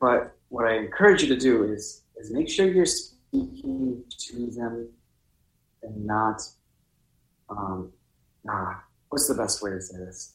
but 0.00 0.36
what 0.48 0.66
I 0.66 0.76
encourage 0.76 1.22
you 1.22 1.28
to 1.28 1.36
do 1.36 1.64
is 1.64 2.02
is 2.16 2.30
make 2.30 2.48
sure 2.48 2.66
you're 2.66 2.86
speaking 3.34 4.04
to 4.16 4.46
them 4.50 4.88
and 5.82 6.06
not 6.06 6.40
um, 7.50 7.92
ah, 8.48 8.82
what's 9.08 9.28
the 9.28 9.34
best 9.34 9.62
way 9.62 9.70
to 9.70 9.80
say 9.80 9.98
this? 9.98 10.34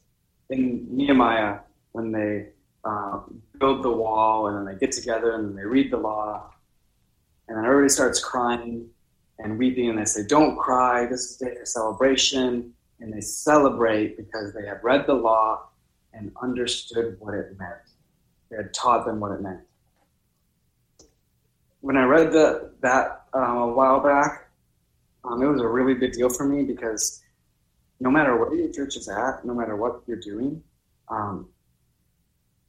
In 0.50 0.86
Nehemiah, 0.90 1.60
when 1.94 2.12
they 2.12 2.50
uh, 2.84 3.22
build 3.60 3.84
the 3.84 3.92
wall 3.92 4.48
and 4.48 4.58
then 4.58 4.74
they 4.74 4.80
get 4.80 4.92
together 4.92 5.36
and 5.36 5.58
they 5.58 5.64
read 5.64 5.92
the 5.92 5.98
law, 5.98 6.52
and 7.48 7.58
then 7.58 7.66
everybody 7.66 7.90
starts 7.90 8.24
crying 8.24 8.88
and 9.40 9.58
weeping, 9.58 9.90
and 9.90 9.98
they 9.98 10.06
say, 10.06 10.26
"Don't 10.28 10.58
cry. 10.58 11.06
This 11.06 11.32
is 11.32 11.42
a 11.42 11.46
day 11.46 11.56
celebration." 11.64 12.74
And 13.00 13.14
they 13.14 13.22
celebrate 13.22 14.18
because 14.18 14.54
they 14.54 14.68
had 14.68 14.84
read 14.84 15.08
the 15.08 15.14
law 15.14 15.70
and 16.14 16.32
understood 16.42 17.16
what 17.20 17.34
it 17.34 17.58
meant. 17.58 17.80
They 18.52 18.58
had 18.58 18.74
taught 18.74 19.06
them 19.06 19.22
what 19.22 19.32
it 19.32 19.42
meant. 19.42 19.62
When 21.82 21.98
I 21.98 22.04
read 22.04 22.32
the, 22.32 22.72
that 22.82 23.26
uh, 23.34 23.40
a 23.40 23.74
while 23.74 24.02
back, 24.02 24.50
um, 25.24 25.42
it 25.42 25.46
was 25.46 25.62
a 25.62 25.68
really 25.68 25.94
big 25.94 26.14
deal 26.14 26.30
for 26.30 26.46
me 26.46 26.64
because 26.64 27.22
no 28.00 28.10
matter 28.10 28.38
where 28.38 28.54
your 28.54 28.72
church 28.72 28.96
is 28.96 29.10
at, 29.10 29.46
no 29.46 29.54
matter 29.54 29.76
what 29.76 30.02
you're 30.08 30.20
doing, 30.20 30.64
um, 31.10 31.50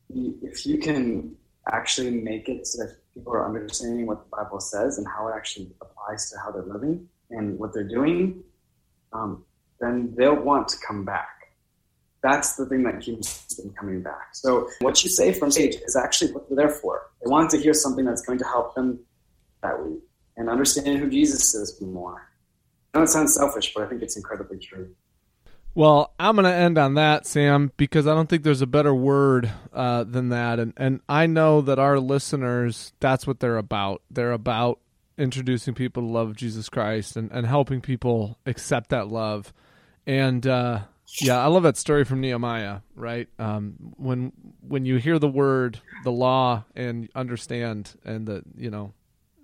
if 0.08 0.66
you 0.66 0.78
can 0.78 1.36
actually 1.72 2.10
make 2.10 2.48
it 2.48 2.66
so 2.66 2.84
that 2.84 2.96
people 3.14 3.32
are 3.32 3.44
understanding 3.46 4.06
what 4.06 4.24
the 4.24 4.36
Bible 4.36 4.60
says 4.60 4.98
and 4.98 5.06
how 5.06 5.28
it 5.28 5.34
actually 5.36 5.70
applies 5.80 6.30
to 6.30 6.38
how 6.38 6.50
they're 6.50 6.62
living 6.62 7.08
and 7.30 7.58
what 7.58 7.72
they're 7.72 7.88
doing, 7.88 8.42
um, 9.12 9.44
then 9.80 10.12
they'll 10.16 10.34
want 10.34 10.68
to 10.68 10.76
come 10.86 11.04
back. 11.04 11.39
That's 12.22 12.56
the 12.56 12.66
thing 12.66 12.82
that 12.84 13.00
keeps 13.00 13.54
them 13.56 13.72
coming 13.78 14.02
back. 14.02 14.34
So 14.34 14.68
what 14.80 15.02
you 15.02 15.10
say 15.10 15.32
from 15.32 15.50
stage 15.50 15.76
is 15.76 15.96
actually 15.96 16.32
what 16.32 16.48
they're 16.48 16.56
there 16.56 16.68
for. 16.68 17.08
They 17.24 17.30
want 17.30 17.50
to 17.50 17.58
hear 17.58 17.72
something 17.72 18.04
that's 18.04 18.22
going 18.22 18.38
to 18.38 18.44
help 18.44 18.74
them 18.74 19.00
that 19.62 19.82
week 19.82 20.00
and 20.36 20.50
understand 20.50 20.98
who 20.98 21.10
Jesus 21.10 21.54
is 21.54 21.80
more. 21.80 22.28
I 22.92 22.98
know 22.98 23.04
it 23.04 23.08
sounds 23.08 23.34
selfish, 23.34 23.72
but 23.74 23.84
I 23.84 23.86
think 23.86 24.02
it's 24.02 24.16
incredibly 24.16 24.58
true. 24.58 24.94
Well, 25.74 26.12
I'm 26.18 26.34
going 26.34 26.44
to 26.44 26.52
end 26.52 26.78
on 26.78 26.94
that, 26.94 27.26
Sam, 27.26 27.70
because 27.76 28.06
I 28.06 28.14
don't 28.14 28.28
think 28.28 28.42
there's 28.42 28.62
a 28.62 28.66
better 28.66 28.94
word 28.94 29.50
uh, 29.72 30.02
than 30.02 30.30
that. 30.30 30.58
And, 30.58 30.72
and 30.76 31.00
I 31.08 31.26
know 31.26 31.60
that 31.60 31.78
our 31.78 32.00
listeners, 32.00 32.92
that's 32.98 33.26
what 33.26 33.38
they're 33.38 33.56
about. 33.56 34.02
They're 34.10 34.32
about 34.32 34.80
introducing 35.16 35.74
people 35.74 36.02
to 36.02 36.08
love 36.08 36.34
Jesus 36.34 36.68
Christ 36.68 37.16
and, 37.16 37.30
and 37.30 37.46
helping 37.46 37.80
people 37.80 38.36
accept 38.46 38.90
that 38.90 39.08
love. 39.08 39.52
And 40.06 40.44
uh, 40.44 40.80
yeah, 41.18 41.42
I 41.42 41.46
love 41.46 41.62
that 41.64 41.76
story 41.76 42.04
from 42.04 42.20
Nehemiah, 42.20 42.80
right? 42.94 43.28
Um, 43.38 43.94
when 43.96 44.32
when 44.66 44.84
you 44.84 44.96
hear 44.96 45.18
the 45.18 45.28
word, 45.28 45.80
the 46.04 46.12
law, 46.12 46.64
and 46.74 47.08
understand, 47.14 47.94
and 48.04 48.26
the 48.26 48.42
you 48.56 48.70
know 48.70 48.92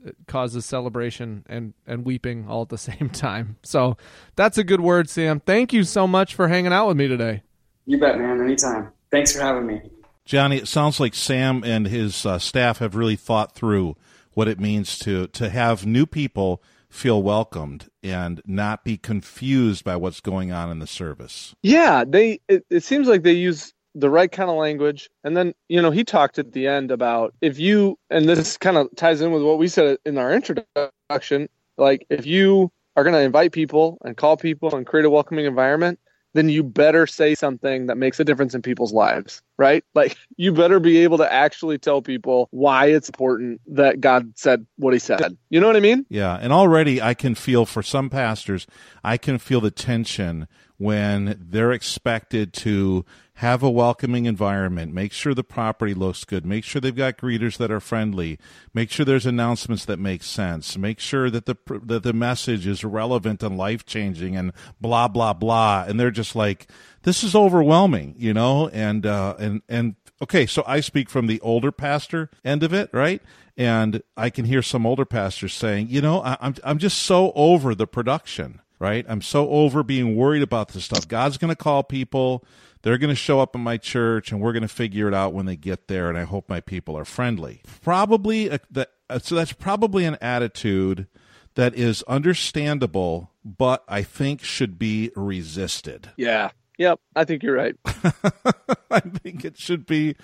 it 0.04 0.16
causes 0.26 0.64
celebration 0.64 1.44
and 1.48 1.74
and 1.86 2.04
weeping 2.04 2.46
all 2.48 2.62
at 2.62 2.68
the 2.68 2.78
same 2.92 3.10
time. 3.10 3.56
So 3.62 3.96
that's 4.36 4.58
a 4.58 4.64
good 4.64 4.80
word, 4.80 5.10
Sam. 5.10 5.40
Thank 5.40 5.72
you 5.72 5.84
so 5.84 6.06
much 6.06 6.34
for 6.34 6.48
hanging 6.48 6.72
out 6.72 6.88
with 6.88 6.96
me 6.96 7.08
today. 7.08 7.42
You 7.86 7.98
bet, 7.98 8.18
man. 8.18 8.40
Anytime. 8.40 8.92
Thanks 9.10 9.32
for 9.32 9.40
having 9.40 9.66
me. 9.66 9.80
Johnny, 10.24 10.56
it 10.56 10.66
sounds 10.68 10.98
like 10.98 11.14
Sam 11.14 11.62
and 11.64 11.86
his 11.86 12.26
uh, 12.26 12.38
staff 12.38 12.78
have 12.78 12.96
really 12.96 13.14
thought 13.14 13.54
through 13.54 13.96
what 14.34 14.48
it 14.48 14.60
means 14.60 14.98
to 15.00 15.26
to 15.28 15.48
have 15.48 15.86
new 15.86 16.06
people 16.06 16.62
feel 16.96 17.22
welcomed 17.22 17.88
and 18.02 18.40
not 18.46 18.82
be 18.82 18.96
confused 18.96 19.84
by 19.84 19.94
what's 19.94 20.20
going 20.20 20.50
on 20.50 20.70
in 20.70 20.78
the 20.78 20.86
service. 20.86 21.54
Yeah, 21.62 22.04
they 22.06 22.40
it, 22.48 22.64
it 22.70 22.82
seems 22.82 23.06
like 23.06 23.22
they 23.22 23.32
use 23.32 23.72
the 23.94 24.10
right 24.10 24.30
kind 24.30 24.50
of 24.50 24.56
language. 24.56 25.08
And 25.24 25.36
then, 25.36 25.54
you 25.68 25.80
know, 25.80 25.90
he 25.90 26.04
talked 26.04 26.38
at 26.38 26.52
the 26.52 26.66
end 26.66 26.90
about 26.90 27.34
if 27.40 27.58
you, 27.58 27.98
and 28.10 28.28
this 28.28 28.58
kind 28.58 28.76
of 28.76 28.88
ties 28.96 29.22
in 29.22 29.32
with 29.32 29.42
what 29.42 29.58
we 29.58 29.68
said 29.68 29.98
in 30.04 30.18
our 30.18 30.32
introduction, 30.32 31.48
like 31.78 32.06
if 32.10 32.26
you 32.26 32.70
are 32.94 33.04
going 33.04 33.14
to 33.14 33.20
invite 33.20 33.52
people 33.52 33.98
and 34.04 34.16
call 34.16 34.36
people 34.36 34.74
and 34.74 34.86
create 34.86 35.06
a 35.06 35.10
welcoming 35.10 35.46
environment, 35.46 35.98
then 36.36 36.48
you 36.48 36.62
better 36.62 37.06
say 37.06 37.34
something 37.34 37.86
that 37.86 37.96
makes 37.96 38.20
a 38.20 38.24
difference 38.24 38.54
in 38.54 38.62
people's 38.62 38.92
lives, 38.92 39.42
right? 39.56 39.82
Like 39.94 40.18
you 40.36 40.52
better 40.52 40.78
be 40.78 40.98
able 40.98 41.16
to 41.18 41.32
actually 41.32 41.78
tell 41.78 42.02
people 42.02 42.48
why 42.50 42.86
it's 42.86 43.08
important 43.08 43.62
that 43.68 43.98
God 43.98 44.30
said 44.36 44.66
what 44.76 44.92
he 44.92 44.98
said. 44.98 45.38
You 45.48 45.58
know 45.58 45.66
what 45.66 45.76
I 45.76 45.80
mean? 45.80 46.04
Yeah. 46.10 46.38
And 46.38 46.52
already 46.52 47.00
I 47.00 47.14
can 47.14 47.34
feel 47.34 47.64
for 47.64 47.82
some 47.82 48.10
pastors, 48.10 48.66
I 49.02 49.16
can 49.16 49.38
feel 49.38 49.62
the 49.62 49.70
tension 49.70 50.48
when 50.78 51.46
they're 51.50 51.72
expected 51.72 52.52
to 52.52 53.04
have 53.34 53.62
a 53.62 53.70
welcoming 53.70 54.24
environment, 54.24 54.94
make 54.94 55.12
sure 55.12 55.34
the 55.34 55.44
property 55.44 55.92
looks 55.92 56.24
good, 56.24 56.46
make 56.46 56.64
sure 56.64 56.80
they've 56.80 56.96
got 56.96 57.18
greeters 57.18 57.58
that 57.58 57.70
are 57.70 57.80
friendly, 57.80 58.38
make 58.72 58.90
sure 58.90 59.04
there's 59.04 59.26
announcements 59.26 59.84
that 59.84 59.98
make 59.98 60.22
sense, 60.22 60.78
make 60.78 60.98
sure 60.98 61.28
that 61.30 61.44
the 61.44 61.56
that 61.84 62.02
the 62.02 62.12
message 62.14 62.66
is 62.66 62.82
relevant 62.82 63.42
and 63.42 63.58
life-changing 63.58 64.36
and 64.36 64.52
blah 64.80 65.06
blah 65.06 65.34
blah 65.34 65.84
and 65.86 66.00
they're 66.00 66.10
just 66.10 66.34
like 66.34 66.66
this 67.02 67.22
is 67.22 67.34
overwhelming, 67.34 68.14
you 68.18 68.32
know? 68.32 68.68
And 68.68 69.04
uh 69.04 69.34
and 69.38 69.62
and 69.68 69.96
okay, 70.22 70.46
so 70.46 70.64
I 70.66 70.80
speak 70.80 71.10
from 71.10 71.26
the 71.26 71.40
older 71.40 71.72
pastor 71.72 72.30
end 72.44 72.62
of 72.62 72.72
it, 72.72 72.88
right? 72.92 73.22
And 73.58 74.02
I 74.16 74.30
can 74.30 74.46
hear 74.46 74.62
some 74.62 74.86
older 74.86 75.04
pastors 75.04 75.52
saying, 75.54 75.88
you 75.90 76.00
know, 76.00 76.22
I, 76.22 76.38
I'm 76.40 76.54
I'm 76.64 76.78
just 76.78 76.98
so 77.02 77.32
over 77.34 77.74
the 77.74 77.86
production 77.86 78.60
right? 78.78 79.04
I'm 79.08 79.22
so 79.22 79.48
over 79.50 79.82
being 79.82 80.16
worried 80.16 80.42
about 80.42 80.68
this 80.68 80.84
stuff. 80.84 81.08
God's 81.08 81.38
going 81.38 81.50
to 81.50 81.56
call 81.56 81.82
people. 81.82 82.44
They're 82.82 82.98
going 82.98 83.10
to 83.10 83.16
show 83.16 83.40
up 83.40 83.54
in 83.54 83.62
my 83.62 83.78
church 83.78 84.30
and 84.30 84.40
we're 84.40 84.52
going 84.52 84.62
to 84.62 84.68
figure 84.68 85.08
it 85.08 85.14
out 85.14 85.32
when 85.32 85.46
they 85.46 85.56
get 85.56 85.88
there. 85.88 86.08
And 86.08 86.16
I 86.16 86.24
hope 86.24 86.48
my 86.48 86.60
people 86.60 86.96
are 86.96 87.04
friendly. 87.04 87.62
Probably, 87.82 88.48
a, 88.48 88.60
that, 88.70 88.90
uh, 89.10 89.18
so 89.18 89.34
that's 89.34 89.52
probably 89.52 90.04
an 90.04 90.16
attitude 90.20 91.06
that 91.54 91.74
is 91.74 92.02
understandable, 92.04 93.32
but 93.44 93.82
I 93.88 94.02
think 94.02 94.42
should 94.42 94.78
be 94.78 95.10
resisted. 95.16 96.10
Yeah. 96.16 96.50
Yep. 96.78 97.00
I 97.14 97.24
think 97.24 97.42
you're 97.42 97.56
right. 97.56 97.74
I 97.86 99.00
think 99.00 99.44
it 99.44 99.58
should 99.58 99.86
be 99.86 100.14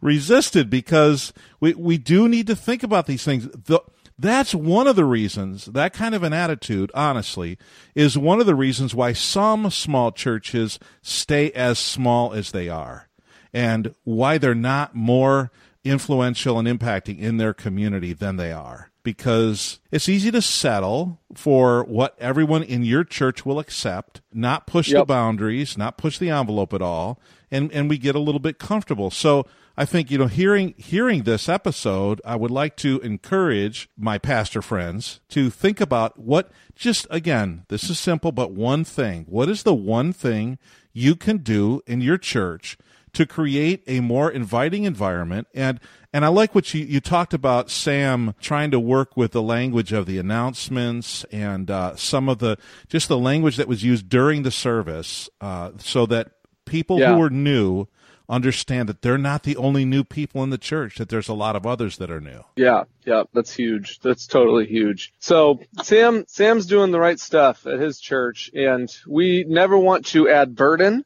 resisted 0.00 0.68
because 0.68 1.32
we, 1.60 1.74
we 1.74 1.98
do 1.98 2.28
need 2.28 2.48
to 2.48 2.56
think 2.56 2.82
about 2.82 3.06
these 3.06 3.24
things. 3.24 3.48
The, 3.48 3.80
that's 4.20 4.54
one 4.54 4.86
of 4.86 4.96
the 4.96 5.04
reasons, 5.04 5.66
that 5.66 5.92
kind 5.92 6.14
of 6.14 6.22
an 6.22 6.32
attitude, 6.32 6.90
honestly, 6.94 7.56
is 7.94 8.18
one 8.18 8.40
of 8.40 8.46
the 8.46 8.54
reasons 8.54 8.94
why 8.94 9.12
some 9.12 9.70
small 9.70 10.12
churches 10.12 10.78
stay 11.00 11.50
as 11.52 11.78
small 11.78 12.32
as 12.32 12.52
they 12.52 12.68
are 12.68 13.08
and 13.52 13.94
why 14.04 14.38
they're 14.38 14.54
not 14.54 14.94
more 14.94 15.50
influential 15.84 16.58
and 16.58 16.68
impacting 16.68 17.18
in 17.18 17.38
their 17.38 17.54
community 17.54 18.12
than 18.12 18.36
they 18.36 18.52
are. 18.52 18.90
Because 19.02 19.80
it's 19.90 20.10
easy 20.10 20.30
to 20.30 20.42
settle 20.42 21.18
for 21.34 21.84
what 21.84 22.14
everyone 22.20 22.62
in 22.62 22.84
your 22.84 23.02
church 23.02 23.46
will 23.46 23.58
accept, 23.58 24.20
not 24.30 24.66
push 24.66 24.90
yep. 24.90 25.00
the 25.00 25.04
boundaries, 25.06 25.78
not 25.78 25.96
push 25.96 26.18
the 26.18 26.28
envelope 26.28 26.74
at 26.74 26.82
all, 26.82 27.18
and, 27.50 27.72
and 27.72 27.88
we 27.88 27.96
get 27.96 28.14
a 28.14 28.20
little 28.20 28.38
bit 28.38 28.58
comfortable. 28.58 29.10
So 29.10 29.46
I 29.80 29.86
think, 29.86 30.10
you 30.10 30.18
know, 30.18 30.26
hearing 30.26 30.74
hearing 30.76 31.22
this 31.22 31.48
episode, 31.48 32.20
I 32.22 32.36
would 32.36 32.50
like 32.50 32.76
to 32.76 33.00
encourage 33.00 33.88
my 33.96 34.18
pastor 34.18 34.60
friends 34.60 35.22
to 35.30 35.48
think 35.48 35.80
about 35.80 36.18
what 36.18 36.52
just 36.74 37.06
again, 37.08 37.64
this 37.68 37.88
is 37.88 37.98
simple, 37.98 38.30
but 38.30 38.52
one 38.52 38.84
thing. 38.84 39.24
What 39.26 39.48
is 39.48 39.62
the 39.62 39.72
one 39.72 40.12
thing 40.12 40.58
you 40.92 41.16
can 41.16 41.38
do 41.38 41.80
in 41.86 42.02
your 42.02 42.18
church 42.18 42.76
to 43.14 43.24
create 43.24 43.82
a 43.86 44.00
more 44.00 44.30
inviting 44.30 44.84
environment. 44.84 45.48
And 45.54 45.80
and 46.12 46.26
I 46.26 46.28
like 46.28 46.54
what 46.54 46.74
you, 46.74 46.84
you 46.84 47.00
talked 47.00 47.32
about, 47.32 47.70
Sam, 47.70 48.34
trying 48.38 48.72
to 48.72 48.78
work 48.78 49.16
with 49.16 49.32
the 49.32 49.40
language 49.40 49.94
of 49.94 50.04
the 50.04 50.18
announcements 50.18 51.24
and 51.32 51.70
uh, 51.70 51.96
some 51.96 52.28
of 52.28 52.38
the 52.38 52.58
just 52.88 53.08
the 53.08 53.16
language 53.16 53.56
that 53.56 53.66
was 53.66 53.82
used 53.82 54.10
during 54.10 54.42
the 54.42 54.50
service, 54.50 55.30
uh, 55.40 55.70
so 55.78 56.04
that 56.04 56.32
people 56.66 56.98
yeah. 56.98 57.14
who 57.14 57.22
are 57.22 57.30
new 57.30 57.86
understand 58.30 58.88
that 58.88 59.02
they're 59.02 59.18
not 59.18 59.42
the 59.42 59.56
only 59.56 59.84
new 59.84 60.04
people 60.04 60.42
in 60.42 60.50
the 60.50 60.58
church 60.58 60.96
that 60.96 61.08
there's 61.08 61.28
a 61.28 61.34
lot 61.34 61.56
of 61.56 61.66
others 61.66 61.98
that 61.98 62.10
are 62.10 62.20
new 62.20 62.42
yeah 62.56 62.84
yeah 63.04 63.24
that's 63.34 63.52
huge 63.52 63.98
that's 64.00 64.26
totally 64.26 64.66
huge 64.66 65.12
so 65.18 65.60
sam 65.82 66.24
sam's 66.28 66.66
doing 66.66 66.90
the 66.90 67.00
right 67.00 67.20
stuff 67.20 67.66
at 67.66 67.80
his 67.80 68.00
church 68.00 68.50
and 68.54 68.88
we 69.06 69.44
never 69.48 69.76
want 69.76 70.06
to 70.06 70.28
add 70.28 70.54
burden 70.54 71.04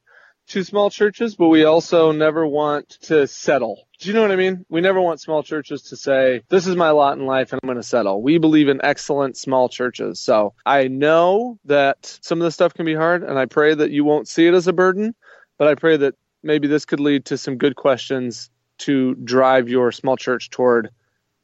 to 0.48 0.62
small 0.62 0.90
churches, 0.90 1.36
but 1.36 1.48
we 1.48 1.64
also 1.64 2.12
never 2.12 2.46
want 2.46 2.88
to 3.02 3.26
settle. 3.26 3.88
Do 3.98 4.08
you 4.08 4.14
know 4.14 4.22
what 4.22 4.32
I 4.32 4.36
mean? 4.36 4.64
We 4.68 4.80
never 4.80 5.00
want 5.00 5.20
small 5.20 5.42
churches 5.42 5.82
to 5.84 5.96
say, 5.96 6.42
this 6.48 6.66
is 6.66 6.76
my 6.76 6.90
lot 6.90 7.16
in 7.16 7.26
life 7.26 7.52
and 7.52 7.60
I'm 7.62 7.66
going 7.66 7.78
to 7.80 7.82
settle. 7.82 8.22
We 8.22 8.38
believe 8.38 8.68
in 8.68 8.80
excellent 8.84 9.36
small 9.36 9.68
churches. 9.68 10.20
So 10.20 10.54
I 10.66 10.88
know 10.88 11.58
that 11.64 12.18
some 12.22 12.40
of 12.40 12.44
this 12.44 12.54
stuff 12.54 12.74
can 12.74 12.84
be 12.84 12.94
hard 12.94 13.22
and 13.22 13.38
I 13.38 13.46
pray 13.46 13.74
that 13.74 13.90
you 13.90 14.04
won't 14.04 14.28
see 14.28 14.46
it 14.46 14.54
as 14.54 14.68
a 14.68 14.72
burden, 14.72 15.14
but 15.58 15.68
I 15.68 15.74
pray 15.74 15.96
that 15.96 16.14
maybe 16.44 16.68
this 16.68 16.84
could 16.84 17.00
lead 17.00 17.24
to 17.26 17.38
some 17.38 17.56
good 17.56 17.76
questions 17.76 18.50
to 18.78 19.14
drive 19.16 19.68
your 19.68 19.92
small 19.92 20.16
church 20.16 20.50
toward 20.50 20.90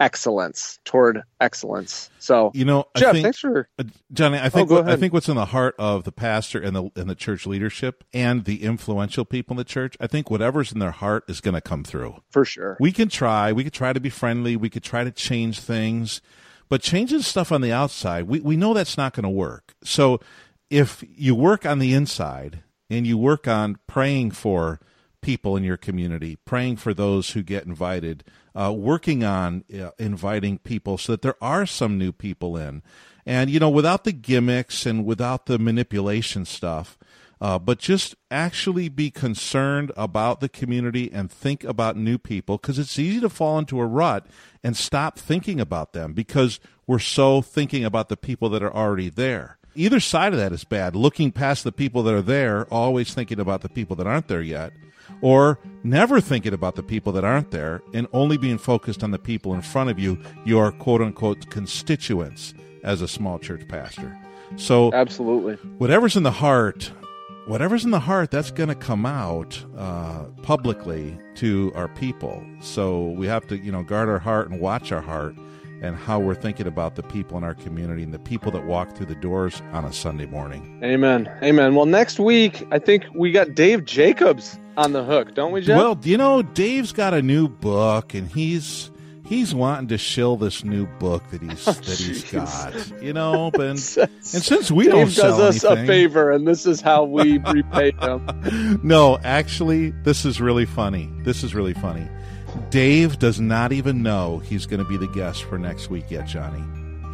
excellence 0.01 0.79
toward 0.85 1.23
excellence. 1.41 2.11
So 2.19 2.51
you 2.55 2.65
know, 2.65 2.87
Jeff, 2.97 3.13
think, 3.13 3.25
thanks 3.25 3.39
for 3.39 3.69
uh, 3.79 3.85
Johnny. 4.13 4.39
I 4.39 4.49
think 4.49 4.71
oh, 4.71 4.77
what, 4.77 4.89
I 4.89 4.97
think 4.97 5.13
what's 5.13 5.29
in 5.29 5.37
the 5.37 5.45
heart 5.45 5.75
of 5.79 6.05
the 6.05 6.13
pastor 6.13 6.59
and 6.59 6.75
the 6.75 6.91
and 6.97 7.09
the 7.09 7.15
church 7.15 7.47
leadership 7.47 8.03
and 8.13 8.45
the 8.45 8.65
influential 8.65 9.25
people 9.25 9.55
in 9.55 9.59
the 9.59 9.65
church. 9.65 9.97
I 10.01 10.07
think 10.07 10.31
whatever's 10.31 10.73
in 10.73 10.79
their 10.79 10.91
heart 10.91 11.25
is 11.29 11.41
going 11.41 11.55
to 11.55 11.61
come 11.61 11.85
through 11.85 12.23
for 12.31 12.45
sure. 12.45 12.77
We 12.81 12.91
can 12.91 13.09
try. 13.09 13.53
We 13.53 13.63
could 13.63 13.75
try 13.75 13.93
to 13.93 14.01
be 14.01 14.11
friendly. 14.11 14.57
We 14.57 14.71
could 14.71 14.83
try 14.83 15.05
to 15.05 15.13
change 15.13 15.61
things, 15.61 16.23
but 16.69 16.81
changing 16.81 17.21
stuff 17.23 17.53
on 17.53 17.61
the 17.61 17.73
outside, 17.73 18.25
we 18.25 18.41
we 18.41 18.57
know 18.57 18.75
that's 18.75 18.97
not 18.97 19.13
going 19.13 19.25
to 19.25 19.31
work. 19.31 19.75
So 19.85 20.21
if 20.71 21.05
you 21.09 21.35
work 21.35 21.67
on 21.67 21.79
the 21.79 21.93
inside 21.93 22.63
and 22.89 23.07
you 23.07 23.19
work 23.19 23.47
on 23.47 23.79
praying 23.87 24.31
for 24.31 24.81
people 25.21 25.57
in 25.57 25.65
your 25.65 25.77
community, 25.77 26.37
praying 26.45 26.77
for 26.77 26.95
those 26.95 27.31
who 27.31 27.43
get 27.43 27.65
invited, 27.65 28.25
uh, 28.55 28.73
working 28.77 29.25
on 29.25 29.65
uh, 29.73 29.91
inviting 29.99 30.59
people 30.59 30.99
so 30.99 31.13
that 31.13 31.23
there 31.23 31.43
are 31.43 31.67
some 31.67 31.99
new 31.99 32.13
people 32.13 32.57
in. 32.57 32.83
And, 33.27 33.51
you 33.51 33.61
know, 33.61 33.71
without 33.71 34.05
the 34.05 34.13
gimmicks 34.13 34.87
and 34.87 35.05
without 35.05 35.47
the 35.47 35.59
manipulation 35.59 36.45
stuff, 36.45 36.99
uh, 37.41 37.59
but 37.59 37.79
just 37.79 38.15
actually 38.31 38.89
be 38.89 39.11
concerned 39.11 39.93
about 39.97 40.41
the 40.41 40.49
community 40.49 41.11
and 41.11 41.31
think 41.31 41.65
about 41.65 41.97
new 41.97 42.19
people 42.19 42.59
because 42.59 42.79
it's 42.79 42.99
easy 42.99 43.21
to 43.21 43.31
fall 43.31 43.59
into 43.59 43.81
a 43.81 43.87
rut 43.87 44.27
and 44.63 44.77
stop 44.77 45.19
thinking 45.19 45.59
about 45.59 45.93
them 45.93 46.13
because 46.13 46.61
we're 46.87 46.99
so 46.99 47.41
thinking 47.41 47.85
about 47.85 48.09
the 48.09 48.17
people 48.17 48.51
that 48.51 48.63
are 48.63 48.75
already 48.75 49.09
there. 49.09 49.59
Either 49.75 50.01
side 50.01 50.33
of 50.33 50.39
that 50.39 50.53
is 50.53 50.65
bad. 50.65 50.97
Looking 50.97 51.31
past 51.31 51.65
the 51.65 51.73
people 51.73 52.03
that 52.05 52.15
are 52.15 52.23
there, 52.23 52.65
always 52.67 53.15
thinking 53.15 53.41
about 53.41 53.63
the 53.63 53.69
people 53.69 53.97
that 53.97 54.07
aren't 54.07 54.29
there 54.29 54.43
yet 54.43 54.73
or 55.21 55.59
never 55.83 56.21
thinking 56.21 56.53
about 56.53 56.77
the 56.77 56.83
people 56.83 57.13
that 57.13 57.25
aren't 57.25 57.51
there 57.51 57.83
and 57.93 58.07
only 58.13 58.37
being 58.37 58.59
focused 58.59 59.03
on 59.03 59.11
the 59.11 59.19
people 59.19 59.55
in 59.55 59.63
front 59.63 59.91
of 59.91 59.99
you, 59.99 60.19
your 60.45 60.73
quote 60.73 61.01
unquote 61.01 61.51
constituents 61.51 62.55
as 62.83 63.03
a 63.03 63.09
small 63.09 63.39
church 63.39 63.67
pastor. 63.69 64.17
So, 64.57 64.93
absolutely, 64.93 65.55
whatever's 65.79 66.17
in 66.17 66.23
the 66.25 66.31
heart, 66.33 66.91
whatever's 67.47 67.85
in 67.85 67.93
the 67.93 68.01
heart, 68.01 68.31
that's 68.31 68.51
going 68.51 68.69
to 68.69 68.75
come 68.75 69.07
out 69.07 69.65
uh, 69.77 70.25
publicly 70.43 71.17
to 71.37 71.73
our 71.75 71.89
people. 71.89 72.45
So 72.61 73.11
we 73.11 73.27
have 73.27 73.47
to, 73.49 73.59
you 73.59 73.71
know, 73.71 73.85
guard 73.85 74.09
our 74.09 74.19
heart 74.19 74.51
and 74.51 74.61
watch 74.61 74.91
our 74.91 75.01
heart 75.01 75.37
and 75.83 75.97
how 75.97 76.19
we're 76.19 76.35
thinking 76.35 76.67
about 76.67 76.95
the 76.95 77.03
people 77.03 77.39
in 77.39 77.45
our 77.45 77.55
community 77.55 78.03
and 78.03 78.13
the 78.13 78.19
people 78.19 78.51
that 78.53 78.67
walk 78.67 78.95
through 78.95 79.07
the 79.07 79.15
doors 79.15 79.63
on 79.73 79.85
a 79.85 79.93
Sunday 79.93 80.27
morning. 80.27 80.81
Amen. 80.85 81.31
Amen. 81.43 81.75
Well, 81.75 81.87
next 81.87 82.19
week, 82.19 82.67
I 82.71 82.79
think 82.79 83.05
we 83.15 83.33
got 83.33 83.55
Dave 83.55 83.85
Jacobs 83.85 84.59
on 84.77 84.93
the 84.93 85.05
hook, 85.05 85.35
don't 85.35 85.53
we, 85.53 85.63
Jeff? 85.63 85.77
Well, 85.77 85.99
you 86.03 86.17
know, 86.17 86.43
Dave's 86.43 86.93
got 86.93 87.15
a 87.15 87.23
new 87.23 87.49
book 87.49 88.15
and 88.15 88.29
he's 88.29 88.91
he's 89.31 89.55
wanting 89.55 89.87
to 89.89 89.97
shill 89.97 90.37
this 90.37 90.65
new 90.65 90.87
book 90.99 91.23
that 91.31 91.41
he's 91.41 91.69
oh, 91.69 91.73
that 91.73 91.99
he's 91.99 92.31
got. 92.31 93.03
You 93.03 93.13
know, 93.13 93.51
but 93.53 93.61
and, 93.67 93.81
since 94.21 94.71
we 94.71 94.85
Dave 94.85 94.93
don't 94.93 95.11
sell 95.11 95.39
does 95.39 95.57
us 95.57 95.65
anything, 95.65 95.85
a 95.85 95.87
favor 95.87 96.31
and 96.31 96.47
this 96.47 96.67
is 96.67 96.81
how 96.81 97.05
we 97.05 97.39
repay 97.47 97.93
him. 97.93 98.81
no, 98.83 99.19
actually, 99.25 99.91
this 100.03 100.25
is 100.25 100.41
really 100.41 100.67
funny. 100.67 101.09
This 101.23 101.43
is 101.43 101.55
really 101.55 101.75
funny. 101.75 102.07
Dave 102.71 103.19
does 103.19 103.41
not 103.41 103.73
even 103.73 104.03
know 104.03 104.39
he's 104.39 104.67
going 104.67 104.83
to 104.83 104.89
be 104.89 104.97
the 104.97 105.09
guest 105.09 105.45
for 105.45 105.59
next 105.59 105.91
week 105.91 106.11
yet, 106.11 106.27
Johnny. 106.27 106.63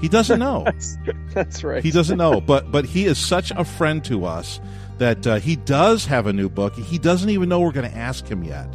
He 0.01 0.09
doesn't 0.09 0.39
know. 0.39 0.63
that's, 0.65 0.97
that's, 1.33 1.65
right. 1.65 1.83
He 1.83 1.91
doesn't 1.91 2.19
know, 2.19 2.41
but 2.41 2.71
but 2.71 2.85
he 2.85 3.07
is 3.07 3.19
such 3.19 3.51
a 3.53 3.65
friend 3.65 4.05
to 4.05 4.25
us 4.25 4.61
that 4.99 5.27
uh, 5.27 5.37
he 5.37 5.57
does 5.57 6.07
have 6.07 6.27
a 6.27 6.33
new 6.33 6.49
book. 6.49 6.75
He 6.75 6.99
doesn't 6.99 7.31
even 7.31 7.49
know 7.49 7.61
we're 7.61 7.73
going 7.73 7.91
to 7.91 7.97
ask 7.97 8.27
him 8.27 8.43
yet. 8.43 8.69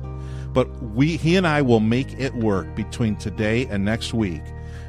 But 0.54 0.68
we 0.82 1.18
he 1.18 1.36
and 1.36 1.48
I 1.48 1.62
will 1.62 1.80
make 1.80 2.12
it 2.20 2.34
work 2.36 2.76
between 2.76 3.16
today 3.16 3.66
and 3.68 3.86
next 3.86 4.14
week. 4.14 4.42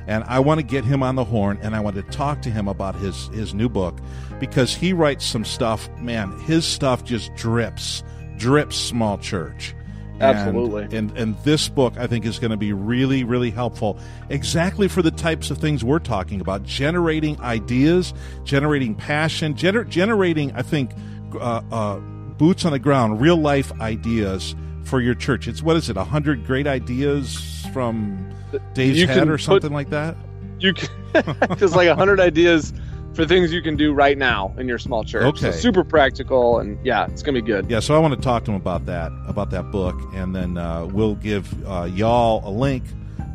And 0.08 0.24
I 0.24 0.40
want 0.40 0.58
to 0.58 0.66
get 0.66 0.84
him 0.84 1.02
on 1.02 1.14
the 1.14 1.24
horn 1.24 1.60
and 1.62 1.76
I 1.76 1.80
want 1.80 1.94
to 1.94 2.02
talk 2.02 2.42
to 2.42 2.50
him 2.50 2.66
about 2.66 2.96
his 2.96 3.28
his 3.28 3.54
new 3.54 3.68
book 3.68 3.96
because 4.40 4.74
he 4.74 4.92
writes 4.92 5.24
some 5.24 5.44
stuff, 5.44 5.88
man, 5.98 6.36
his 6.40 6.64
stuff 6.64 7.04
just 7.04 7.32
drips, 7.36 8.02
drips 8.36 8.76
small 8.76 9.18
church. 9.18 9.74
Absolutely. 10.20 10.84
And, 10.84 10.92
and, 10.92 11.18
and 11.18 11.38
this 11.38 11.68
book, 11.68 11.94
I 11.96 12.06
think, 12.06 12.24
is 12.24 12.38
going 12.38 12.50
to 12.50 12.56
be 12.56 12.72
really, 12.72 13.24
really 13.24 13.50
helpful 13.50 13.98
exactly 14.28 14.88
for 14.88 15.02
the 15.02 15.10
types 15.10 15.50
of 15.50 15.58
things 15.58 15.82
we're 15.82 15.98
talking 15.98 16.40
about 16.40 16.62
generating 16.62 17.40
ideas, 17.40 18.14
generating 18.44 18.94
passion, 18.94 19.54
gener- 19.54 19.88
generating, 19.88 20.52
I 20.52 20.62
think, 20.62 20.92
uh, 21.34 21.62
uh, 21.72 21.96
boots 21.98 22.64
on 22.64 22.72
the 22.72 22.78
ground, 22.78 23.20
real 23.20 23.36
life 23.36 23.72
ideas 23.80 24.54
for 24.84 25.00
your 25.00 25.14
church. 25.14 25.48
It's 25.48 25.62
what 25.62 25.76
is 25.76 25.88
it, 25.88 25.96
100 25.96 26.46
great 26.46 26.66
ideas 26.66 27.66
from 27.72 28.32
Dave's 28.74 29.00
you 29.00 29.06
head 29.06 29.28
or 29.28 29.38
something 29.38 29.70
put, 29.70 29.72
like 29.72 29.90
that? 29.90 30.16
You 30.58 30.74
can, 30.74 30.88
just 31.58 31.74
like 31.74 31.88
100 31.88 32.20
ideas 32.20 32.72
for 33.14 33.26
things 33.26 33.52
you 33.52 33.62
can 33.62 33.76
do 33.76 33.92
right 33.92 34.16
now 34.16 34.54
in 34.58 34.68
your 34.68 34.78
small 34.78 35.04
church. 35.04 35.24
Okay. 35.24 35.38
So 35.38 35.50
super 35.52 35.84
practical, 35.84 36.58
and 36.58 36.78
yeah, 36.84 37.06
it's 37.06 37.22
gonna 37.22 37.40
be 37.40 37.46
good. 37.46 37.70
Yeah, 37.70 37.80
so 37.80 37.94
I 37.94 37.98
want 37.98 38.14
to 38.14 38.20
talk 38.20 38.44
to 38.44 38.50
him 38.50 38.56
about 38.56 38.86
that, 38.86 39.12
about 39.26 39.50
that 39.50 39.70
book, 39.70 39.96
and 40.14 40.34
then 40.34 40.56
uh, 40.56 40.86
we'll 40.86 41.16
give 41.16 41.52
uh, 41.66 41.84
y'all 41.84 42.46
a 42.48 42.50
link 42.50 42.84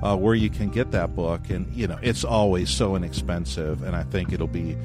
uh, 0.01 0.15
where 0.15 0.35
you 0.35 0.49
can 0.49 0.69
get 0.69 0.91
that 0.91 1.15
book. 1.15 1.49
And 1.49 1.71
you 1.73 1.87
know, 1.87 1.99
it's 2.01 2.23
always 2.23 2.69
so 2.69 2.95
inexpensive, 2.95 3.83
and 3.83 3.95
I 3.95 4.03
think 4.03 4.33
it'll 4.33 4.47
be 4.47 4.77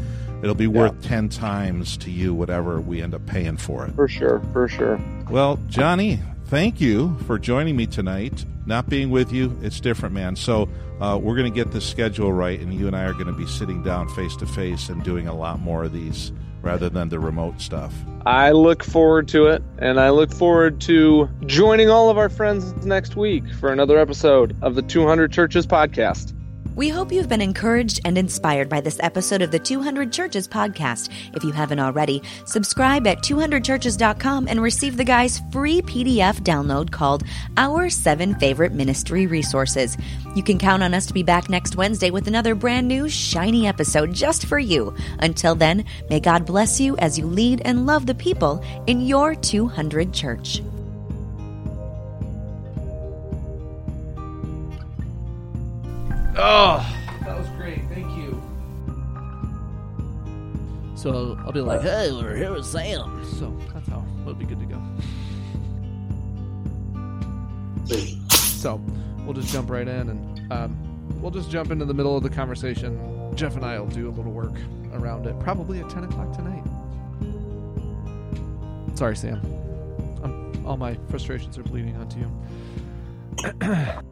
it'll 0.43 0.55
be 0.55 0.67
worth 0.67 0.95
yeah. 1.03 1.09
ten 1.09 1.29
times 1.29 1.97
to 1.99 2.11
you 2.11 2.35
whatever 2.35 2.81
we 2.81 3.03
end 3.03 3.15
up 3.15 3.25
paying 3.27 3.57
for 3.57 3.87
it. 3.87 3.95
For 3.95 4.09
sure, 4.09 4.43
for 4.53 4.69
sure. 4.69 5.01
Well, 5.31 5.59
Johnny, 5.69 6.21
thank 6.47 6.81
you 6.81 7.17
for 7.27 7.39
joining 7.39 7.77
me 7.77 7.87
tonight. 7.87 8.45
Not 8.67 8.89
being 8.89 9.11
with 9.11 9.33
you, 9.33 9.59
it's 9.63 9.81
different, 9.81 10.15
man. 10.15 10.37
So 10.37 10.69
uh, 11.01 11.19
we're 11.21 11.37
going 11.37 11.53
to 11.53 11.55
get 11.55 11.73
the 11.73 11.81
schedule 11.81 12.33
right, 12.33 12.61
and 12.61 12.73
you 12.73 12.87
and 12.87 12.95
I 12.95 13.05
are 13.05 13.13
going 13.13 13.27
to 13.27 13.33
be 13.33 13.47
sitting 13.47 13.83
down 13.83 14.09
face 14.11 14.37
to 14.37 14.47
face 14.47 14.89
and 14.89 15.03
doing 15.03 15.27
a 15.27 15.35
lot 15.35 15.61
more 15.61 15.85
of 15.85 15.93
these 15.93 16.33
rather 16.63 16.89
than 16.89 17.09
the 17.09 17.19
remote 17.19 17.61
stuff. 17.61 17.93
I 18.25 18.53
look 18.53 18.85
forward 18.85 19.27
to 19.29 19.47
it, 19.47 19.63
and 19.79 19.99
I 19.99 20.11
look 20.11 20.33
forward 20.33 20.81
to 20.83 21.29
joining 21.47 21.91
all 21.91 22.09
of 22.09 22.19
our 22.19 22.29
friends 22.29 22.73
next 22.87 23.17
week 23.17 23.43
for 23.55 23.73
another 23.73 23.99
episode 23.99 24.57
of 24.63 24.77
the 24.77 24.83
200 24.83 25.33
Churches 25.33 25.67
podcast. 25.67 26.33
We 26.75 26.89
hope 26.89 27.13
you've 27.13 27.29
been 27.29 27.43
encouraged 27.43 28.01
and 28.07 28.17
inspired 28.17 28.71
by 28.71 28.81
this 28.81 28.99
episode 29.01 29.43
of 29.43 29.51
the 29.51 29.59
200 29.59 30.11
Churches 30.11 30.49
podcast. 30.49 31.11
If 31.35 31.45
you 31.45 31.53
haven't 31.53 31.81
already, 31.81 32.23
subscribe 32.47 33.07
at 33.07 33.19
200churches.com 33.19 34.49
and 34.49 34.63
receive 34.63 34.97
the 34.97 35.05
guy's 35.05 35.43
free 35.53 35.83
PDF 35.83 36.41
download 36.41 36.91
called 36.91 37.25
Our 37.59 37.91
Seven 37.91 38.35
Favorite 38.37 38.73
Ministry 38.73 39.27
Resources. 39.27 39.99
You 40.35 40.43
can 40.43 40.59
count 40.59 40.83
on 40.83 40.95
us 40.95 41.05
to 41.07 41.13
be 41.13 41.23
back 41.23 41.51
next 41.51 41.77
Wednesday 41.77 42.11
with 42.11 42.27
another 42.27 42.55
brand 42.55 42.89
new, 42.89 43.07
shiny 43.07 43.67
episode 43.67 44.15
just 44.15 44.47
for 44.47 44.59
you. 44.59 44.95
Until 45.19 45.55
then, 45.55 45.85
may 46.09 46.21
God 46.21 46.47
bless 46.47 46.81
you 46.81 46.97
as 46.97 47.19
you 47.19 47.27
lead 47.27 47.61
and 47.67 47.85
love 47.85 48.07
the 48.07 48.15
people 48.15 48.65
in 48.87 49.03
your 49.03 49.35
200 49.35 50.15
church. 50.15 50.63
Oh, 56.35 57.19
that 57.25 57.39
was 57.39 57.49
great. 57.51 57.81
Thank 57.89 58.17
you. 58.17 58.43
So 60.95 61.37
I'll 61.45 61.53
be 61.53 61.61
like, 61.61 61.83
hey, 61.83 62.11
we're 62.13 62.37
here 62.37 62.53
with 62.53 62.65
Sam. 62.65 63.25
So 63.39 63.57
that's 63.75 63.89
how 63.89 64.05
we'll 64.25 64.35
be 64.35 64.47
good 64.47 64.61
to 64.61 64.67
go. 64.67 64.81
So 68.31 68.81
we'll 69.25 69.35
just 69.35 69.53
jump 69.53 69.69
right 69.69 69.89
in 69.89 70.09
and 70.09 70.53
um, 70.53 71.21
we'll 71.21 71.33
just 71.33 71.51
jump 71.51 71.71
into 71.71 71.85
the 71.85 71.95
middle 71.95 72.17
of 72.17 72.23
the 72.23 72.31
conversation. 72.31 73.33
Jeff 73.35 73.57
and 73.57 73.65
I 73.65 73.79
will 73.81 73.89
do 73.89 74.09
a 74.09 74.13
little 74.13 74.33
work 74.33 74.55
around 74.93 75.27
it, 75.27 75.39
probably 75.41 75.81
at 75.81 75.91
10 75.91 76.05
o'clock 76.05 76.33
tonight. 76.33 76.63
Sorry, 78.97 79.17
Sam. 79.17 79.41
I'm, 80.23 80.65
all 80.67 80.77
my 80.77 80.97
frustrations 81.11 81.59
are 81.59 81.63
bleeding 81.65 81.97
onto 81.97 82.21
you. 82.21 82.31